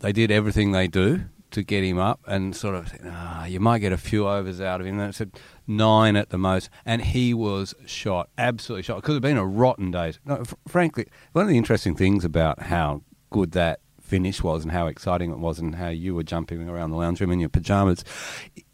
They 0.00 0.12
did 0.12 0.30
everything 0.30 0.72
they 0.72 0.88
do 0.88 1.24
to 1.50 1.62
get 1.62 1.84
him 1.84 1.98
up 1.98 2.20
and 2.26 2.54
sort 2.54 2.74
of, 2.74 2.92
ah, 3.04 3.46
you 3.46 3.60
might 3.60 3.78
get 3.78 3.92
a 3.92 3.98
few 3.98 4.26
overs 4.28 4.60
out 4.60 4.80
of 4.80 4.86
him. 4.86 4.98
Then 4.98 5.10
it 5.10 5.14
said 5.14 5.32
nine 5.66 6.16
at 6.16 6.30
the 6.30 6.38
most, 6.38 6.70
and 6.84 7.02
he 7.02 7.34
was 7.34 7.74
shot, 7.86 8.28
absolutely 8.36 8.82
shot. 8.82 8.98
It 8.98 9.04
Could 9.04 9.14
have 9.14 9.22
been 9.22 9.36
a 9.36 9.46
rotten 9.46 9.90
day. 9.90 10.14
No, 10.24 10.42
frankly, 10.66 11.06
one 11.32 11.42
of 11.42 11.48
the 11.48 11.58
interesting 11.58 11.94
things 11.94 12.24
about 12.24 12.62
how 12.62 13.02
good 13.30 13.52
that 13.52 13.80
finish 14.00 14.42
was 14.42 14.62
and 14.62 14.72
how 14.72 14.86
exciting 14.86 15.30
it 15.30 15.38
was 15.38 15.58
and 15.58 15.74
how 15.74 15.88
you 15.88 16.14
were 16.14 16.22
jumping 16.22 16.68
around 16.68 16.90
the 16.90 16.96
lounge 16.96 17.20
room 17.20 17.30
in 17.30 17.40
your 17.40 17.50
pajamas 17.50 18.04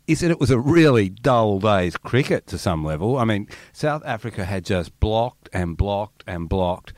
is 0.06 0.20
that 0.20 0.30
it 0.30 0.38
was 0.38 0.50
a 0.50 0.58
really 0.58 1.08
dull 1.08 1.58
day's 1.58 1.96
cricket 1.96 2.46
to 2.46 2.58
some 2.58 2.84
level. 2.84 3.16
I 3.16 3.24
mean, 3.24 3.48
South 3.72 4.02
Africa 4.04 4.44
had 4.44 4.64
just 4.64 4.98
blocked 5.00 5.48
and 5.52 5.76
blocked 5.76 6.22
and 6.26 6.48
blocked. 6.48 6.92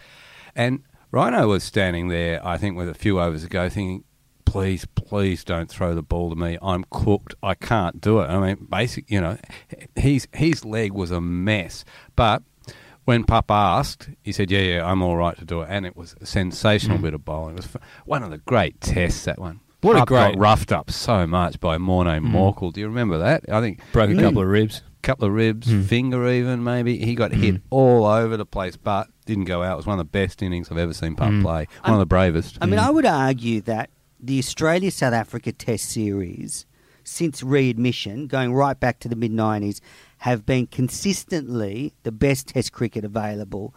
And 0.54 0.82
Rhino 1.10 1.48
was 1.48 1.62
standing 1.62 2.08
there, 2.08 2.44
I 2.44 2.58
think, 2.58 2.76
with 2.76 2.88
a 2.88 2.94
few 2.94 3.20
overs 3.20 3.44
ago, 3.44 3.68
thinking, 3.68 4.04
please, 4.57 4.86
please 4.94 5.44
don't 5.44 5.68
throw 5.68 5.94
the 5.94 6.02
ball 6.02 6.30
to 6.30 6.36
me. 6.36 6.57
I'm 6.62 6.84
cooked. 6.90 7.34
I 7.42 7.54
can't 7.54 8.00
do 8.00 8.20
it. 8.20 8.26
I 8.30 8.38
mean, 8.40 8.66
basic, 8.70 9.11
you 9.11 9.20
know, 9.20 9.36
his, 9.94 10.26
his 10.32 10.64
leg 10.64 10.92
was 10.92 11.11
a 11.11 11.20
mess. 11.20 11.84
But 12.16 12.42
when 13.04 13.24
Pup 13.24 13.50
asked, 13.50 14.09
he 14.22 14.32
said, 14.32 14.50
yeah, 14.50 14.61
yeah, 14.61 14.86
I'm 14.90 15.02
all 15.02 15.16
right 15.16 15.36
to 15.38 15.44
do 15.44 15.61
it. 15.61 15.68
And 15.70 15.84
it 15.84 15.94
was 15.94 16.14
a 16.22 16.26
sensational 16.26 16.96
bit 16.96 17.12
of 17.12 17.22
bowling. 17.24 17.54
It 17.54 17.57
was 17.59 17.66
f- 17.66 17.82
one 18.07 18.22
of 18.22 18.30
the 18.30 18.38
great 18.38 18.80
tests, 18.80 19.26
that 19.26 19.38
one. 19.38 19.61
What 19.82 19.96
a 19.96 19.98
Pup 20.00 20.09
got 20.09 20.26
great- 20.32 20.38
roughed 20.40 20.72
up 20.72 20.90
so 20.90 21.26
much 21.26 21.61
by 21.61 21.76
Morne 21.76 22.07
Morkel. 22.24 22.72
Do 22.72 22.80
you 22.80 22.88
remember 22.88 23.18
that? 23.18 23.44
I 23.52 23.61
think 23.61 23.80
Broke 23.92 24.09
a 24.11 24.14
Mm. 24.14 24.20
couple 24.22 24.40
of 24.42 24.48
ribs. 24.48 24.82
couple 25.02 25.28
of 25.28 25.34
ribs, 25.34 25.70
Hmm. 25.70 25.82
finger 25.82 26.28
even 26.28 26.64
maybe. 26.64 26.96
He 26.98 27.14
got 27.14 27.30
hit 27.32 27.61
all 27.70 28.07
over 28.07 28.36
the 28.36 28.46
place, 28.46 28.76
but 28.76 29.07
didn't 29.24 29.44
go 29.44 29.62
out. 29.62 29.74
It 29.74 29.76
was 29.76 29.86
one 29.86 30.00
of 30.00 30.04
the 30.04 30.11
best 30.11 30.42
innings 30.42 30.68
I've 30.68 30.78
ever 30.78 30.92
seen 30.94 31.14
Pup 31.14 31.28
Hmm. 31.28 31.42
play. 31.42 31.68
One 31.84 31.92
of 31.92 32.00
the 32.00 32.07
bravest. 32.07 32.59
I 32.61 32.66
mean, 32.66 32.80
I 32.80 32.90
would 32.90 33.07
argue 33.07 33.61
that 33.61 33.90
the 34.26 34.38
Australia 34.40 34.90
South 34.90 35.14
Africa 35.14 35.52
Test 35.52 35.88
series, 35.88 36.66
since 37.04 37.44
readmission, 37.44 38.26
going 38.26 38.52
right 38.52 38.78
back 38.78 38.98
to 39.00 39.08
the 39.08 39.14
mid 39.14 39.30
90s, 39.30 39.80
have 40.18 40.44
been 40.44 40.66
consistently 40.66 41.94
the 42.02 42.10
best 42.10 42.48
Test 42.48 42.72
cricket 42.72 43.04
available 43.04 43.72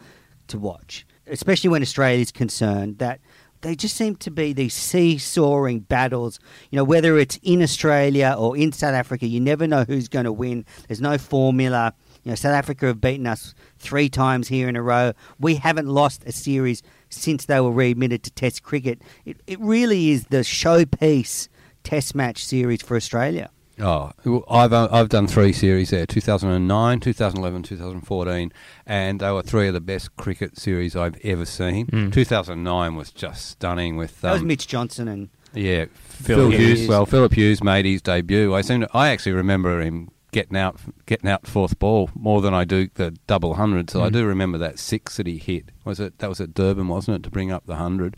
to 0.47 0.57
watch, 0.57 1.05
especially 1.27 1.69
when 1.69 1.83
Australia 1.83 2.21
is 2.21 2.31
concerned. 2.31 2.97
That 2.97 3.19
they 3.61 3.75
just 3.75 3.95
seem 3.95 4.15
to 4.15 4.31
be 4.31 4.53
these 4.53 4.73
seesawing 4.73 5.81
battles. 5.81 6.39
You 6.71 6.77
know, 6.77 6.83
whether 6.83 7.19
it's 7.19 7.39
in 7.43 7.61
Australia 7.61 8.35
or 8.35 8.57
in 8.57 8.71
South 8.71 8.95
Africa, 8.95 9.27
you 9.27 9.39
never 9.39 9.67
know 9.67 9.83
who's 9.83 10.07
going 10.07 10.25
to 10.25 10.33
win. 10.33 10.65
There's 10.87 11.01
no 11.01 11.19
formula. 11.19 11.93
You 12.23 12.31
know, 12.31 12.35
South 12.35 12.53
Africa 12.55 12.87
have 12.87 12.99
beaten 12.99 13.27
us 13.27 13.53
three 13.77 14.09
times 14.09 14.47
here 14.47 14.67
in 14.67 14.75
a 14.75 14.81
row. 14.81 15.13
We 15.39 15.55
haven't 15.55 15.87
lost 15.87 16.23
a 16.25 16.31
series 16.31 16.81
since 17.09 17.45
they 17.45 17.59
were 17.59 17.71
readmitted 17.71 18.23
to 18.23 18.31
Test 18.31 18.63
cricket. 18.63 19.01
It, 19.25 19.37
it 19.47 19.59
really 19.59 20.11
is 20.11 20.25
the 20.25 20.39
showpiece 20.39 21.47
Test 21.83 22.13
match 22.15 22.43
series 22.43 22.81
for 22.81 22.95
Australia. 22.97 23.49
Oh, 23.81 24.11
I've 24.49 24.73
uh, 24.73 24.89
I've 24.91 25.07
done 25.07 25.25
three 25.27 25.53
series 25.53 25.91
there: 25.91 26.05
2009, 26.05 26.99
2011, 26.99 27.63
2014, 27.63 28.51
and 28.85 29.19
they 29.21 29.31
were 29.31 29.41
three 29.41 29.67
of 29.69 29.73
the 29.73 29.79
best 29.79 30.15
cricket 30.17 30.57
series 30.57 30.97
I've 30.97 31.15
ever 31.23 31.45
seen. 31.45 32.11
2009 32.11 32.95
was 32.95 33.11
just 33.11 33.47
stunning 33.51 33.95
with 33.95 34.19
That 34.19 34.33
was 34.33 34.41
um, 34.41 34.47
Mitch 34.47 34.67
Johnson 34.67 35.07
and 35.07 35.29
Yeah, 35.53 35.85
Phil 35.95 36.37
Phil, 36.37 36.49
Hughes. 36.49 36.79
Hughes. 36.79 36.89
Well, 36.89 37.05
Philip 37.05 37.33
Hughes 37.33 37.63
made 37.63 37.85
his 37.85 38.01
debut. 38.01 38.53
I 38.53 38.61
seem 38.61 38.81
to, 38.81 38.89
I 38.93 39.09
actually 39.11 39.31
remember 39.31 39.79
him 39.81 40.09
getting 40.31 40.57
out 40.57 40.79
getting 41.05 41.29
out 41.29 41.47
fourth 41.47 41.79
ball 41.79 42.09
more 42.13 42.41
than 42.41 42.53
I 42.53 42.65
do 42.65 42.89
the 42.93 43.11
double 43.27 43.55
hundred. 43.55 43.89
So 43.89 44.03
I 44.03 44.09
do 44.09 44.25
remember 44.25 44.57
that 44.59 44.79
six 44.79 45.17
that 45.17 45.27
he 45.27 45.37
hit. 45.37 45.71
Was 45.85 45.99
it 45.99 46.19
that 46.19 46.29
was 46.29 46.41
at 46.41 46.53
Durban, 46.53 46.87
wasn't 46.87 47.17
it, 47.17 47.23
to 47.23 47.29
bring 47.29 47.51
up 47.51 47.65
the 47.65 47.75
hundred? 47.75 48.15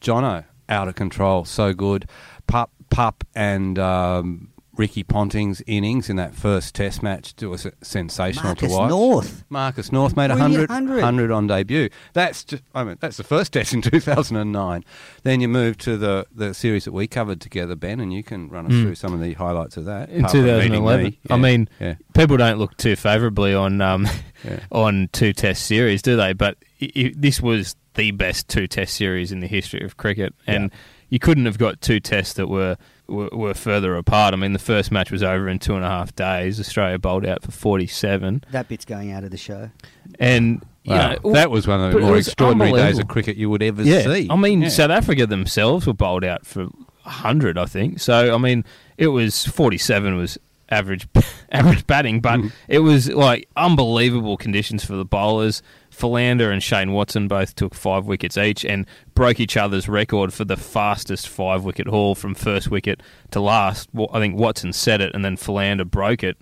Jono 0.00 0.44
out 0.68 0.88
of 0.88 0.94
control, 0.94 1.44
so 1.44 1.72
good. 1.72 2.08
Pup, 2.46 2.70
Pup, 2.90 3.24
and 3.34 3.78
um, 3.78 4.47
Ricky 4.78 5.02
Ponting's 5.02 5.60
innings 5.66 6.08
in 6.08 6.16
that 6.16 6.34
first 6.34 6.74
Test 6.74 7.02
match 7.02 7.34
it 7.42 7.46
was 7.46 7.66
sensational 7.82 8.44
Marcus 8.50 8.70
to 8.72 8.78
watch. 8.78 8.88
North. 8.90 9.44
Marcus 9.50 9.90
North 9.92 10.16
made 10.16 10.30
a 10.30 10.36
Brilliant 10.36 10.68
100, 10.68 10.70
100. 10.70 10.94
100 11.02 11.30
on 11.32 11.46
debut. 11.48 11.88
That's 12.12 12.44
just, 12.44 12.62
I 12.74 12.84
mean, 12.84 12.96
that's 13.00 13.16
the 13.16 13.24
first 13.24 13.52
test 13.52 13.74
in 13.74 13.82
2009. 13.82 14.84
Then 15.24 15.40
you 15.40 15.48
move 15.48 15.76
to 15.78 15.96
the, 15.96 16.26
the 16.32 16.54
series 16.54 16.84
that 16.84 16.92
we 16.92 17.08
covered 17.08 17.40
together, 17.40 17.74
Ben, 17.74 17.98
and 18.00 18.12
you 18.12 18.22
can 18.22 18.48
run 18.48 18.66
us 18.66 18.72
Mm. 18.72 18.82
through 18.82 18.94
some 18.94 19.12
of 19.12 19.20
the 19.20 19.32
highlights 19.34 19.76
of 19.76 19.84
that. 19.86 20.08
in 20.10 20.20
apart 20.20 20.32
from 20.32 20.42
meeting 20.44 20.60
2011. 20.72 21.04
me. 21.06 21.18
I 21.30 21.36
mean, 21.36 21.68
yeah, 21.80 21.94
people 22.14 22.36
don't 22.36 22.58
look 22.58 22.76
too 22.76 22.94
favourably 22.96 23.54
on 23.54 23.80
um, 23.80 24.06
yeah. 24.44 24.60
on 24.70 25.08
two 25.12 25.32
Test 25.32 25.64
series, 25.66 26.02
do 26.02 26.16
they? 26.16 26.32
But 26.34 26.56
i 26.80 26.90
i 26.94 27.12
this 27.16 27.40
was 27.40 27.74
the 27.94 28.12
best 28.12 28.46
two 28.48 28.68
Test 28.68 28.94
series 28.94 29.32
in 29.32 29.40
the 29.40 29.48
history 29.48 29.82
of 29.84 29.96
cricket, 29.96 30.34
and 30.46 30.70
you 31.08 31.18
couldn't 31.18 31.46
have 31.46 31.58
got 31.58 31.80
two 31.80 31.98
tests 31.98 32.34
that 32.34 32.46
were, 32.48 32.76
were 33.08 33.28
were 33.32 33.54
further 33.54 33.96
apart. 33.96 34.34
I 34.34 34.36
mean, 34.36 34.52
the 34.52 34.58
first 34.58 34.90
match 34.92 35.10
was 35.10 35.22
over 35.22 35.48
in 35.48 35.58
two 35.58 35.74
and 35.74 35.84
a 35.84 35.88
half 35.88 36.14
days. 36.14 36.60
Australia 36.60 36.98
bowled 36.98 37.26
out 37.26 37.42
for 37.42 37.50
forty 37.50 37.86
seven, 37.86 38.44
That 38.52 38.68
bit's 38.68 38.84
going 38.84 39.12
out 39.12 39.24
of 39.24 39.30
the 39.30 39.36
show. 39.36 39.70
and 40.20 40.62
you 40.84 40.94
Wow, 40.94 41.16
know, 41.22 41.32
that 41.32 41.50
was 41.50 41.66
one 41.66 41.80
of 41.80 41.92
the 41.92 41.98
more 42.00 42.16
extraordinary 42.16 42.72
days 42.72 42.98
of 42.98 43.08
cricket 43.08 43.36
you 43.36 43.50
would 43.50 43.62
ever 43.62 43.82
yeah. 43.82 44.02
see. 44.02 44.26
I 44.30 44.36
mean, 44.36 44.62
Yeah. 44.62 44.68
South 44.70 44.90
Africa 44.90 45.26
themselves 45.26 45.86
were 45.86 45.92
bowled 45.92 46.24
out 46.24 46.46
for 46.46 46.68
hundred, 47.02 47.58
I 47.58 47.64
think. 47.66 48.00
So 48.00 48.34
I 48.34 48.38
mean, 48.38 48.64
it 48.96 49.08
was 49.08 49.44
forty 49.46 49.78
seven 49.78 50.16
was 50.16 50.38
average 50.70 51.08
average 51.50 51.86
batting, 51.86 52.20
but 52.20 52.38
Mm. 52.40 52.52
it 52.68 52.80
was 52.80 53.08
like 53.08 53.48
unbelievable 53.56 54.36
conditions 54.36 54.84
for 54.84 54.94
the 54.94 55.04
bowlers. 55.04 55.62
Philander 55.90 56.50
and 56.50 56.62
Shane 56.62 56.92
Watson 56.92 57.26
both 57.28 57.54
took 57.56 57.74
five 57.74 58.04
wickets 58.06 58.36
each 58.36 58.64
and 58.64 58.86
broke 59.14 59.40
each 59.40 59.56
other's 59.56 59.88
record 59.88 60.32
for 60.32 60.44
the 60.44 60.56
fastest 60.56 61.28
five 61.28 61.64
wicket 61.64 61.88
haul 61.88 62.14
from 62.14 62.34
first 62.34 62.70
wicket 62.70 63.02
to 63.30 63.40
last. 63.40 63.88
Wa- 63.92 64.08
I 64.12 64.20
think 64.20 64.36
Watson 64.36 64.72
set 64.72 65.00
it, 65.00 65.12
and 65.14 65.24
then 65.24 65.36
Philander 65.36 65.84
broke 65.84 66.22
it 66.22 66.36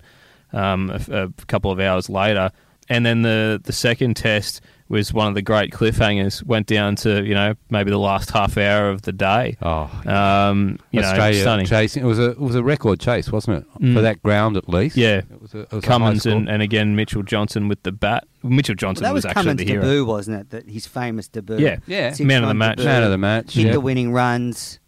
um, 0.52 0.90
a, 0.90 1.22
a 1.24 1.28
couple 1.46 1.70
of 1.70 1.80
hours 1.80 2.08
later. 2.10 2.50
And 2.88 3.04
then 3.06 3.22
the 3.22 3.60
the 3.62 3.72
second 3.72 4.14
test 4.14 4.60
was 4.88 5.12
one 5.12 5.28
of 5.28 5.34
the 5.34 5.42
great 5.42 5.72
cliffhangers. 5.72 6.44
Went 6.44 6.66
down 6.66 6.96
to 6.96 7.24
you 7.24 7.34
know 7.34 7.54
maybe 7.70 7.90
the 7.90 7.98
last 7.98 8.30
half 8.30 8.56
hour 8.56 8.90
of 8.90 9.02
the 9.02 9.12
day. 9.12 9.56
Oh, 9.62 9.90
Um, 10.06 10.78
you 10.90 11.00
know, 11.00 11.08
Australia 11.08 11.40
stunning. 11.40 11.66
chasing. 11.66 12.02
It 12.02 12.06
was 12.06 12.18
a 12.18 12.30
it 12.30 12.40
was 12.40 12.54
a 12.54 12.62
record 12.62 13.00
chase, 13.00 13.30
wasn't 13.30 13.58
it? 13.58 13.82
Mm. 13.82 13.94
For 13.94 14.00
that 14.02 14.22
ground, 14.22 14.56
at 14.56 14.68
least. 14.68 14.96
Yeah. 14.96 15.18
It 15.18 15.42
was 15.42 15.54
a, 15.54 15.60
it 15.60 15.72
was 15.72 15.84
Cummins 15.84 16.24
high 16.24 16.30
and, 16.32 16.48
and 16.48 16.62
again 16.62 16.94
Mitchell 16.96 17.22
Johnson 17.22 17.68
with 17.68 17.82
the 17.82 17.92
bat. 17.92 18.26
Mitchell 18.42 18.74
Johnson 18.74 19.02
Well, 19.02 19.10
that 19.10 19.14
was, 19.14 19.24
was, 19.24 19.30
actually 19.30 19.42
Cummins' 19.42 19.58
the 19.58 19.64
hero. 19.64 19.82
debut, 19.82 20.04
wasn't 20.04 20.40
it? 20.40 20.50
That 20.50 20.68
his 20.68 20.86
famous 20.86 21.28
debut. 21.28 21.58
Yeah. 21.58 21.78
Yeah. 21.86 22.12
Six 22.12 22.26
Man 22.26 22.42
of 22.42 22.48
the 22.48 22.54
match. 22.54 22.76
debut. 22.76 22.90
man 22.92 23.02
of 23.02 23.10
the 23.10 23.18
match. 23.18 23.54
Hit 23.54 23.66
yeah. 23.66 23.72
the 23.72 23.80
winning 23.80 24.12
runs. 24.12 24.78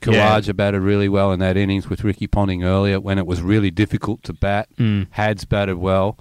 Khawaja 0.00 0.56
batted 0.56 0.82
really 0.82 1.08
well 1.08 1.30
in 1.32 1.38
that 1.40 1.56
innings 1.56 1.88
with 1.88 2.02
Ricky 2.02 2.26
Ponting 2.26 2.64
earlier 2.64 3.00
when 3.00 3.18
it 3.18 3.26
was 3.26 3.40
really 3.40 3.70
difficult 3.70 4.22
to 4.24 4.32
bat. 4.32 4.68
Mm. 4.76 5.06
Hads 5.10 5.44
batted 5.44 5.76
well. 5.76 6.18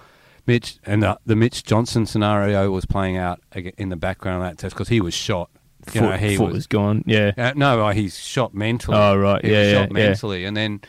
Mitch 0.48 0.78
and 0.86 1.04
the, 1.04 1.20
the 1.26 1.36
Mitch 1.36 1.64
Johnson 1.64 2.06
scenario 2.06 2.70
was 2.72 2.86
playing 2.86 3.18
out 3.18 3.40
in 3.56 3.90
the 3.90 3.96
background 3.96 4.44
of 4.44 4.50
that 4.50 4.58
test 4.58 4.76
because 4.76 4.90
he 4.90 5.02
was 5.02 5.14
shot. 5.14 5.50
You 5.94 6.02
Foot, 6.02 6.10
know, 6.12 6.18
he 6.18 6.38
foot 6.38 6.46
was 6.48 6.54
was 6.54 6.68
gone. 6.68 7.04
Yeah. 7.08 7.32
Uh, 7.38 7.54
no, 7.56 7.86
uh, 7.88 7.94
he's 7.94 8.18
shot 8.20 8.54
mentally. 8.54 8.98
Oh, 8.98 9.16
right. 9.18 9.44
He 9.44 9.52
Yeah, 9.52 9.64
yeah, 9.64 9.74
shot 9.74 9.88
yeah. 9.90 9.94
mentally, 9.94 10.46
and 10.46 10.56
then 10.56 10.82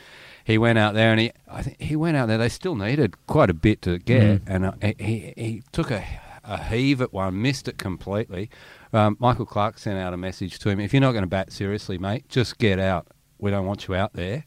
he 0.45 0.59
went 0.59 0.79
out 0.79 0.93
there 0.95 1.11
and 1.13 1.21
he, 1.21 1.33
I 1.51 1.63
think 1.63 1.81
he 1.81 1.97
went 1.97 2.17
out 2.17 2.27
there. 2.29 2.37
They 2.37 2.51
still 2.51 2.75
needed 2.75 3.15
quite 3.27 3.49
a 3.49 3.55
bit 3.55 3.81
to 3.83 3.99
get, 3.99 4.23
Mm. 4.23 4.41
and 4.47 4.67
uh, 4.67 4.73
he, 4.83 4.95
he 4.99 5.33
he 5.43 5.63
took 5.73 5.91
a, 5.91 6.05
a 6.45 6.63
heave 6.63 7.01
at 7.01 7.13
one, 7.13 7.41
missed 7.41 7.69
it 7.69 7.79
completely. 7.79 8.51
Um, 8.93 9.17
Michael 9.19 9.47
Clarke 9.47 9.79
sent 9.79 9.99
out 9.99 10.13
a 10.13 10.19
message 10.19 10.59
to 10.59 10.69
him: 10.69 10.79
"If 10.79 10.93
you're 10.93 11.01
not 11.01 11.13
going 11.13 11.23
to 11.25 11.27
bat 11.29 11.53
seriously, 11.53 11.97
mate, 11.97 12.29
just 12.29 12.59
get 12.59 12.79
out. 12.79 13.07
We 13.39 13.51
don't 13.51 13.65
want 13.67 13.89
you 13.89 13.95
out 13.95 14.13
there." 14.13 14.45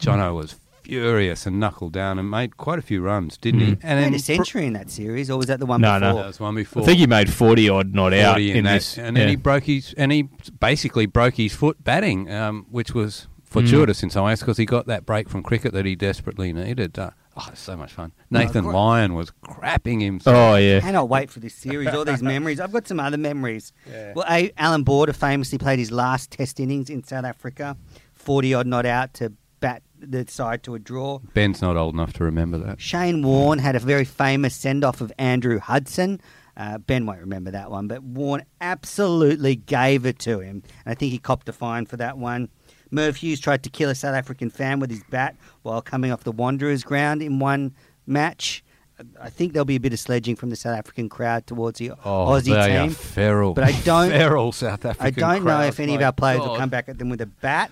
Jono 0.00 0.30
Mm. 0.32 0.36
was 0.36 0.56
furious 0.86 1.46
and 1.46 1.58
knuckled 1.58 1.92
down 1.92 2.18
and 2.18 2.30
made 2.30 2.56
quite 2.56 2.78
a 2.78 2.82
few 2.82 3.00
runs, 3.02 3.36
didn't 3.36 3.60
he? 3.60 3.72
Mm. 3.72 3.80
And 3.82 4.12
Made 4.12 4.16
a 4.16 4.22
century 4.22 4.66
in 4.66 4.72
that 4.74 4.90
series, 4.90 5.30
or 5.30 5.36
was 5.38 5.46
that 5.46 5.58
the 5.60 5.66
one 5.66 5.80
No, 5.80 5.98
no. 5.98 6.08
before? 6.10 6.22
that 6.22 6.26
was 6.28 6.40
one 6.40 6.54
before. 6.54 6.82
I 6.82 6.86
think 6.86 6.98
he 6.98 7.06
made 7.06 7.30
40 7.32 7.68
odd 7.68 7.94
not 7.94 8.12
out 8.14 8.34
40 8.34 8.52
in 8.52 8.64
that, 8.64 8.74
this. 8.74 8.98
and 8.98 9.16
then 9.16 9.24
yeah. 9.24 9.30
he 9.30 9.36
broke 9.36 9.64
his 9.64 9.94
and 9.96 10.12
he 10.12 10.28
basically 10.60 11.06
broke 11.06 11.34
his 11.34 11.54
foot 11.54 11.82
batting, 11.82 12.30
um, 12.30 12.66
which 12.70 12.94
was 12.94 13.26
fortuitous 13.44 14.02
in 14.02 14.10
some 14.10 14.24
ways 14.24 14.40
because 14.40 14.58
he 14.58 14.64
got 14.66 14.86
that 14.86 15.06
break 15.06 15.28
from 15.28 15.42
cricket 15.42 15.72
that 15.72 15.84
he 15.86 15.96
desperately 15.96 16.52
needed. 16.52 16.98
Uh, 16.98 17.10
oh, 17.36 17.46
it's 17.50 17.60
so 17.60 17.76
much 17.76 17.92
fun. 17.92 18.12
Nathan 18.30 18.64
great. 18.64 18.74
Lyon 18.74 19.14
was 19.14 19.30
crapping 19.44 20.02
himself. 20.02 20.36
Oh, 20.36 20.56
yeah. 20.56 20.80
Cannot 20.80 21.08
wait 21.08 21.30
for 21.30 21.40
this 21.40 21.54
series. 21.54 21.88
All 21.88 22.04
these 22.04 22.22
memories. 22.22 22.60
I've 22.60 22.72
got 22.72 22.86
some 22.86 23.00
other 23.00 23.16
memories. 23.16 23.72
Well, 24.14 24.24
A- 24.28 24.52
Allan 24.58 24.82
Border 24.82 25.12
famously 25.12 25.58
played 25.58 25.78
his 25.78 25.90
last 25.90 26.30
Test 26.32 26.60
innings 26.60 26.90
in 26.90 27.02
South 27.04 27.24
Africa, 27.24 27.76
forty 28.14 28.52
odd 28.52 28.66
not 28.66 28.84
out 28.84 29.14
to 29.14 29.30
bat 29.30 29.36
the 30.10 30.26
side 30.28 30.62
to 30.64 30.74
a 30.74 30.78
draw. 30.78 31.18
Ben's 31.34 31.60
not 31.62 31.76
old 31.76 31.94
enough 31.94 32.12
to 32.14 32.24
remember 32.24 32.58
that. 32.58 32.80
Shane 32.80 33.22
Warne 33.22 33.58
had 33.58 33.76
a 33.76 33.78
very 33.80 34.04
famous 34.04 34.54
send 34.54 34.84
off 34.84 35.00
of 35.00 35.12
Andrew 35.18 35.58
Hudson. 35.58 36.20
Uh, 36.56 36.78
ben 36.78 37.04
won't 37.04 37.20
remember 37.20 37.50
that 37.50 37.70
one, 37.70 37.86
but 37.86 38.02
Warne 38.02 38.42
absolutely 38.62 39.56
gave 39.56 40.06
it 40.06 40.18
to 40.20 40.40
him. 40.40 40.62
And 40.84 40.92
I 40.92 40.94
think 40.94 41.12
he 41.12 41.18
copped 41.18 41.48
a 41.48 41.52
fine 41.52 41.84
for 41.86 41.96
that 41.98 42.16
one. 42.18 42.48
Merv 42.90 43.16
Hughes 43.16 43.40
tried 43.40 43.62
to 43.64 43.70
kill 43.70 43.90
a 43.90 43.94
South 43.94 44.14
African 44.14 44.48
fan 44.48 44.78
with 44.80 44.90
his 44.90 45.02
bat 45.10 45.36
while 45.62 45.82
coming 45.82 46.12
off 46.12 46.24
the 46.24 46.32
Wanderers 46.32 46.82
ground 46.84 47.20
in 47.20 47.38
one 47.40 47.74
match. 48.06 48.62
I 49.20 49.28
think 49.28 49.52
there'll 49.52 49.66
be 49.66 49.76
a 49.76 49.80
bit 49.80 49.92
of 49.92 49.98
sledging 49.98 50.36
from 50.36 50.48
the 50.48 50.56
South 50.56 50.78
African 50.78 51.10
crowd 51.10 51.46
towards 51.46 51.78
the 51.78 51.90
Oh, 51.90 52.26
Aussie 52.28 52.44
they 52.54 52.76
are 52.78 52.84
team. 52.84 52.90
feral. 52.94 53.52
But 53.52 53.64
I 53.64 53.72
don't- 53.82 54.08
feral 54.12 54.52
South 54.52 54.86
African. 54.86 55.22
I 55.22 55.34
don't 55.34 55.44
know 55.44 55.60
if 55.62 55.78
any 55.80 55.94
of 55.96 56.00
our 56.00 56.12
players 56.12 56.40
will 56.40 56.56
come 56.56 56.70
back 56.70 56.88
at 56.88 56.96
them 56.98 57.10
with 57.10 57.20
a 57.20 57.26
bat. 57.26 57.70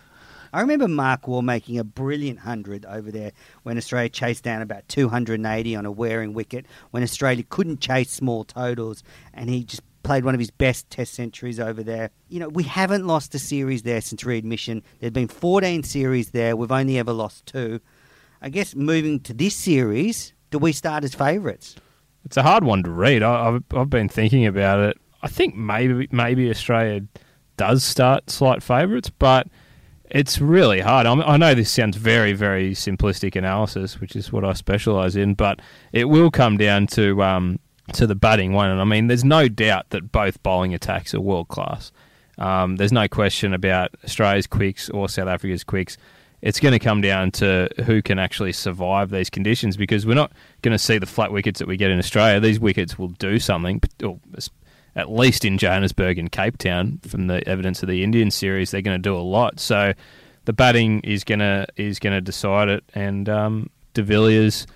I 0.55 0.61
remember 0.61 0.87
Mark 0.87 1.27
Waugh 1.27 1.43
making 1.43 1.81
a 1.81 1.85
brilliant 1.85 2.39
hundred 2.39 2.87
over 2.87 3.11
there 3.11 3.33
when 3.65 3.77
Australia 3.77 4.09
chased 4.09 4.45
down 4.45 4.63
about 4.63 4.89
280 4.89 5.75
on 5.75 5.85
a 5.85 5.91
wearing 5.91 6.33
wicket 6.33 6.65
when 6.93 7.03
Australia 7.03 7.43
couldn't 7.49 7.81
chase 7.81 8.13
small 8.13 8.45
totals, 8.45 9.03
and 9.33 9.51
he 9.51 9.65
just 9.65 9.83
played 10.05 10.25
one 10.25 10.33
of 10.33 10.39
his 10.39 10.53
best 10.53 10.89
Test 10.91 11.13
centuries 11.13 11.59
over 11.59 11.83
there. 11.83 12.11
You 12.29 12.39
know, 12.39 12.49
we 12.49 12.63
haven't 12.63 13.05
lost 13.05 13.35
a 13.35 13.41
series 13.41 13.83
there 13.83 14.01
since 14.01 14.23
readmission. 14.23 14.85
There've 15.01 15.13
been 15.13 15.27
14 15.27 15.83
series 15.83 16.31
there. 16.31 16.55
We've 16.55 16.71
only 16.71 17.01
ever 17.01 17.13
lost 17.13 17.47
two. 17.47 17.81
I 18.41 18.49
guess 18.49 18.77
moving 18.77 19.19
to 19.21 19.35
this 19.35 19.57
series, 19.57 20.35
do 20.53 20.59
we 20.59 20.71
start 20.71 21.03
as 21.03 21.17
favourites? 21.17 21.75
It's 22.25 22.37
a 22.37 22.45
hard 22.45 22.63
one 22.63 22.85
to 22.85 22.91
read. 22.91 23.25
I, 23.25 23.49
I've, 23.49 23.65
I've 23.77 23.91
been 23.91 24.09
thinking 24.09 24.47
about 24.47 24.79
it. 24.79 24.99
I 25.21 25.27
think 25.27 25.57
maybe 25.57 26.07
maybe 26.13 26.49
Australia 26.49 27.01
does 27.57 27.83
start 27.83 28.31
slight 28.31 28.63
favourites, 28.63 29.11
but 29.11 29.49
it's 30.15 30.41
really 30.41 30.81
hard. 30.81 31.07
I'm, 31.07 31.21
I 31.23 31.37
know 31.37 31.55
this 31.55 31.71
sounds 31.71 31.97
very 31.97 32.33
very 32.33 32.73
simplistic 32.73 33.37
analysis, 33.37 34.01
which 34.01 34.17
is 34.17 34.33
what 34.33 34.45
I 34.45 34.53
specialise 34.53 35.17
in, 35.17 35.35
but 35.35 35.61
it 35.93 36.09
will 36.09 36.31
come 36.31 36.57
down 36.57 36.87
to 36.89 37.23
um, 37.23 37.59
to 37.93 38.07
the 38.07 38.15
batting 38.15 38.53
one. 38.53 38.71
And 38.71 38.81
I 38.81 38.85
mean, 38.85 39.09
there's 39.09 39.25
no 39.25 39.49
doubt 39.49 39.91
that 39.91 40.13
both 40.13 40.43
bowling 40.43 40.73
attacks 40.73 41.15
are 41.15 41.21
world 41.21 41.49
class. 41.49 41.93
Um, 42.39 42.77
there's 42.77 42.93
no 42.93 43.09
question 43.09 43.53
about 43.53 43.91
Australia's 44.05 44.47
quicks 44.47 44.89
or 44.89 45.09
South 45.09 45.29
Africa's 45.29 45.65
quicks. 45.65 45.99
It's 46.43 46.61
going 46.61 46.73
to 46.73 46.79
come 46.79 47.01
down 47.01 47.31
to 47.33 47.69
who 47.85 48.03
can 48.03 48.19
actually 48.19 48.53
survive 48.53 49.11
these 49.11 49.31
conditions 49.31 49.77
because 49.77 50.05
we're 50.07 50.15
not 50.15 50.31
going 50.63 50.73
to 50.73 50.79
see 50.79 50.99
the 50.99 51.07
flat 51.07 51.33
wickets 51.33 51.59
that 51.59 51.67
we 51.67 51.77
get 51.77 51.91
in 51.91 51.99
Australia. 51.99 52.39
These 52.39 52.61
wickets 52.61 52.99
will 52.99 53.09
do 53.09 53.39
something, 53.39 53.81
at 54.97 55.11
least 55.11 55.45
in 55.45 55.59
Johannesburg 55.59 56.19
and 56.19 56.31
Cape 56.31 56.59
Town, 56.59 57.01
from 57.07 57.27
the 57.27 57.47
evidence 57.49 57.83
of 57.83 57.89
the 57.89 58.03
Indian 58.05 58.31
series, 58.31 58.71
they're 58.71 58.83
going 58.83 59.01
to 59.01 59.03
do 59.03 59.17
a 59.17 59.19
lot. 59.19 59.61
So 59.61 59.93
the 60.45 60.53
batting 60.53 61.01
is 61.01 61.25
going 61.25 61.41
to 61.41 61.67
is 61.77 61.99
going 61.99 62.15
to 62.15 62.21
decide 62.21 62.69
it, 62.69 62.85
and 62.95 63.29
um, 63.29 63.71
De 63.95 64.03
Villiers. 64.03 64.67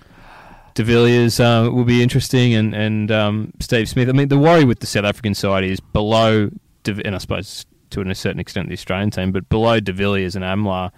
De 0.75 0.83
Villiers 0.83 1.39
uh, 1.39 1.69
will 1.71 1.83
be 1.83 2.01
interesting, 2.01 2.53
and 2.53 2.73
and 2.73 3.11
um, 3.11 3.53
Steve 3.59 3.89
Smith. 3.89 4.09
I 4.09 4.13
mean, 4.13 4.29
the 4.29 4.37
worry 4.37 4.63
with 4.63 4.79
the 4.79 4.87
South 4.87 5.05
African 5.05 5.33
side 5.33 5.63
is 5.63 5.79
below, 5.79 6.49
De, 6.83 7.01
and 7.05 7.15
I 7.15 7.17
suppose 7.17 7.65
to 7.91 8.01
a 8.01 8.15
certain 8.15 8.39
extent 8.39 8.67
the 8.67 8.73
Australian 8.73 9.09
team, 9.09 9.31
but 9.31 9.49
below 9.49 9.79
De 9.79 9.91
Villiers 9.91 10.35
and 10.35 10.45
Amla. 10.45 10.91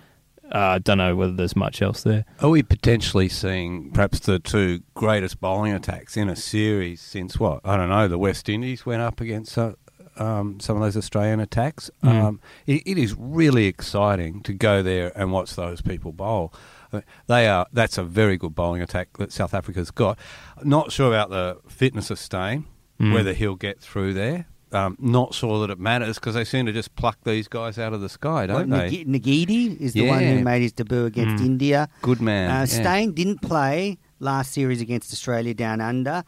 I 0.52 0.76
uh, 0.76 0.80
don't 0.80 0.98
know 0.98 1.16
whether 1.16 1.34
there's 1.34 1.56
much 1.56 1.82
else 1.82 2.04
there. 2.04 2.26
Are 2.42 2.50
we 2.50 2.62
potentially 2.62 3.30
seeing 3.30 3.92
perhaps 3.92 4.20
the 4.20 4.40
two 4.40 4.82
greatest 4.94 5.40
bowling 5.40 5.74
attacks 5.74 6.18
in 6.18 6.28
a 6.30 6.36
series 6.36 7.00
since 7.02 7.40
what? 7.40 7.62
I 7.64 7.78
don't 7.78 7.90
know. 7.90 8.08
The 8.08 8.18
West 8.18 8.50
Indies 8.50 8.86
went 8.86 9.02
up 9.02 9.22
against 9.22 9.58
uh, 9.58 9.74
um, 10.18 10.60
some 10.60 10.76
of 10.76 10.82
those 10.82 10.98
Australian 10.98 11.40
attacks. 11.40 11.90
Mm. 12.04 12.10
Um, 12.24 12.42
it, 12.68 12.84
it 12.86 12.98
is 12.98 13.16
really 13.18 13.66
exciting 13.68 14.42
to 14.44 14.54
go 14.54 14.82
there 14.84 15.12
and 15.16 15.32
watch 15.32 15.56
those 15.56 15.82
people 15.82 16.12
bowl. 16.12 16.54
Uh, 16.92 17.02
They 17.28 17.48
are. 17.48 17.66
That's 17.72 17.98
a 17.98 18.04
very 18.04 18.36
good 18.38 18.54
bowling 18.54 18.82
attack 18.82 19.18
that 19.18 19.32
South 19.32 19.54
Africa's 19.54 19.92
got. 19.92 20.20
Not 20.64 20.92
sure 20.92 21.08
about 21.08 21.30
the 21.30 21.60
fitness 21.70 22.12
of 22.12 22.20
Steyn, 22.20 22.66
Mm. 23.00 23.14
whether 23.16 23.34
he'll 23.34 23.56
get 23.56 23.80
through 23.80 24.14
there. 24.14 24.46
Um, 24.74 24.96
not 25.00 25.34
sure 25.34 25.60
that 25.66 25.70
it 25.72 25.80
matters 25.80 26.16
because 26.18 26.34
they 26.36 26.46
seem 26.46 26.66
to 26.66 26.72
just 26.72 26.96
pluck 26.96 27.18
these 27.26 27.48
guys 27.50 27.78
out 27.78 27.92
of 27.94 28.00
the 28.02 28.08
sky, 28.10 28.46
don't 28.48 28.70
What, 28.70 28.90
they? 28.90 29.04
Ngidi 29.04 29.80
is 29.82 29.94
the 29.94 30.08
one 30.08 30.24
who 30.24 30.42
made 30.44 30.62
his 30.62 30.72
debut 30.72 31.06
against 31.06 31.44
Mm. 31.44 31.46
India. 31.46 31.90
Good 32.02 32.22
man. 32.22 32.50
Uh, 32.50 32.54
yeah. 32.60 32.66
Steyn 32.66 33.12
didn't 33.14 33.42
play 33.42 33.98
last 34.20 34.54
series 34.54 34.80
against 34.82 35.12
Australia 35.12 35.54
down 35.54 35.82
under, 35.82 36.24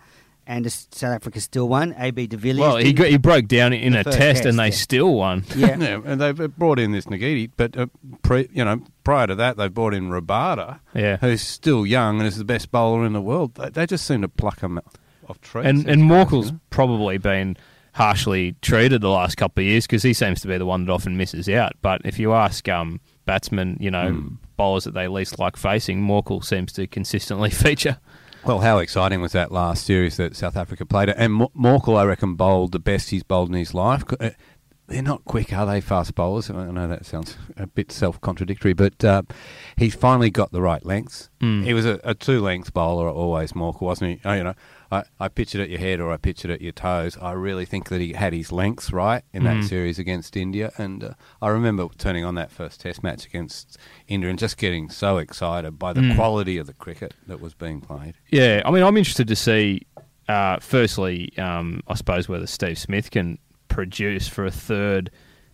and 0.45 0.69
South 0.69 1.03
Africa 1.15 1.39
still 1.39 1.69
won. 1.69 1.95
AB 1.97 2.27
de 2.27 2.35
Villiers. 2.35 2.59
Well, 2.59 2.75
he 2.75 2.91
got, 2.91 3.07
he 3.07 3.17
broke 3.17 3.47
down 3.47 3.71
in 3.71 3.95
a 3.95 4.03
test, 4.03 4.17
test, 4.17 4.45
and 4.45 4.59
they 4.59 4.65
yeah. 4.65 4.71
still 4.71 5.13
won. 5.13 5.45
yeah. 5.55 5.77
Yeah, 5.79 6.01
and 6.03 6.19
they've 6.19 6.53
brought 6.57 6.79
in 6.79 6.91
this 6.91 7.05
Ngidi, 7.05 7.49
but 7.55 7.77
uh, 7.77 7.85
pre, 8.23 8.49
you 8.51 8.65
know, 8.65 8.81
prior 9.05 9.27
to 9.27 9.35
that, 9.35 9.55
they've 9.55 9.73
brought 9.73 9.93
in 9.93 10.09
Rabada, 10.09 10.81
Yeah. 10.93 11.15
who's 11.17 11.41
still 11.41 11.85
young 11.85 12.19
and 12.19 12.27
is 12.27 12.37
the 12.37 12.43
best 12.43 12.71
bowler 12.71 13.05
in 13.05 13.13
the 13.13 13.21
world. 13.21 13.55
They, 13.55 13.69
they 13.69 13.85
just 13.85 14.05
seem 14.05 14.21
to 14.21 14.27
pluck 14.27 14.59
him 14.59 14.81
off 15.29 15.39
trees. 15.39 15.65
And 15.65 15.87
and 15.87 16.01
Morkel's 16.01 16.47
you 16.47 16.51
know? 16.53 16.59
probably 16.71 17.17
been 17.17 17.55
harshly 17.93 18.55
treated 18.61 19.01
the 19.01 19.09
last 19.09 19.35
couple 19.37 19.61
of 19.61 19.65
years 19.67 19.85
because 19.85 20.03
he 20.03 20.13
seems 20.13 20.41
to 20.41 20.47
be 20.47 20.57
the 20.57 20.65
one 20.65 20.85
that 20.85 20.91
often 20.91 21.15
misses 21.17 21.47
out. 21.49 21.73
But 21.81 22.01
if 22.05 22.19
you 22.19 22.33
ask 22.33 22.67
um, 22.67 22.99
batsmen, 23.25 23.77
you 23.79 23.91
know, 23.91 24.09
Hmm. 24.11 24.27
bowlers 24.57 24.83
that 24.85 24.93
they 24.93 25.07
least 25.07 25.39
like 25.39 25.57
facing, 25.57 26.01
Morkel 26.01 26.43
seems 26.43 26.71
to 26.73 26.87
consistently 26.87 27.49
feature. 27.65 27.97
Well, 28.45 28.59
how 28.59 28.79
exciting 28.79 29.21
was 29.21 29.31
that 29.31 29.51
last 29.51 29.85
series 29.85 30.17
that 30.17 30.35
South 30.35 30.57
Africa 30.57 30.85
played? 30.85 31.09
And 31.09 31.47
Morkel, 31.55 31.97
I 31.97 32.03
reckon, 32.03 32.35
bowled 32.35 32.73
the 32.73 32.79
best 32.79 33.09
he's 33.11 33.23
bowled 33.23 33.49
in 33.49 33.55
his 33.55 33.73
life. 33.73 34.03
Uh, 34.19 34.31
they're 34.87 35.01
not 35.01 35.23
quick, 35.23 35.53
are 35.53 35.65
they? 35.65 35.79
Fast 35.79 36.13
bowlers. 36.13 36.49
I 36.49 36.69
know 36.69 36.87
that 36.89 37.05
sounds 37.05 37.37
a 37.55 37.67
bit 37.67 37.89
self-contradictory, 37.89 38.73
but 38.73 39.01
uh, 39.05 39.21
he's 39.77 39.95
finally 39.95 40.29
got 40.29 40.51
the 40.51 40.61
right 40.61 40.85
lengths. 40.85 41.29
Mm. 41.41 41.63
He 41.63 41.73
was 41.73 41.85
a, 41.85 42.01
a 42.03 42.13
two-length 42.13 42.73
bowler 42.73 43.07
always, 43.09 43.53
Morkel, 43.53 43.81
wasn't 43.83 44.11
he? 44.11 44.21
Oh, 44.25 44.33
you 44.33 44.43
know, 44.43 44.55
I, 44.93 45.03
I 45.19 45.27
pitch 45.27 45.55
it 45.55 45.61
at 45.61 45.69
your 45.69 45.79
head 45.79 45.99
or 45.99 46.11
I 46.11 46.17
pitch 46.17 46.45
it 46.45 46.51
at 46.51 46.61
your 46.61 46.71
toes. 46.71 47.17
I 47.21 47.31
really 47.31 47.65
think 47.65 47.89
that 47.89 47.99
he 48.01 48.13
had 48.13 48.33
his 48.33 48.51
lengths 48.51 48.91
right 48.93 49.23
in 49.33 49.43
that 49.43 49.57
Mm. 49.57 49.63
series 49.69 49.97
against 49.99 50.37
India, 50.37 50.71
and 50.77 51.03
uh, 51.03 51.13
I 51.41 51.49
remember 51.49 51.87
turning 51.97 52.23
on 52.25 52.35
that 52.35 52.51
first 52.51 52.81
Test 52.81 53.03
match 53.03 53.25
against 53.25 53.77
India 54.07 54.29
and 54.29 54.37
just 54.39 54.57
getting 54.57 54.89
so 54.89 55.17
excited 55.17 55.77
by 55.79 55.93
the 55.93 56.01
Mm. 56.01 56.15
quality 56.15 56.57
of 56.57 56.67
the 56.67 56.73
cricket 56.73 57.13
that 57.27 57.39
was 57.41 57.53
being 57.53 57.81
played. 57.81 58.15
Yeah, 58.29 58.61
I 58.65 58.71
mean, 58.71 58.83
I'm 58.83 58.97
interested 58.97 59.27
to 59.27 59.35
see. 59.35 59.85
Uh, 60.29 60.57
firstly, 60.59 61.37
um, 61.37 61.81
I 61.87 61.95
suppose 61.95 62.29
whether 62.29 62.47
Steve 62.47 62.77
Smith 62.77 63.11
can 63.11 63.37
produce 63.67 64.27
for 64.27 64.45
a 64.45 64.51
third 64.51 65.09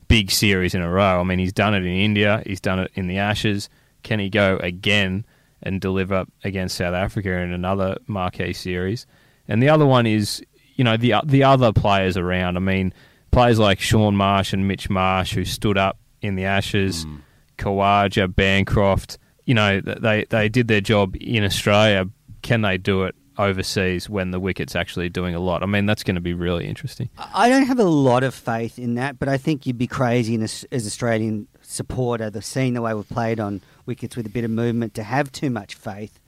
big 0.07 0.29
series 0.31 0.75
in 0.75 0.81
a 0.81 0.89
row. 0.89 1.19
I 1.19 1.23
mean, 1.23 1.39
he's 1.39 1.53
done 1.53 1.73
it 1.73 1.83
in 1.85 1.93
India, 1.93 2.43
he's 2.45 2.59
done 2.61 2.79
it 2.79 2.91
in 2.95 3.07
the 3.07 3.17
Ashes. 3.17 3.69
Can 4.03 4.19
he 4.19 4.29
go 4.29 4.57
again 4.61 5.25
and 5.63 5.81
deliver 5.81 6.25
against 6.43 6.77
South 6.77 6.93
Africa 6.93 7.31
in 7.39 7.51
another 7.51 7.97
marquee 8.07 8.53
series? 8.53 9.05
And 9.49 9.61
the 9.61 9.67
other 9.67 9.85
one 9.85 10.05
is, 10.05 10.41
you 10.75 10.85
know, 10.85 10.95
the 10.95 11.15
the 11.25 11.43
other 11.43 11.73
players 11.73 12.15
around. 12.15 12.55
I 12.55 12.61
mean, 12.61 12.93
players 13.31 13.59
like 13.59 13.81
Shaun 13.81 14.15
Marsh 14.15 14.53
and 14.53 14.67
Mitch 14.67 14.89
Marsh 14.89 15.33
who 15.33 15.43
stood 15.43 15.77
up 15.77 15.97
in 16.21 16.35
the 16.35 16.45
Ashes, 16.45 17.03
hmm. 17.03 17.17
Khawaja, 17.57 18.33
Bancroft. 18.33 19.17
You 19.45 19.55
know, 19.55 19.81
they 19.81 20.25
they 20.29 20.47
did 20.47 20.67
their 20.67 20.81
job 20.81 21.17
in 21.19 21.43
Australia. 21.43 22.05
Can 22.43 22.61
they 22.61 22.77
do 22.77 23.03
it 23.03 23.15
overseas 23.37 24.09
when 24.09 24.31
the 24.31 24.39
wicket's 24.39 24.75
actually 24.75 25.09
doing 25.09 25.33
a 25.33 25.39
lot? 25.39 25.63
I 25.63 25.65
mean, 25.65 25.85
that's 25.85 26.03
going 26.03 26.15
to 26.15 26.21
be 26.21 26.33
really 26.33 26.67
interesting. 26.67 27.09
I 27.33 27.49
don't 27.49 27.65
have 27.65 27.79
a 27.79 27.83
lot 27.85 28.23
of 28.23 28.35
faith 28.35 28.77
in 28.77 28.95
that, 28.95 29.17
but 29.17 29.27
I 29.27 29.37
think 29.37 29.65
you'd 29.65 29.77
be 29.77 29.87
crazy 29.87 30.35
in 30.35 30.41
a, 30.41 30.49
as 30.71 30.85
Australian 30.85 31.47
supporter, 31.61 32.29
the 32.29 32.41
seeing 32.41 32.73
the 32.73 32.81
way 32.81 32.93
we've 32.93 33.09
played 33.09 33.39
on 33.39 33.61
wickets 33.85 34.15
with 34.15 34.25
a 34.25 34.29
bit 34.29 34.43
of 34.43 34.51
movement, 34.51 34.93
to 34.95 35.03
have 35.03 35.31
too 35.31 35.49
much 35.49 35.75
faith, 35.75 36.19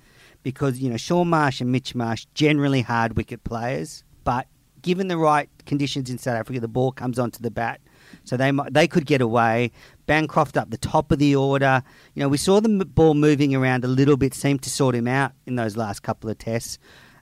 because 0.44 0.80
you 0.80 0.90
know 0.90 0.98
Shaun 0.98 1.30
Marsh 1.30 1.62
and 1.62 1.72
Mitch 1.72 1.96
Marsh 1.96 2.26
generally 2.34 2.82
hard 2.82 3.16
wicket 3.18 3.44
players, 3.44 4.04
but 4.24 4.48
given 4.82 5.08
the 5.08 5.18
right 5.18 5.50
conditions 5.66 6.10
in 6.10 6.18
South 6.18 6.38
Africa, 6.38 6.60
the 6.60 6.68
ball 6.68 6.92
comes 6.92 7.20
onto 7.20 7.42
the 7.42 7.52
bat, 7.52 7.80
so 8.24 8.38
they 8.38 8.52
might, 8.52 8.74
they 8.74 8.88
could 8.88 9.06
get 9.06 9.22
away. 9.22 9.72
Bancroft 10.08 10.58
up 10.58 10.70
the 10.72 10.78
top 10.78 11.12
of 11.12 11.20
the 11.20 11.36
order. 11.36 11.84
You 12.14 12.22
know, 12.22 12.30
we 12.30 12.38
saw 12.38 12.60
the 12.60 12.86
ball 12.86 13.14
moving 13.14 13.56
around 13.56 13.86
a 13.86 13.88
little 13.88 14.18
bit, 14.18 14.34
seemed 14.34 14.62
to 14.64 14.70
sort 14.70 14.96
him 14.96 15.08
out 15.08 15.34
in 15.46 15.56
those 15.56 15.78
last 15.78 16.02
couple 16.02 16.30
of 16.30 16.38
tests 16.38 16.78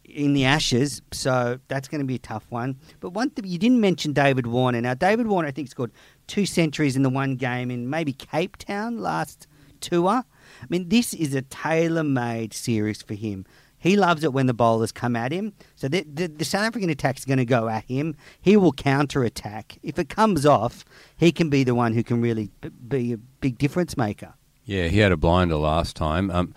in 0.10 0.34
the 0.34 0.46
Ashes, 0.46 1.02
so 1.12 1.60
that's 1.68 1.88
going 1.88 2.02
to 2.02 2.08
be 2.08 2.16
a 2.16 2.20
tough 2.20 2.46
one. 2.50 2.78
But 3.00 3.12
one 3.12 3.30
thing 3.30 3.46
you 3.46 3.58
didn't 3.60 3.80
mention 3.80 4.14
David 4.14 4.48
Warner. 4.48 4.82
Now, 4.82 4.94
David 4.94 5.28
Warner, 5.28 5.48
I 5.48 5.52
think, 5.52 5.70
scored 5.70 5.92
two 6.28 6.46
centuries 6.46 6.96
in 6.96 7.04
the 7.04 7.10
one 7.10 7.36
game 7.36 7.72
in 7.72 7.90
maybe 7.90 8.14
Cape 8.14 8.58
Town 8.58 9.00
last 9.00 9.48
tour. 9.82 10.24
I 10.62 10.66
mean, 10.70 10.90
this 10.90 11.14
is 11.14 11.34
a 11.34 11.42
tailor-made 11.42 12.54
series 12.54 13.02
for 13.02 13.14
him. 13.14 13.46
He 13.80 13.96
loves 13.96 14.24
it 14.24 14.34
when 14.34 14.46
the 14.46 14.54
bowlers 14.54 14.92
come 14.92 15.16
at 15.16 15.32
him. 15.32 15.54
So 15.76 15.88
the, 15.88 16.04
the, 16.04 16.28
the 16.28 16.46
South 16.46 16.64
African 16.64 16.90
attack 16.90 17.18
is 17.18 17.26
going 17.26 17.38
to 17.38 17.46
go 17.46 17.70
at 17.70 17.86
him. 17.86 18.16
He 18.42 18.58
will 18.58 18.74
counter 18.74 19.24
attack. 19.24 19.78
If 19.82 19.98
it 19.98 20.10
comes 20.10 20.46
off, 20.46 20.84
he 21.16 21.32
can 21.32 21.50
be 21.50 21.64
the 21.64 21.76
one 21.76 21.94
who 21.94 22.04
can 22.04 22.22
really 22.22 22.52
b- 22.60 22.70
be 22.70 23.14
a 23.14 23.18
big 23.18 23.58
difference 23.58 23.96
maker. 23.96 24.34
Yeah, 24.66 24.88
he 24.88 25.00
had 25.00 25.12
a 25.12 25.18
blinder 25.18 25.56
last 25.56 25.96
time. 25.96 26.30
Um, 26.30 26.54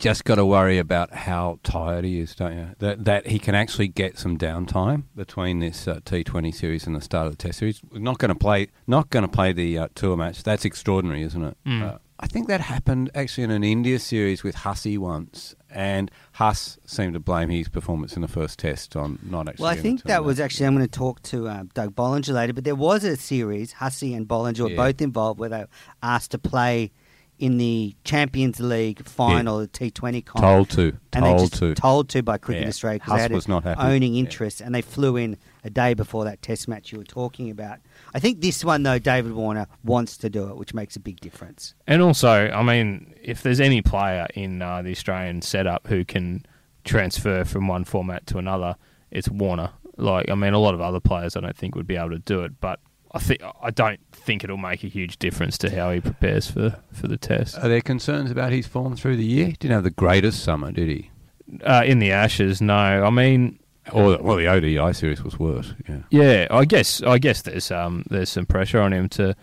just 0.00 0.24
got 0.24 0.36
to 0.36 0.44
worry 0.44 0.78
about 0.78 1.12
how 1.12 1.60
tired 1.62 2.04
he 2.04 2.18
is, 2.18 2.34
don't 2.34 2.56
you? 2.56 2.70
That 2.78 3.04
that 3.04 3.28
he 3.28 3.38
can 3.38 3.54
actually 3.54 3.86
get 3.86 4.18
some 4.18 4.36
downtime 4.36 5.04
between 5.14 5.60
this 5.60 5.86
uh, 5.86 6.00
T20 6.00 6.52
series 6.52 6.88
and 6.88 6.96
the 6.96 7.00
start 7.00 7.26
of 7.26 7.32
the 7.32 7.36
Test 7.36 7.60
series. 7.60 7.80
We're 7.92 8.00
not 8.00 8.18
going 8.18 8.30
to 8.30 8.34
play, 8.34 8.68
not 8.88 9.10
going 9.10 9.24
to 9.24 9.28
play 9.28 9.52
the 9.52 9.78
uh, 9.78 9.88
tour 9.94 10.16
match. 10.16 10.42
That's 10.42 10.64
extraordinary, 10.64 11.22
isn't 11.22 11.44
it? 11.44 11.56
Mm. 11.64 11.82
Uh, 11.82 11.98
I 12.22 12.26
think 12.26 12.48
that 12.48 12.60
happened 12.60 13.10
actually 13.14 13.44
in 13.44 13.50
an 13.50 13.64
India 13.64 13.98
series 13.98 14.42
with 14.42 14.54
Hussey 14.56 14.98
once, 14.98 15.54
and 15.70 16.10
Huss 16.32 16.78
seemed 16.84 17.14
to 17.14 17.20
blame 17.20 17.48
his 17.48 17.68
performance 17.68 18.14
in 18.14 18.20
the 18.20 18.28
first 18.28 18.58
Test 18.58 18.94
on 18.94 19.18
not 19.22 19.48
actually. 19.48 19.62
Well, 19.62 19.72
I 19.72 19.76
think 19.76 20.02
that 20.02 20.22
was 20.22 20.38
actually. 20.38 20.66
I'm 20.66 20.74
going 20.76 20.86
to 20.86 20.98
talk 20.98 21.22
to 21.24 21.48
uh, 21.48 21.64
Doug 21.72 21.94
Bollinger 21.96 22.34
later, 22.34 22.52
but 22.52 22.64
there 22.64 22.74
was 22.74 23.04
a 23.04 23.16
series. 23.16 23.72
Hussey 23.72 24.12
and 24.14 24.28
Bollinger 24.28 24.60
were 24.60 24.70
Yeah. 24.70 24.76
both 24.76 25.00
involved, 25.00 25.40
where 25.40 25.48
they 25.48 25.58
were 25.60 25.68
asked 26.02 26.32
to 26.32 26.38
play 26.38 26.92
in 27.40 27.56
the 27.58 27.96
Champions 28.04 28.60
League 28.60 29.04
final, 29.04 29.58
the 29.58 29.66
T20 29.68 30.24
comp. 30.24 30.42
told 30.44 30.70
to, 30.70 30.96
and 31.12 31.24
they 31.24 31.28
told 31.30 31.40
just 31.50 31.54
to. 31.54 31.74
told 31.74 32.08
to 32.10 32.22
by 32.22 32.36
Cricket 32.38 32.62
Yeah. 32.64 32.68
Australia 32.68 32.98
because 33.00 33.14
they 33.16 33.22
had 33.22 33.32
was 33.32 33.48
not 33.48 33.64
happy. 33.64 33.80
owning 33.80 34.14
Yeah. 34.14 34.20
interest, 34.20 34.60
and 34.60 34.74
they 34.74 34.82
flew 34.82 35.16
in 35.16 35.36
a 35.64 35.70
day 35.70 35.94
before 35.94 36.24
that 36.26 36.42
Test 36.42 36.68
match 36.68 36.92
you 36.92 36.98
were 36.98 37.04
talking 37.04 37.50
about. 37.50 37.78
I 38.14 38.18
think 38.20 38.40
this 38.40 38.64
one 38.64 38.82
though, 38.82 38.98
David 38.98 39.32
Warner 39.32 39.66
wants 39.82 40.16
to 40.18 40.28
do 40.30 40.48
it, 40.50 40.56
which 40.56 40.74
makes 40.74 40.96
a 40.96 41.00
big 41.00 41.18
difference. 41.20 41.74
And 41.86 42.02
also, 42.02 42.50
I 42.50 42.62
mean, 42.62 43.14
if 43.22 43.42
there's 43.42 43.60
any 43.60 43.82
player 43.82 44.26
in 44.34 44.60
uh, 44.62 44.82
the 44.82 44.90
Australian 44.90 45.42
setup 45.42 45.86
who 45.88 46.04
can 46.04 46.44
transfer 46.84 47.44
from 47.44 47.68
one 47.68 47.84
format 47.84 48.26
to 48.28 48.38
another, 48.38 48.76
it's 49.10 49.28
Warner. 49.28 49.70
Like, 49.96 50.30
I 50.30 50.34
mean, 50.34 50.52
a 50.54 50.58
lot 50.58 50.74
of 50.74 50.80
other 50.80 51.00
players 51.00 51.36
I 51.36 51.40
don't 51.40 51.56
think 51.56 51.74
would 51.74 51.86
be 51.86 51.96
able 51.96 52.10
to 52.10 52.18
do 52.18 52.40
it, 52.42 52.60
but 52.60 52.80
I 53.12 53.18
think 53.18 53.40
I 53.62 53.70
don't 53.70 54.00
think 54.12 54.44
it'll 54.44 54.56
make 54.56 54.84
a 54.84 54.88
huge 54.88 55.18
difference 55.18 55.58
to 55.58 55.74
how 55.74 55.90
he 55.90 56.00
prepares 56.00 56.48
for 56.50 56.76
for 56.92 57.08
the 57.08 57.16
test. 57.16 57.58
Are 57.58 57.68
there 57.68 57.80
concerns 57.80 58.30
about 58.30 58.52
his 58.52 58.66
form 58.66 58.96
through 58.96 59.16
the 59.16 59.24
year? 59.24 59.46
He 59.46 59.52
didn't 59.52 59.74
have 59.74 59.84
the 59.84 59.90
greatest 59.90 60.42
summer, 60.44 60.70
did 60.72 60.88
he? 60.88 61.10
Uh, 61.64 61.82
in 61.84 61.98
the 61.98 62.12
Ashes, 62.12 62.60
no. 62.60 62.74
I 62.74 63.10
mean, 63.10 63.58
Or 63.90 64.18
well, 64.18 64.36
the 64.36 64.46
ODI 64.46 64.92
series 64.92 65.24
was 65.24 65.38
worse. 65.40 65.74
Yeah. 65.88 66.02
Yeah, 66.10 66.46
I 66.50 66.64
guess 66.64 67.02
I 67.02 67.18
guess 67.18 67.42
there's 67.42 67.70
um 67.72 68.04
there's 68.10 68.30
some 68.30 68.46
pressure 68.46 68.80
on 68.80 68.92
him 68.92 69.08
to 69.10 69.34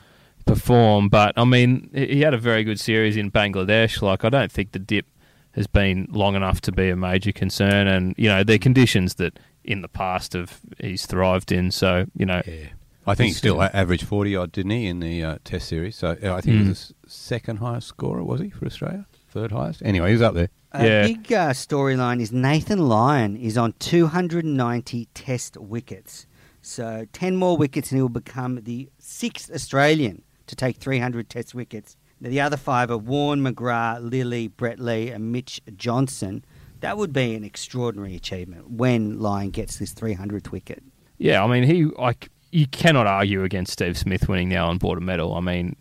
perform, 0.45 1.09
but 1.09 1.33
I 1.35 1.43
mean 1.43 1.89
he 1.93 2.21
had 2.21 2.33
a 2.33 2.37
very 2.37 2.63
good 2.63 2.79
series 2.79 3.17
in 3.17 3.31
Bangladesh. 3.31 4.01
Like 4.01 4.23
I 4.23 4.29
don't 4.29 4.51
think 4.51 4.71
the 4.71 4.79
dip 4.79 5.05
has 5.51 5.67
been 5.67 6.07
long 6.11 6.35
enough 6.35 6.61
to 6.61 6.71
be 6.71 6.89
a 6.89 6.95
major 6.95 7.31
concern, 7.33 7.87
and 7.87 8.13
you 8.17 8.29
know 8.29 8.43
the 8.43 8.57
conditions 8.59 9.15
that 9.15 9.37
in 9.65 9.81
the 9.81 9.89
past 9.89 10.33
have 10.33 10.61
he's 10.79 11.05
thrived 11.05 11.51
in. 11.51 11.71
So 11.71 12.05
you 12.15 12.25
know, 12.25 12.41
Yeah. 12.47 12.67
I 13.07 13.15
think 13.15 13.25
he 13.25 13.29
He's 13.29 13.37
still 13.37 13.55
still- 13.55 13.61
a- 13.61 13.71
averaged 13.75 14.05
40 14.05 14.35
odd, 14.35 14.51
didn't 14.51 14.71
he, 14.71 14.85
in 14.87 14.99
the 14.99 15.23
uh, 15.23 15.37
Test 15.43 15.67
series? 15.67 15.95
So 15.95 16.09
uh, 16.21 16.33
I 16.35 16.41
think 16.41 16.57
he 16.57 16.63
Mm. 16.63 16.69
was 16.69 16.93
the 17.03 17.09
second 17.09 17.57
highest 17.57 17.87
scorer, 17.87 18.23
was 18.23 18.41
he, 18.41 18.49
for 18.49 18.65
Australia? 18.65 19.05
Third 19.29 19.51
highest? 19.51 19.81
Anyway, 19.83 20.07
he 20.07 20.13
was 20.13 20.21
up 20.21 20.33
there. 20.35 20.49
A 20.73 20.85
Yeah. 20.85 21.07
big 21.07 21.31
uh, 21.33 21.51
storyline 21.51 22.19
is 22.21 22.31
Nathan 22.31 22.79
Lyon 22.89 23.35
is 23.37 23.57
on 23.57 23.73
290 23.79 25.07
Test 25.13 25.57
wickets. 25.57 26.25
So 26.61 27.05
10 27.13 27.35
more 27.37 27.55
wickets 27.57 27.91
and 27.91 27.97
he 27.97 28.01
will 28.01 28.09
become 28.09 28.61
the 28.63 28.89
sixth 28.99 29.49
Australian 29.53 30.23
to 30.47 30.55
take 30.55 30.77
300 30.77 31.29
Test 31.29 31.55
wickets. 31.55 31.95
Now, 32.19 32.29
the 32.29 32.41
other 32.41 32.57
five 32.57 32.89
are 32.91 32.97
Warren 32.97 33.41
McGrath, 33.43 34.01
Lillee, 34.09 34.47
Brett 34.55 34.79
Lee, 34.79 35.09
and 35.09 35.31
Mitch 35.31 35.61
Johnson. 35.75 36.43
That 36.81 36.97
would 36.97 37.13
be 37.13 37.35
an 37.35 37.43
extraordinary 37.43 38.15
achievement 38.15 38.69
when 38.71 39.19
Lyon 39.19 39.51
gets 39.51 39.77
this 39.77 39.93
300th 39.93 40.51
wicket. 40.51 40.83
yeah, 41.17 41.43
I 41.43 41.47
mean 41.47 41.63
he 41.63 41.85
like 41.85 42.29
you 42.51 42.67
cannot 42.67 43.07
argue 43.07 43.43
against 43.43 43.73
Steve 43.73 43.97
Smith 43.97 44.27
winning 44.27 44.49
the 44.49 44.55
Allan 44.55 44.77
Border 44.77 45.01
Medal. 45.01 45.35
I 45.35 45.41
mean, 45.41 45.75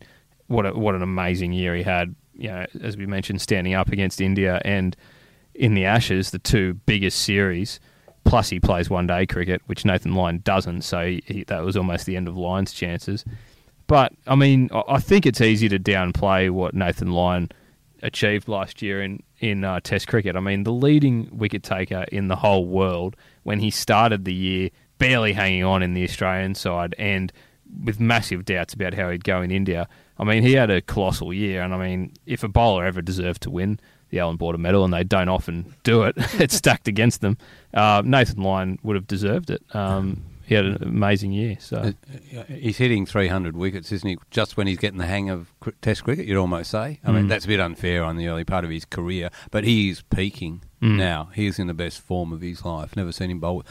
what 0.49 0.67
a, 0.67 0.73
what 0.73 0.95
an 0.95 1.03
amazing 1.03 1.53
year 1.53 1.75
he 1.75 1.83
had. 1.83 2.15
You 2.35 2.49
know, 2.49 2.67
as 2.83 2.97
we 2.97 3.07
mentioned, 3.07 3.41
standing 3.41 3.75
up 3.75 3.89
against 3.89 4.21
India 4.21 4.61
and 4.65 4.97
in 5.55 5.75
the 5.75 5.85
Ashes, 5.85 6.31
the 6.31 6.39
two 6.39 6.75
biggest 6.87 7.23
series. 7.23 7.81
Plus, 8.25 8.49
he 8.49 8.61
plays 8.61 8.91
one 8.91 9.07
day 9.07 9.25
cricket, 9.27 9.63
which 9.67 9.85
Nathan 9.85 10.15
Lyon 10.15 10.41
doesn't. 10.45 10.83
So 10.83 11.17
he, 11.25 11.45
that 11.47 11.65
was 11.65 11.77
almost 11.77 12.07
the 12.07 12.17
end 12.17 12.29
of 12.29 12.37
Lyon's 12.37 12.73
chances. 12.73 13.25
But 13.87 14.13
I 14.27 14.35
mean, 14.35 14.69
I 14.73 14.83
I 14.89 15.01
think 15.01 15.27
it's 15.27 15.41
easy 15.41 15.69
to 15.69 15.79
downplay 15.79 16.51
what 16.51 16.75
Nathan 16.75 17.13
Lyon 17.13 17.51
achieved 18.03 18.49
last 18.49 18.83
year 18.83 19.03
in 19.03 19.23
in 19.39 19.65
uh, 19.65 19.81
Test 19.81 20.09
cricket. 20.09 20.37
I 20.37 20.41
mean, 20.41 20.65
the 20.65 20.73
leading 20.73 21.29
wicket 21.33 21.63
taker 21.63 22.05
in 22.11 22.29
the 22.29 22.37
whole 22.37 22.67
world 22.67 23.17
when 23.45 23.61
he 23.61 23.71
started 23.71 24.25
the 24.25 24.35
year, 24.35 24.71
barely 24.99 25.33
hanging 25.33 25.65
on 25.65 25.83
in 25.83 25.95
the 25.95 26.05
Australian 26.05 26.55
side, 26.55 26.95
and 26.99 27.33
with 27.85 27.99
massive 28.01 28.45
doubts 28.45 28.75
about 28.75 28.95
how 28.95 29.11
he'd 29.11 29.25
go 29.25 29.43
in 29.43 29.51
India. 29.51 29.89
I 30.19 30.25
mean, 30.25 30.43
he 30.43 30.53
had 30.55 30.71
a 30.71 30.81
colossal 30.81 31.33
year, 31.35 31.63
and 31.63 31.75
I 31.75 31.79
mean, 31.79 32.13
if 32.25 32.43
a 32.43 32.49
bowler 32.49 32.85
ever 32.85 33.03
deserved 33.03 33.43
to 33.43 33.51
win 33.51 33.81
the 34.11 34.21
Allan 34.21 34.37
Border 34.37 34.57
Medal, 34.59 34.85
and 34.85 34.95
they 34.95 35.03
don't 35.05 35.29
often 35.29 35.75
do 35.83 36.05
it, 36.05 36.15
it's 36.35 36.55
stacked 36.55 36.87
against 36.89 37.21
them. 37.21 37.37
Uh, 37.75 38.03
Nathan 38.05 38.41
Lyon 38.43 38.79
would 38.83 38.95
have 38.97 39.07
deserved 39.09 39.51
it. 39.51 39.63
Um, 39.75 40.23
he 40.47 40.55
had 40.55 40.65
an 40.65 40.79
amazing 40.81 41.33
year. 41.33 41.57
So 41.59 41.93
Uh, 42.39 42.43
He's 42.45 42.77
hitting 42.79 43.05
300 43.05 43.57
wickets, 43.57 43.91
isn't 43.91 44.09
he? 44.09 44.17
Just 44.31 44.57
when 44.57 44.69
he's 44.69 44.79
getting 44.79 44.99
the 44.99 45.07
hang 45.07 45.29
of 45.29 45.53
Test 45.83 46.05
cricket, 46.05 46.27
you'd 46.27 46.39
almost 46.39 46.71
say. 46.71 47.01
I 47.05 47.11
mean, 47.11 47.25
Mm. 47.25 47.29
that's 47.29 47.47
a 47.47 47.49
bit 47.49 47.59
unfair 47.59 48.05
on 48.05 48.17
the 48.17 48.29
early 48.29 48.45
part 48.45 48.65
of 48.65 48.71
his 48.71 48.85
career, 48.85 49.29
but 49.51 49.65
he 49.65 49.91
is 49.91 50.03
peaking 50.03 50.63
Mm. 50.83 50.97
now. 50.99 51.31
he's 51.35 51.59
in 51.59 51.69
the 51.69 51.75
best 51.75 52.01
form 52.01 52.33
of 52.33 52.43
his 52.43 52.65
life. 52.65 52.97
Never 52.97 53.11
seen 53.13 53.31
him 53.31 53.41
bowl. 53.41 53.65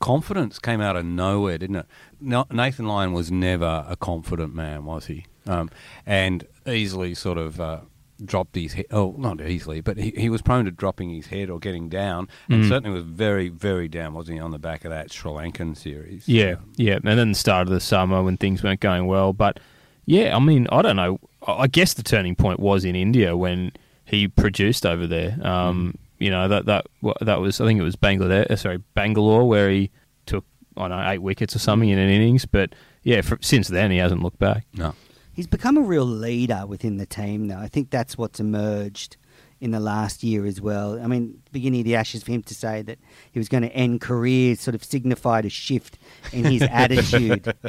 Confidence 0.00 0.58
came 0.58 0.80
out 0.80 0.96
of 0.96 1.04
nowhere, 1.04 1.58
didn't 1.58 1.76
it? 1.76 1.86
No, 2.20 2.46
Nathan 2.50 2.86
Lyon 2.86 3.12
was 3.12 3.30
never 3.30 3.84
a 3.88 3.96
confident 3.96 4.54
man, 4.54 4.84
was 4.84 5.06
he? 5.06 5.26
Um, 5.46 5.70
and 6.06 6.46
easily 6.66 7.14
sort 7.14 7.38
of 7.38 7.60
uh, 7.60 7.80
dropped 8.24 8.54
his 8.54 8.74
head. 8.74 8.86
Oh, 8.90 9.14
not 9.18 9.40
easily, 9.40 9.80
but 9.80 9.96
he, 9.96 10.10
he 10.16 10.28
was 10.28 10.42
prone 10.42 10.64
to 10.66 10.70
dropping 10.70 11.10
his 11.10 11.26
head 11.26 11.50
or 11.50 11.58
getting 11.58 11.88
down, 11.88 12.28
and 12.48 12.64
Mm. 12.64 12.68
certainly 12.68 12.94
was 12.94 13.04
very, 13.04 13.48
very 13.48 13.88
down, 13.88 14.14
wasn't 14.14 14.36
he, 14.38 14.40
on 14.42 14.50
the 14.52 14.58
back 14.58 14.84
of 14.84 14.90
that 14.90 15.10
Sri 15.12 15.30
Lankan 15.32 15.76
series? 15.76 16.28
Yeah, 16.28 16.56
yeah, 16.76 16.94
and 17.02 17.18
then 17.18 17.30
the 17.30 17.34
start 17.38 17.66
of 17.66 17.72
the 17.72 17.80
summer 17.80 18.22
when 18.22 18.36
things 18.36 18.62
weren't 18.62 18.80
going 18.80 19.06
well. 19.06 19.32
But 19.32 19.58
yeah, 20.06 20.36
I 20.36 20.38
mean, 20.38 20.66
I 20.70 20.82
don't 20.82 20.96
know. 20.96 21.18
I 21.46 21.52
I 21.52 21.66
guess 21.66 21.94
the 21.94 22.02
turning 22.02 22.36
point 22.36 22.60
was 22.60 22.84
in 22.84 22.94
India 22.94 23.36
when 23.36 23.72
he 24.04 24.28
produced 24.28 24.86
over 24.86 25.06
there. 25.06 25.36
Um, 25.46 25.96
You 26.18 26.30
know 26.30 26.48
that 26.48 26.66
that 26.66 26.86
that 27.20 27.40
was 27.40 27.60
I 27.60 27.66
think 27.66 27.80
it 27.80 27.84
was 27.84 27.96
Bangladesh, 27.96 28.50
uh, 28.50 28.56
sorry 28.56 28.78
Bangalore, 28.94 29.46
where 29.46 29.70
he 29.70 29.90
took 30.26 30.44
I 30.76 30.88
don't 30.88 30.98
know 30.98 31.10
eight 31.10 31.22
wickets 31.22 31.54
or 31.54 31.58
something 31.58 31.88
in 31.88 31.98
an 31.98 32.10
innings. 32.10 32.46
But 32.46 32.74
yeah, 33.02 33.20
for, 33.20 33.38
since 33.40 33.68
then 33.68 33.90
he 33.90 33.98
hasn't 33.98 34.22
looked 34.22 34.38
back. 34.38 34.66
No. 34.74 34.94
He's 35.32 35.46
become 35.46 35.76
a 35.76 35.82
real 35.82 36.04
leader 36.04 36.66
within 36.66 36.96
the 36.96 37.06
team, 37.06 37.46
though. 37.46 37.58
I 37.58 37.68
think 37.68 37.90
that's 37.90 38.18
what's 38.18 38.40
emerged 38.40 39.16
in 39.60 39.70
the 39.72 39.80
last 39.80 40.22
year 40.22 40.46
as 40.46 40.60
well. 40.60 41.00
I 41.02 41.06
mean, 41.06 41.42
beginning 41.52 41.80
of 41.80 41.84
the 41.84 41.96
Ashes, 41.96 42.22
for 42.22 42.32
him 42.32 42.42
to 42.44 42.54
say 42.54 42.82
that 42.82 42.98
he 43.32 43.38
was 43.38 43.48
going 43.48 43.62
to 43.62 43.72
end 43.72 44.00
careers 44.00 44.60
sort 44.60 44.74
of 44.74 44.84
signified 44.84 45.44
a 45.44 45.48
shift 45.48 45.97
in 46.32 46.44
his 46.44 46.62
attitude. 46.62 47.54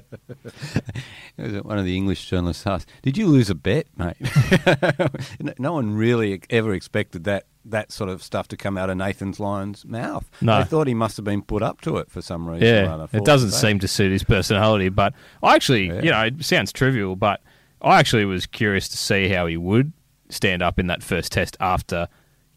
It 1.37 1.53
was 1.53 1.63
one 1.63 1.77
of 1.79 1.85
the 1.85 1.95
English 1.95 2.25
journalists 2.29 2.67
asked, 2.67 2.89
"Did 3.01 3.17
you 3.17 3.25
lose 3.27 3.49
a 3.49 3.55
bet, 3.55 3.87
mate?" 3.97 4.17
No- 5.39 5.53
no 5.57 5.73
one 5.73 5.95
really 5.95 6.41
ever 6.49 6.73
expected 6.73 7.23
that 7.23 7.45
that 7.63 7.91
sort 7.93 8.09
of 8.09 8.21
stuff 8.21 8.47
to 8.49 8.57
come 8.57 8.77
out 8.77 8.89
of 8.89 8.97
Nathan's 8.97 9.39
Lyon's 9.39 9.85
mouth. 9.85 10.29
No. 10.41 10.57
they 10.59 10.65
thought 10.65 10.87
he 10.87 10.93
must 10.93 11.15
have 11.17 11.23
been 11.23 11.41
put 11.41 11.61
up 11.63 11.79
to 11.81 11.97
it 11.97 12.09
for 12.11 12.21
some 12.21 12.47
reason. 12.47 12.67
Yeah, 12.67 13.07
it 13.13 13.23
doesn't 13.23 13.51
the 13.51 13.55
seem 13.55 13.79
to 13.79 13.87
suit 13.87 14.11
his 14.11 14.23
personality. 14.23 14.89
But 14.89 15.13
I 15.41 15.55
actually, 15.55 15.87
Yeah. 15.87 16.01
you 16.01 16.11
know, 16.11 16.21
it 16.25 16.43
sounds 16.43 16.73
trivial, 16.73 17.15
but 17.15 17.41
I 17.81 17.99
actually 17.99 18.25
was 18.25 18.45
curious 18.45 18.89
to 18.89 18.97
see 18.97 19.29
how 19.29 19.45
he 19.45 19.55
would 19.55 19.93
stand 20.29 20.61
up 20.61 20.77
in 20.79 20.87
that 20.87 21.01
first 21.03 21.31
test 21.31 21.55
after 21.61 22.07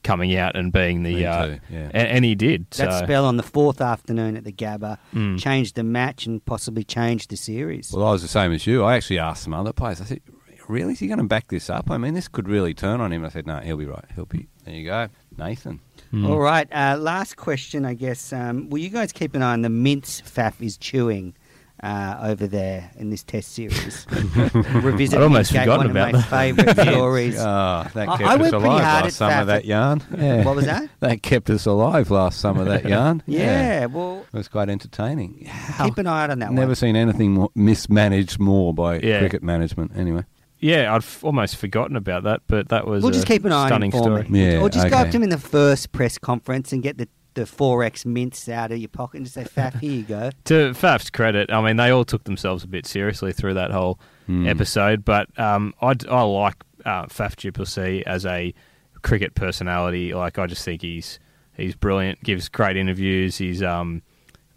coming 0.03 0.37
out 0.37 0.57
and 0.57 0.73
being 0.73 1.03
the, 1.03 1.15
Me 1.15 1.25
uh, 1.27 1.47
too, 1.47 1.61
yeah. 1.71 1.91
and, 1.95 2.09
and 2.09 2.25
he 2.25 2.35
did. 2.35 2.71
That 2.73 2.93
so. 2.93 3.05
spell 3.05 3.25
on 3.25 3.37
the 3.37 3.43
fourth 3.43 3.81
afternoon 3.81 4.37
at 4.37 4.45
the 4.45 4.53
Gabba 4.53 4.99
Mm. 5.15 5.39
changed 5.39 5.75
the 5.77 5.83
match 5.85 6.27
and 6.27 6.45
possibly 6.45 6.85
changed 6.85 7.31
the 7.31 7.37
series. 7.37 7.93
Well, 7.93 8.07
I 8.07 8.13
was 8.13 8.23
the 8.23 8.29
same 8.29 8.53
as 8.53 8.67
you. 8.67 8.83
I 8.85 8.95
actually 8.97 9.19
asked 9.19 9.45
some 9.45 9.55
other 9.55 9.73
players. 9.73 10.01
I 10.01 10.05
said, 10.05 10.21
"Really, 10.69 10.93
is 10.95 10.99
he 11.01 11.07
going 11.07 11.19
to 11.19 11.25
back 11.25 11.49
this 11.49 11.69
up? 11.71 11.91
I 11.91 11.99
mean, 11.99 12.15
this 12.15 12.29
could 12.29 12.49
really 12.49 12.75
turn 12.75 13.01
on 13.01 13.13
him." 13.13 13.25
I 13.25 13.29
said, 13.29 13.47
"No, 13.47 13.59
he'll 13.59 13.77
be 13.77 13.87
right. 13.87 14.05
He'll 14.15 14.27
be." 14.27 14.49
There 14.65 14.75
you 14.75 14.85
go, 14.87 15.09
Nathan. 15.37 15.81
Mm. 16.13 16.29
All 16.29 16.39
right, 16.39 16.69
uh, 16.73 16.97
last 16.99 17.37
question, 17.37 17.85
I 17.85 17.95
guess. 17.95 18.33
Um, 18.33 18.69
will 18.71 18.79
you 18.79 18.91
guys 18.91 19.13
keep 19.13 19.35
an 19.35 19.43
eye 19.43 19.53
on 19.53 19.63
the 19.63 19.69
mince 19.71 20.21
Faf 20.23 20.61
is 20.61 20.77
chewing 20.77 21.35
uh, 21.83 22.19
over 22.23 22.47
there 22.47 22.91
in 22.97 23.11
this 23.11 23.23
test 23.25 23.53
series? 23.53 24.07
Revisit 24.11 25.19
I'd 25.19 25.23
almost 25.23 25.53
Gate, 25.53 25.61
forgotten 25.61 25.79
one 25.79 25.87
of 25.87 25.91
about 25.91 26.13
my 26.13 26.23
favourite 26.23 26.77
stories. 26.89 27.39
Ah, 27.41 27.91
that 27.95 28.09
I- 28.09 28.17
kept 28.17 28.29
I 28.29 28.35
us 28.35 28.39
pretty 28.41 28.57
alive 28.57 28.83
hard 28.85 29.05
last 29.05 29.07
at 29.07 29.13
summer. 29.13 29.33
Faf 29.33 29.47
That 29.47 29.65
yarn. 29.65 30.03
Yeah. 30.17 30.45
What 30.45 30.57
was 30.57 30.65
that? 30.67 30.89
that 31.01 31.23
kept 31.23 31.51
us 31.51 31.67
alive 31.67 32.11
last 32.11 32.41
summer. 32.41 32.65
That 32.65 32.85
yarn. 32.85 33.23
Yeah, 33.27 33.87
well, 33.87 34.25
It 34.33 34.37
was 34.37 34.49
quite 34.49 34.69
entertaining. 34.69 35.51
keep 35.83 35.99
an 35.99 36.07
eye 36.07 36.25
out 36.25 36.31
on 36.31 36.39
that 36.39 36.47
Never 36.47 36.53
one. 36.53 36.57
Never 36.63 36.75
seen 36.75 36.97
anything 36.97 37.33
more 37.33 37.51
mismanaged 37.55 38.39
more 38.39 38.73
by 38.73 38.99
Yeah. 39.01 39.19
cricket 39.19 39.43
management. 39.43 39.93
Anyway, 39.97 40.25
Yeah, 40.61 40.93
I'd 40.95 40.99
f- 41.03 41.25
almost 41.25 41.57
forgotten 41.57 41.97
about 41.97 42.23
that, 42.23 42.43
but 42.47 42.69
that 42.69 42.87
was 42.87 43.03
We'll 43.03 43.11
a 43.11 43.15
just 43.15 43.27
keep 43.27 43.45
an 43.45 43.51
eye 43.53 43.65
on 43.65 43.83
him 43.83 43.91
stunning 43.91 43.91
for 43.91 44.03
story. 44.03 44.27
me. 44.29 44.53
Yeah, 44.53 44.61
or 44.61 44.69
just 44.69 44.89
go 44.89 44.97
up 44.99 45.11
to 45.11 45.17
him 45.17 45.25
in 45.25 45.31
the 45.31 45.39
first 45.39 45.91
press 45.91 46.19
conference 46.19 46.73
and 46.73 46.81
get 46.83 46.99
the, 46.99 47.09
the 47.35 47.43
4X 47.43 48.05
mints 48.07 48.49
out 48.49 48.73
of 48.73 48.79
your 48.79 48.89
pocket 48.89 49.17
and 49.19 49.27
just 49.27 49.35
say, 49.35 49.45
Faf, 49.45 49.79
here 49.81 49.91
you 49.93 50.03
go. 50.03 50.31
To 50.45 50.73
Faf's 50.75 51.11
credit, 51.11 51.51
I 51.53 51.61
mean, 51.65 51.77
they 51.77 51.91
all 51.91 52.05
took 52.05 52.25
themselves 52.25 52.63
a 52.65 52.69
bit 52.69 52.87
seriously 52.87 53.33
through 53.33 53.55
that 53.55 53.71
whole 53.71 53.99
Hmm. 54.27 54.47
episode, 54.47 55.05
but 55.05 55.27
um, 55.39 55.75
I, 55.81 55.95
d- 55.95 56.07
I 56.09 56.23
like 56.23 56.55
uh, 56.85 57.07
Faf 57.07 57.35
du 57.37 57.51
Plessis 57.51 58.05
as 58.07 58.25
a 58.25 58.55
cricket 59.03 59.35
personality. 59.35 60.15
Like, 60.15 60.39
I 60.39 60.47
just 60.47 60.65
think 60.65 60.81
he's 60.83 61.19
he's 61.57 61.75
brilliant, 61.75 62.23
gives 62.23 62.49
great 62.49 62.77
interviews. 62.77 63.37
He's, 63.39 63.63
um, 63.65 64.01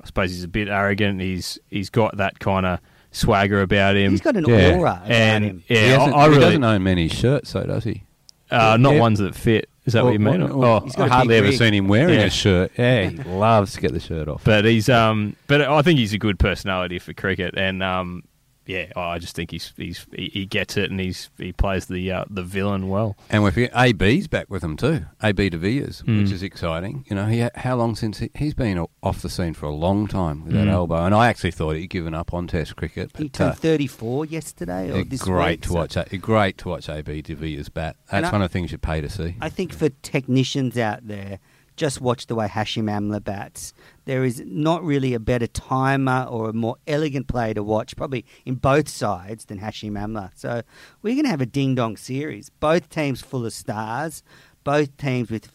I 0.02 0.06
suppose, 0.06 0.30
he's 0.32 0.44
a 0.44 0.48
bit 0.48 0.68
arrogant. 0.68 1.20
He's 1.20 1.58
he's 1.72 1.90
got 1.90 2.18
that 2.18 2.38
kind 2.40 2.66
of 2.68 2.80
swagger 3.12 3.62
about 3.62 3.96
him. 3.96 4.12
He's 4.12 4.22
got 4.22 4.36
an 4.38 4.46
Yeah. 4.48 4.76
aura 4.76 4.92
about 4.98 5.10
and 5.10 5.44
him. 5.46 5.64
yeah, 5.68 5.80
he, 5.80 5.88
hasn't- 5.90 6.14
I, 6.14 6.18
I 6.20 6.24
he 6.26 6.30
really 6.30 6.42
doesn't 6.42 6.64
own 6.64 6.84
many 6.84 7.08
shirts, 7.08 7.54
though, 7.54 7.64
does 7.64 7.84
he? 7.86 8.04
uh, 8.52 8.78
not 8.78 8.94
Yeah. 8.94 9.00
ones 9.00 9.18
that 9.20 9.34
fit. 9.34 9.68
Is 9.86 9.94
that 9.94 10.04
what 10.04 10.14
you 10.14 10.20
mean? 10.20 10.42
Oh, 10.42 10.80
he's 10.80 10.96
got 10.96 11.04
I 11.04 11.08
a 11.08 11.10
hardly 11.18 11.36
ever 11.36 11.48
rig. 11.50 11.58
seen 11.58 11.74
him 11.74 11.88
wearing 11.88 12.16
Yeah. 12.16 12.26
a 12.26 12.30
shirt. 12.32 12.72
Yeah, 12.78 13.10
he 13.10 13.18
loves 13.24 13.74
to 13.74 13.82
get 13.82 13.94
the 13.94 14.00
shirt 14.00 14.28
off. 14.28 14.44
But 14.44 14.66
he's 14.66 14.90
um, 14.90 15.36
but 15.48 15.62
I 15.62 15.82
think 15.84 16.00
he's 16.00 16.14
a 16.14 16.18
good 16.18 16.40
personality 16.40 16.98
for 17.00 17.14
cricket, 17.14 17.54
and 17.56 17.84
um, 17.84 18.24
yeah, 18.66 18.92
I 18.96 19.20
just 19.20 19.36
think 19.36 19.52
he's 19.52 19.74
he's 19.78 20.06
he, 20.14 20.30
he 20.34 20.46
gets 20.46 20.76
it, 20.78 20.90
and 20.92 21.00
he's 21.00 21.30
he 21.38 21.52
plays 21.54 21.86
the 21.86 22.12
uh, 22.12 22.26
the 22.30 22.44
villain 22.44 22.90
well. 22.90 23.16
And 23.30 23.44
we're 23.44 23.70
AB's 23.74 24.28
back 24.28 24.50
with 24.50 24.64
him 24.64 24.76
too. 24.78 25.06
AB 25.22 25.50
de 25.50 25.58
Villiers, 25.58 26.02
Mm. 26.04 26.24
which 26.24 26.32
is 26.32 26.42
exciting. 26.44 27.06
You 27.10 27.16
know, 27.16 27.26
he 27.28 27.48
how 27.56 27.76
long 27.76 27.96
since 27.96 28.20
he, 28.20 28.30
he's 28.36 28.54
been 28.54 28.86
off 29.04 29.22
the 29.22 29.30
scene 29.30 29.54
for 29.54 29.66
a 29.68 29.74
long 29.76 30.08
time 30.08 30.44
with 30.46 30.54
that 30.54 30.68
Mm. 30.68 30.72
elbow, 30.72 31.06
and 31.06 31.14
I 31.14 31.28
actually 31.28 31.52
thought 31.52 31.76
he'd 31.76 31.88
given 31.88 32.14
up 32.14 32.34
on 32.34 32.48
Test 32.48 32.76
cricket. 32.76 33.12
But, 33.14 33.22
He 33.22 33.30
turned 33.30 33.52
uh, 33.52 33.56
34 33.56 34.26
yesterday 34.26 34.92
or 34.92 35.04
this 35.04 35.22
great 35.22 35.50
week, 35.52 35.62
to 35.62 35.70
so- 35.70 35.76
watch. 35.76 35.96
A, 35.98 36.18
great 36.18 36.58
to 36.60 36.70
watch 36.70 36.90
AB 36.90 37.22
de 37.22 37.36
Villiers 37.36 37.70
bat. 37.70 37.96
And 38.12 38.24
That's 38.24 38.32
I- 38.34 38.36
one 38.36 38.42
of 38.42 38.50
the 38.50 38.54
things 38.54 38.72
you 38.72 38.78
pay 38.78 39.02
to 39.02 39.10
see. 39.10 39.36
I 39.42 39.50
think 39.50 39.74
for 39.74 39.90
technicians 40.20 40.78
out 40.78 41.08
there, 41.08 41.40
just 41.76 42.00
watch 42.02 42.28
the 42.28 42.36
way 42.36 42.48
Hashim 42.48 42.86
Amla 42.86 43.22
bats. 43.24 43.74
There 44.06 44.24
is 44.24 44.42
not 44.46 44.84
really 44.84 45.14
a 45.14 45.20
better 45.20 45.48
timer 45.48 46.28
or 46.30 46.50
a 46.50 46.54
more 46.54 46.78
elegant 46.88 47.28
player 47.28 47.54
to 47.56 47.64
watch, 47.64 47.96
probably 47.96 48.26
in 48.46 48.56
both 48.56 48.88
sides, 48.88 49.46
than 49.46 49.60
Hashim 49.60 49.94
Amla. 49.94 50.32
So 50.36 50.62
we're 51.02 51.16
going 51.16 51.26
to 51.26 51.30
have 51.30 51.42
a 51.42 51.46
ding 51.46 51.76
dong 51.76 51.98
series. 51.98 52.50
Both 52.50 52.90
teams 52.90 53.22
full 53.22 53.46
of 53.46 53.54
stars, 53.54 54.24
both 54.64 54.96
teams 54.98 55.30
with 55.30 55.52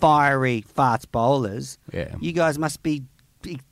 fiery, 0.00 0.60
fast 0.60 1.10
bowlers. 1.12 1.78
Yeah. 1.92 2.14
You 2.20 2.32
guys 2.32 2.58
must 2.58 2.82
be 2.82 3.04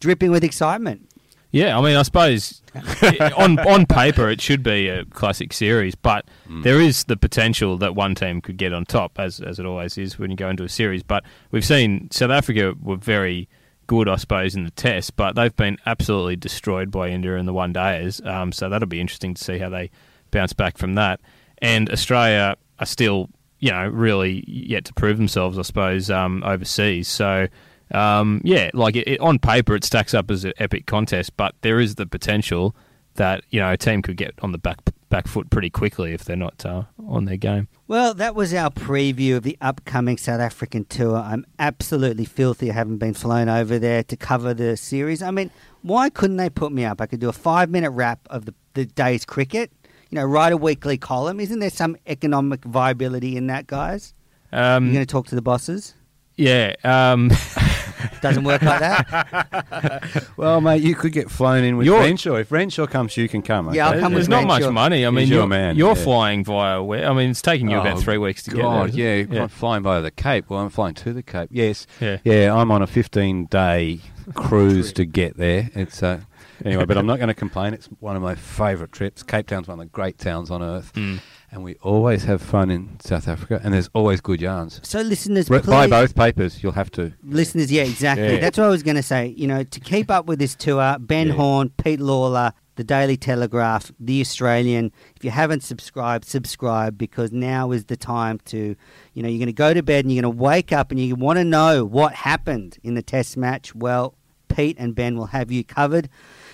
dripping 0.00 0.30
with 0.30 0.44
excitement. 0.44 1.08
Yeah, 1.52 1.78
I 1.78 1.82
mean, 1.82 1.96
I 1.96 2.02
suppose 2.02 2.62
on 3.36 3.58
on 3.58 3.84
paper 3.84 4.30
it 4.30 4.40
should 4.40 4.62
be 4.62 4.88
a 4.88 5.04
classic 5.04 5.52
series, 5.52 5.94
but 5.94 6.26
mm. 6.48 6.62
there 6.62 6.80
is 6.80 7.04
the 7.04 7.16
potential 7.16 7.76
that 7.76 7.94
one 7.94 8.14
team 8.14 8.40
could 8.40 8.56
get 8.56 8.72
on 8.72 8.86
top, 8.86 9.18
as 9.18 9.38
as 9.38 9.58
it 9.58 9.66
always 9.66 9.98
is 9.98 10.18
when 10.18 10.30
you 10.30 10.36
go 10.36 10.48
into 10.48 10.64
a 10.64 10.68
series. 10.68 11.02
But 11.02 11.24
we've 11.50 11.64
seen 11.64 12.10
South 12.10 12.30
Africa 12.30 12.74
were 12.80 12.96
very 12.96 13.50
good, 13.86 14.08
I 14.08 14.16
suppose, 14.16 14.54
in 14.54 14.64
the 14.64 14.70
test, 14.70 15.16
but 15.16 15.34
they've 15.34 15.54
been 15.54 15.78
absolutely 15.86 16.36
destroyed 16.36 16.90
by 16.90 17.08
India 17.08 17.36
in 17.36 17.46
the 17.46 17.52
one 17.52 17.72
days. 17.72 18.20
Um, 18.24 18.52
so 18.52 18.68
that'll 18.68 18.88
be 18.88 19.00
interesting 19.00 19.34
to 19.34 19.42
see 19.42 19.58
how 19.58 19.68
they 19.68 19.90
bounce 20.30 20.52
back 20.52 20.78
from 20.78 20.94
that. 20.94 21.20
And 21.58 21.90
Australia 21.90 22.56
are 22.78 22.86
still, 22.86 23.28
you 23.58 23.70
know, 23.70 23.86
really 23.86 24.44
yet 24.46 24.84
to 24.86 24.94
prove 24.94 25.16
themselves, 25.16 25.58
I 25.58 25.62
suppose, 25.62 26.10
um, 26.10 26.42
overseas. 26.44 27.08
So. 27.08 27.48
Um, 27.90 28.40
yeah, 28.42 28.70
like 28.72 28.96
it, 28.96 29.06
it, 29.06 29.20
on 29.20 29.38
paper, 29.38 29.74
it 29.74 29.84
stacks 29.84 30.14
up 30.14 30.30
as 30.30 30.46
an 30.46 30.54
epic 30.56 30.86
contest, 30.86 31.36
but 31.36 31.54
there 31.60 31.78
is 31.78 31.96
the 31.96 32.06
potential 32.06 32.74
that 33.14 33.44
you 33.50 33.60
know 33.60 33.70
a 33.72 33.76
team 33.76 34.02
could 34.02 34.16
get 34.16 34.34
on 34.42 34.52
the 34.52 34.58
back 34.58 34.78
back 35.08 35.28
foot 35.28 35.50
pretty 35.50 35.68
quickly 35.68 36.14
if 36.14 36.24
they're 36.24 36.36
not 36.36 36.64
uh, 36.64 36.84
on 37.06 37.26
their 37.26 37.36
game. 37.36 37.68
Well, 37.86 38.14
that 38.14 38.34
was 38.34 38.54
our 38.54 38.70
preview 38.70 39.36
of 39.36 39.42
the 39.42 39.58
upcoming 39.60 40.16
South 40.16 40.40
African 40.40 40.86
tour. 40.86 41.16
I'm 41.16 41.44
absolutely 41.58 42.24
filthy. 42.24 42.70
I 42.70 42.74
haven't 42.74 42.96
been 42.96 43.12
flown 43.12 43.50
over 43.50 43.78
there 43.78 44.02
to 44.04 44.16
cover 44.16 44.54
the 44.54 44.74
series. 44.78 45.22
I 45.22 45.30
mean, 45.30 45.50
why 45.82 46.08
couldn't 46.08 46.38
they 46.38 46.48
put 46.48 46.72
me 46.72 46.86
up? 46.86 47.02
I 47.02 47.06
could 47.06 47.20
do 47.20 47.28
a 47.28 47.34
five 47.34 47.68
minute 47.68 47.90
wrap 47.90 48.20
of 48.30 48.46
the, 48.46 48.54
the 48.72 48.86
day's 48.86 49.26
cricket, 49.26 49.70
you 50.08 50.16
know, 50.16 50.24
write 50.24 50.52
a 50.52 50.56
weekly 50.56 50.96
column. 50.96 51.40
Isn't 51.40 51.58
there 51.58 51.68
some 51.68 51.96
economic 52.06 52.64
viability 52.64 53.36
in 53.36 53.48
that, 53.48 53.66
guys? 53.66 54.14
Um, 54.50 54.86
You're 54.86 54.94
going 54.94 55.06
to 55.06 55.12
talk 55.12 55.26
to 55.26 55.34
the 55.34 55.42
bosses? 55.42 55.94
yeah, 56.36 56.74
um, 56.84 57.28
Doesn't 58.20 58.44
work 58.44 58.62
like 58.62 58.80
that. 58.80 60.22
Well, 60.36 60.60
mate, 60.60 60.82
you 60.82 60.94
could 60.94 61.12
get 61.12 61.30
flown 61.30 61.62
in 61.64 61.76
with 61.76 61.86
You're- 61.86 62.00
Renshaw. 62.00 62.34
If 62.36 62.50
Renshaw 62.50 62.86
comes, 62.86 63.16
you 63.16 63.28
can 63.28 63.42
come. 63.42 63.72
Yeah, 63.74 63.86
I'll 63.86 63.92
okay? 63.92 64.00
come 64.00 64.12
there's 64.14 64.24
with 64.24 64.30
not 64.30 64.46
much 64.46 64.68
money. 64.70 65.06
I 65.06 65.10
mean, 65.10 65.20
He's 65.20 65.30
you're, 65.30 65.46
man, 65.46 65.76
you're 65.76 65.94
yeah. 65.96 66.02
flying 66.04 66.44
via 66.44 66.82
where? 66.82 67.08
I 67.08 67.12
mean, 67.12 67.30
it's 67.30 67.42
taking 67.42 67.70
you 67.70 67.78
about 67.78 68.00
three 68.00 68.18
weeks 68.18 68.42
to 68.44 68.50
get 68.50 68.62
God, 68.62 68.92
there. 68.92 69.20
yeah, 69.22 69.26
yeah. 69.30 69.42
I'm 69.44 69.48
flying 69.48 69.82
via 69.82 70.00
the 70.00 70.10
Cape. 70.10 70.48
Well, 70.50 70.60
I'm 70.60 70.70
flying 70.70 70.94
to 70.94 71.12
the 71.12 71.22
Cape. 71.22 71.48
Yes, 71.52 71.86
Yeah. 72.00 72.18
yeah. 72.24 72.54
I'm 72.54 72.70
on 72.70 72.82
a 72.82 72.86
15 72.86 73.46
day 73.46 74.00
cruise 74.34 74.92
to 74.94 75.04
get 75.04 75.36
there. 75.36 75.70
It's 75.74 76.02
uh, 76.02 76.20
anyway, 76.64 76.84
but 76.84 76.96
I'm 76.98 77.06
not 77.06 77.16
going 77.18 77.28
to 77.28 77.34
complain. 77.34 77.74
It's 77.74 77.86
one 78.00 78.16
of 78.16 78.22
my 78.22 78.34
favourite 78.34 78.92
trips. 78.92 79.22
Cape 79.22 79.46
Town's 79.46 79.68
one 79.68 79.78
of 79.80 79.86
the 79.86 79.90
great 79.90 80.18
towns 80.18 80.50
on 80.50 80.62
earth, 80.62 80.92
Mm. 80.94 81.20
And 81.52 81.62
we 81.62 81.74
always 81.82 82.24
have 82.24 82.40
fun 82.40 82.70
in 82.70 82.98
South 83.00 83.28
Africa. 83.28 83.60
And 83.62 83.74
there's 83.74 83.90
always 83.92 84.22
good 84.22 84.40
yarns. 84.40 84.80
So, 84.82 85.02
listeners, 85.02 85.50
Re- 85.50 85.60
buy 85.60 85.86
both 85.86 86.14
papers. 86.14 86.62
You'll 86.62 86.72
have 86.72 86.90
to. 86.92 87.12
Listeners, 87.22 87.70
yeah, 87.70 87.82
exactly. 87.82 88.34
Yeah. 88.34 88.40
That's 88.40 88.56
what 88.56 88.64
I 88.64 88.70
was 88.70 88.82
going 88.82 88.96
to 88.96 89.02
say. 89.02 89.34
You 89.36 89.46
know, 89.46 89.62
to 89.62 89.78
keep 89.80 90.10
up 90.10 90.24
with 90.24 90.38
this 90.38 90.54
tour, 90.54 90.96
Ben 90.98 91.28
Yeah. 91.28 91.34
Horne, 91.34 91.68
Pete 91.76 92.00
Lalor, 92.00 92.54
the 92.76 92.84
Daily 92.84 93.18
Telegraph, 93.18 93.92
the 94.00 94.22
Australian. 94.22 94.92
If 95.14 95.24
you 95.24 95.30
haven't 95.30 95.62
subscribed, 95.62 96.24
subscribe 96.24 96.96
because 96.96 97.32
now 97.32 97.70
is 97.70 97.84
the 97.84 97.98
time 97.98 98.40
to, 98.46 98.74
you 99.12 99.22
know, 99.22 99.28
you're 99.28 99.38
going 99.38 99.46
to 99.46 99.52
go 99.52 99.74
to 99.74 99.82
bed 99.82 100.06
and 100.06 100.12
you're 100.12 100.22
going 100.22 100.34
to 100.34 100.42
wake 100.42 100.72
up 100.72 100.90
and 100.90 100.98
you 100.98 101.14
want 101.16 101.38
to 101.38 101.44
know 101.44 101.84
what 101.84 102.14
happened 102.14 102.78
in 102.82 102.94
the 102.94 103.02
Test 103.02 103.36
match. 103.36 103.74
Well, 103.74 104.14
Pete 104.48 104.76
and 104.78 104.94
Ben 104.94 105.18
will 105.18 105.26
have 105.26 105.52
you 105.52 105.64
covered. 105.64 106.08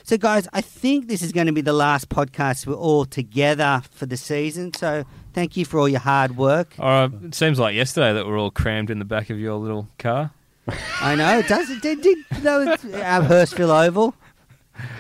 So, 0.09 0.17
guys, 0.17 0.49
I 0.55 0.63
think 0.63 1.07
this 1.07 1.21
is 1.21 1.33
going 1.33 1.49
to 1.49 1.53
be 1.53 1.61
the 1.61 1.75
last 1.75 2.09
podcast 2.09 2.67
we're 2.67 2.73
all 2.73 3.05
together 3.05 3.83
for 3.91 4.07
the 4.07 4.17
season. 4.17 4.73
So, 4.73 5.05
Thank 5.35 5.55
you 5.59 5.67
for 5.67 5.79
all 5.79 5.89
your 5.89 6.01
hard 6.01 6.39
work. 6.39 6.75
Uh, 6.79 7.11
it 7.25 7.35
seems 7.35 7.59
like 7.59 7.75
yesterday 7.75 8.15
that 8.15 8.27
we're 8.27 8.39
all 8.41 8.51
crammed 8.51 8.89
in 8.89 9.01
the 9.01 9.05
back 9.05 9.29
of 9.29 9.39
your 9.39 9.57
little 9.57 9.87
car. 9.99 10.31
I 11.03 11.15
know 11.15 11.39
it 11.41 11.47
does. 11.47 11.69
It 11.69 11.83
did. 11.83 12.01
did 12.01 12.17
that 12.41 12.57
was 12.57 12.95
our 12.95 13.21
Hurstville 13.21 13.87
Oval. 13.87 14.15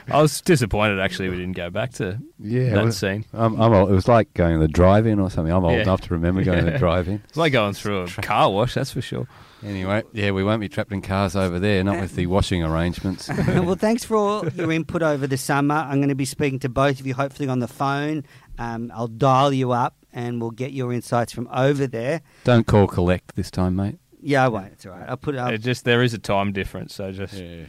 I 0.08 0.20
was 0.20 0.42
disappointed 0.42 1.00
actually 1.00 1.30
we 1.30 1.36
didn't 1.36 1.56
go 1.56 1.70
back 1.70 1.92
to 1.94 2.20
Yeah, 2.38 2.74
that 2.74 2.82
well, 2.84 2.92
scene. 2.92 3.24
I'm, 3.32 3.58
I'm 3.58 3.72
old. 3.72 3.90
It 3.90 3.94
was 3.94 4.08
like 4.08 4.32
going 4.34 4.52
to 4.56 4.58
the 4.60 4.68
drive-in 4.68 5.18
or 5.18 5.30
something. 5.30 5.52
I'm 5.52 5.64
old 5.64 5.72
Yeah. 5.72 5.82
enough 5.84 6.02
to 6.02 6.12
remember 6.14 6.44
going 6.44 6.66
to 6.66 6.70
the 6.70 6.78
drive-in. 6.86 7.22
It's 7.26 7.38
like 7.38 7.52
going 7.52 7.72
through 7.72 8.02
a 8.02 8.08
car 8.08 8.50
wash, 8.52 8.74
that's 8.74 8.92
for 8.92 9.00
sure. 9.00 9.26
Anyway, 9.64 10.04
yeah, 10.12 10.30
we 10.30 10.44
won't 10.44 10.60
be 10.60 10.68
trapped 10.68 10.92
in 10.92 11.02
cars 11.02 11.34
over 11.34 11.58
there, 11.58 11.82
not 11.82 12.00
with 12.00 12.14
the 12.14 12.26
washing 12.26 12.62
arrangements. 12.62 13.28
well, 13.48 13.74
thanks 13.74 14.04
for 14.04 14.16
all 14.16 14.48
your 14.50 14.70
input 14.70 15.02
over 15.02 15.26
the 15.26 15.36
summer. 15.36 15.74
I'm 15.74 15.98
going 15.98 16.10
to 16.10 16.14
be 16.14 16.24
speaking 16.24 16.58
to 16.60 16.68
both 16.68 17.00
of 17.00 17.06
you, 17.06 17.14
hopefully 17.14 17.48
on 17.48 17.58
the 17.58 17.68
phone. 17.68 18.24
Um, 18.58 18.92
I'll 18.94 19.08
dial 19.08 19.52
you 19.52 19.72
up, 19.72 19.96
and 20.12 20.40
we'll 20.40 20.52
get 20.52 20.72
your 20.72 20.92
insights 20.92 21.32
from 21.32 21.48
over 21.52 21.86
there. 21.86 22.22
Don't 22.44 22.66
call 22.66 22.86
collect 22.86 23.34
this 23.36 23.50
time, 23.50 23.76
mate. 23.76 23.98
Yeah, 24.20 24.44
I 24.44 24.48
won't. 24.48 24.72
It's 24.72 24.86
all 24.86 24.92
right. 24.92 25.08
I'll 25.08 25.16
put 25.16 25.34
it 25.34 25.38
up. 25.38 25.52
It 25.52 25.58
just 25.58 25.84
there 25.84 26.02
is 26.02 26.14
a 26.14 26.18
time 26.18 26.52
difference, 26.52 26.94
so 26.94 27.12
just 27.12 27.34
yeah. 27.34 27.66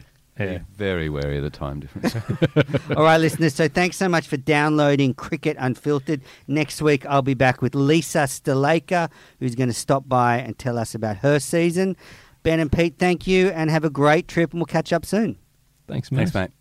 Be 0.47 0.59
very 0.75 1.09
wary 1.09 1.37
of 1.37 1.43
the 1.43 1.49
time 1.49 1.79
difference. 1.79 2.15
All 2.95 3.03
right, 3.03 3.17
listeners. 3.17 3.55
So 3.55 3.67
thanks 3.67 3.97
so 3.97 4.07
much 4.07 4.27
for 4.27 4.37
downloading 4.37 5.13
Cricket 5.13 5.57
Unfiltered. 5.59 6.21
Next 6.47 6.81
week, 6.81 7.05
I'll 7.05 7.21
be 7.21 7.33
back 7.33 7.61
with 7.61 7.75
Lisa 7.75 8.19
Sthalekar, 8.19 9.09
who's 9.39 9.55
going 9.55 9.69
to 9.69 9.75
stop 9.75 10.07
by 10.07 10.37
and 10.37 10.57
tell 10.57 10.77
us 10.77 10.95
about 10.95 11.17
her 11.17 11.39
season. 11.39 11.95
Ben 12.43 12.59
and 12.59 12.71
Pete, 12.71 12.95
thank 12.97 13.27
you, 13.27 13.49
and 13.49 13.69
have 13.69 13.83
a 13.83 13.89
great 13.89 14.27
trip, 14.27 14.51
and 14.51 14.59
we'll 14.59 14.65
catch 14.65 14.93
up 14.93 15.05
soon. 15.05 15.37
Thanks, 15.87 16.11
man. 16.11 16.19
Thanks, 16.19 16.33
mate. 16.33 16.51